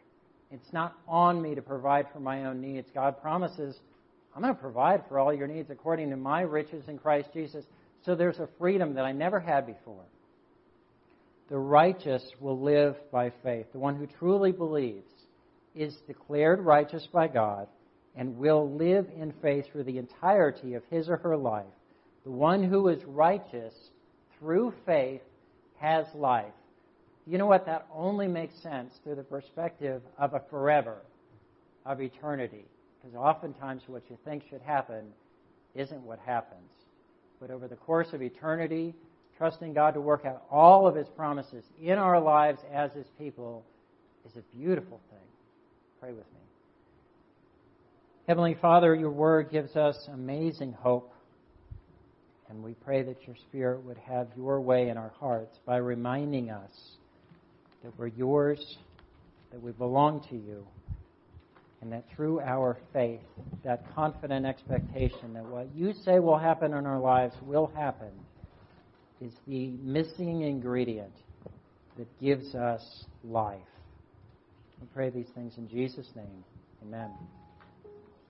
It's 0.51 0.73
not 0.73 0.97
on 1.09 1.43
me 1.43 1.55
to 1.55 1.63
provide 1.63 2.07
for 2.13 2.21
my 2.21 2.45
own 2.45 2.61
needs. 2.61 2.89
God 2.95 3.21
promises, 3.21 3.77
I'm 4.35 4.43
going 4.43 4.55
to 4.55 4.61
provide 4.61 5.03
for 5.09 5.19
all 5.19 5.35
your 5.35 5.49
needs 5.49 5.71
according 5.71 6.11
to 6.11 6.17
my 6.17 6.43
riches 6.43 6.89
in 6.89 6.99
Christ 6.99 7.31
Jesus. 7.33 7.65
So 8.05 8.15
there's 8.15 8.39
a 8.39 8.49
freedom 8.59 8.95
that 8.95 9.05
I 9.05 9.13
never 9.13 9.41
had 9.41 9.67
before. 9.67 10.05
The 11.49 11.59
righteous 11.59 12.23
will 12.41 12.61
live 12.61 12.97
by 13.11 13.33
faith. 13.43 13.67
The 13.73 13.79
one 13.79 13.97
who 13.97 14.07
truly 14.07 14.53
believes 14.53 15.11
is 15.75 15.97
declared 16.07 16.61
righteous 16.61 17.07
by 17.13 17.29
God 17.29 17.69
and 18.17 18.39
will 18.39 18.71
live 18.77 19.07
in 19.17 19.33
faith 19.43 19.67
through 19.71 19.85
the 19.85 19.99
entirety 19.99 20.75
of 20.75 20.83
his 20.91 21.09
or 21.09 21.19
her 21.19 21.37
life. 21.37 21.67
The 22.25 22.31
one 22.31 22.65
who 22.65 22.89
is 22.89 23.05
righteous 23.05 23.75
through 24.39 24.73
faith 24.85 25.21
has 25.79 26.07
life. 26.15 26.53
You 27.27 27.39
know 27.39 27.47
what? 27.47 27.67
That 27.67 27.87
only 27.93 28.29
makes 28.29 28.55
sense 28.63 28.95
through 29.03 29.17
the 29.17 29.25
perspective 29.25 30.03
of 30.17 30.35
a 30.35 30.43
forever, 30.49 30.99
of 31.85 32.01
eternity. 32.01 32.65
Because 33.01 33.17
oftentimes 33.17 33.83
what 33.89 34.03
you 34.09 34.17
think 34.25 34.45
should 34.49 34.63
happen 34.63 35.07
isn't 35.75 36.03
what 36.03 36.21
happens. 36.21 36.71
But 37.41 37.51
over 37.51 37.67
the 37.67 37.77
course 37.77 38.13
of 38.13 38.23
eternity, 38.23 38.95
trusting 39.37 39.75
God 39.75 39.95
to 39.95 40.01
work 40.01 40.25
out 40.25 40.45
all 40.51 40.87
of 40.87 40.95
His 40.95 41.09
promises 41.09 41.65
in 41.83 41.99
our 41.99 42.21
lives 42.21 42.61
as 42.73 42.93
His 42.93 43.07
people 43.19 43.65
is 44.25 44.37
a 44.37 44.57
beautiful 44.57 45.01
thing. 45.11 45.19
Pray 46.01 46.11
with 46.11 46.19
me. 46.19 46.41
Heavenly 48.29 48.55
Father, 48.55 48.95
your 48.95 49.11
word 49.11 49.51
gives 49.51 49.77
us 49.77 50.09
amazing 50.13 50.73
hope. 50.73 51.13
And 52.49 52.63
we 52.63 52.75
pray 52.75 53.03
that 53.03 53.27
your 53.27 53.37
Spirit 53.37 53.83
would 53.85 53.99
have 53.99 54.29
your 54.37 54.61
way 54.61 54.89
in 54.89 54.97
our 54.97 55.13
hearts 55.19 55.59
by 55.67 55.79
reminding 55.79 56.51
us 56.51 56.71
that 57.83 57.93
we're 57.99 58.09
yours, 58.09 58.79
that 59.53 59.63
we 59.63 59.73
belong 59.73 60.21
to 60.29 60.37
you, 60.37 60.67
and 61.81 61.93
that 61.93 62.05
through 62.15 62.41
our 62.41 62.77
faith, 62.93 63.21
that 63.65 63.85
confident 63.95 64.47
expectation 64.47 65.35
that 65.35 65.45
what 65.45 65.69
you 65.75 65.93
say 66.05 66.19
will 66.19 66.39
happen 66.39 66.73
in 66.75 66.87
our 66.87 66.99
lives 66.99 67.35
will 67.43 67.71
happen 67.75 68.11
is 69.21 69.33
the 69.47 69.69
missing 69.83 70.43
ingredient 70.43 71.13
that 71.97 72.21
gives 72.21 72.55
us 72.55 73.05
life. 73.25 73.61
We 74.81 74.87
pray 74.95 75.11
these 75.11 75.29
things 75.35 75.55
in 75.57 75.69
Jesus' 75.69 76.09
name. 76.15 76.45
Amen. 76.83 77.11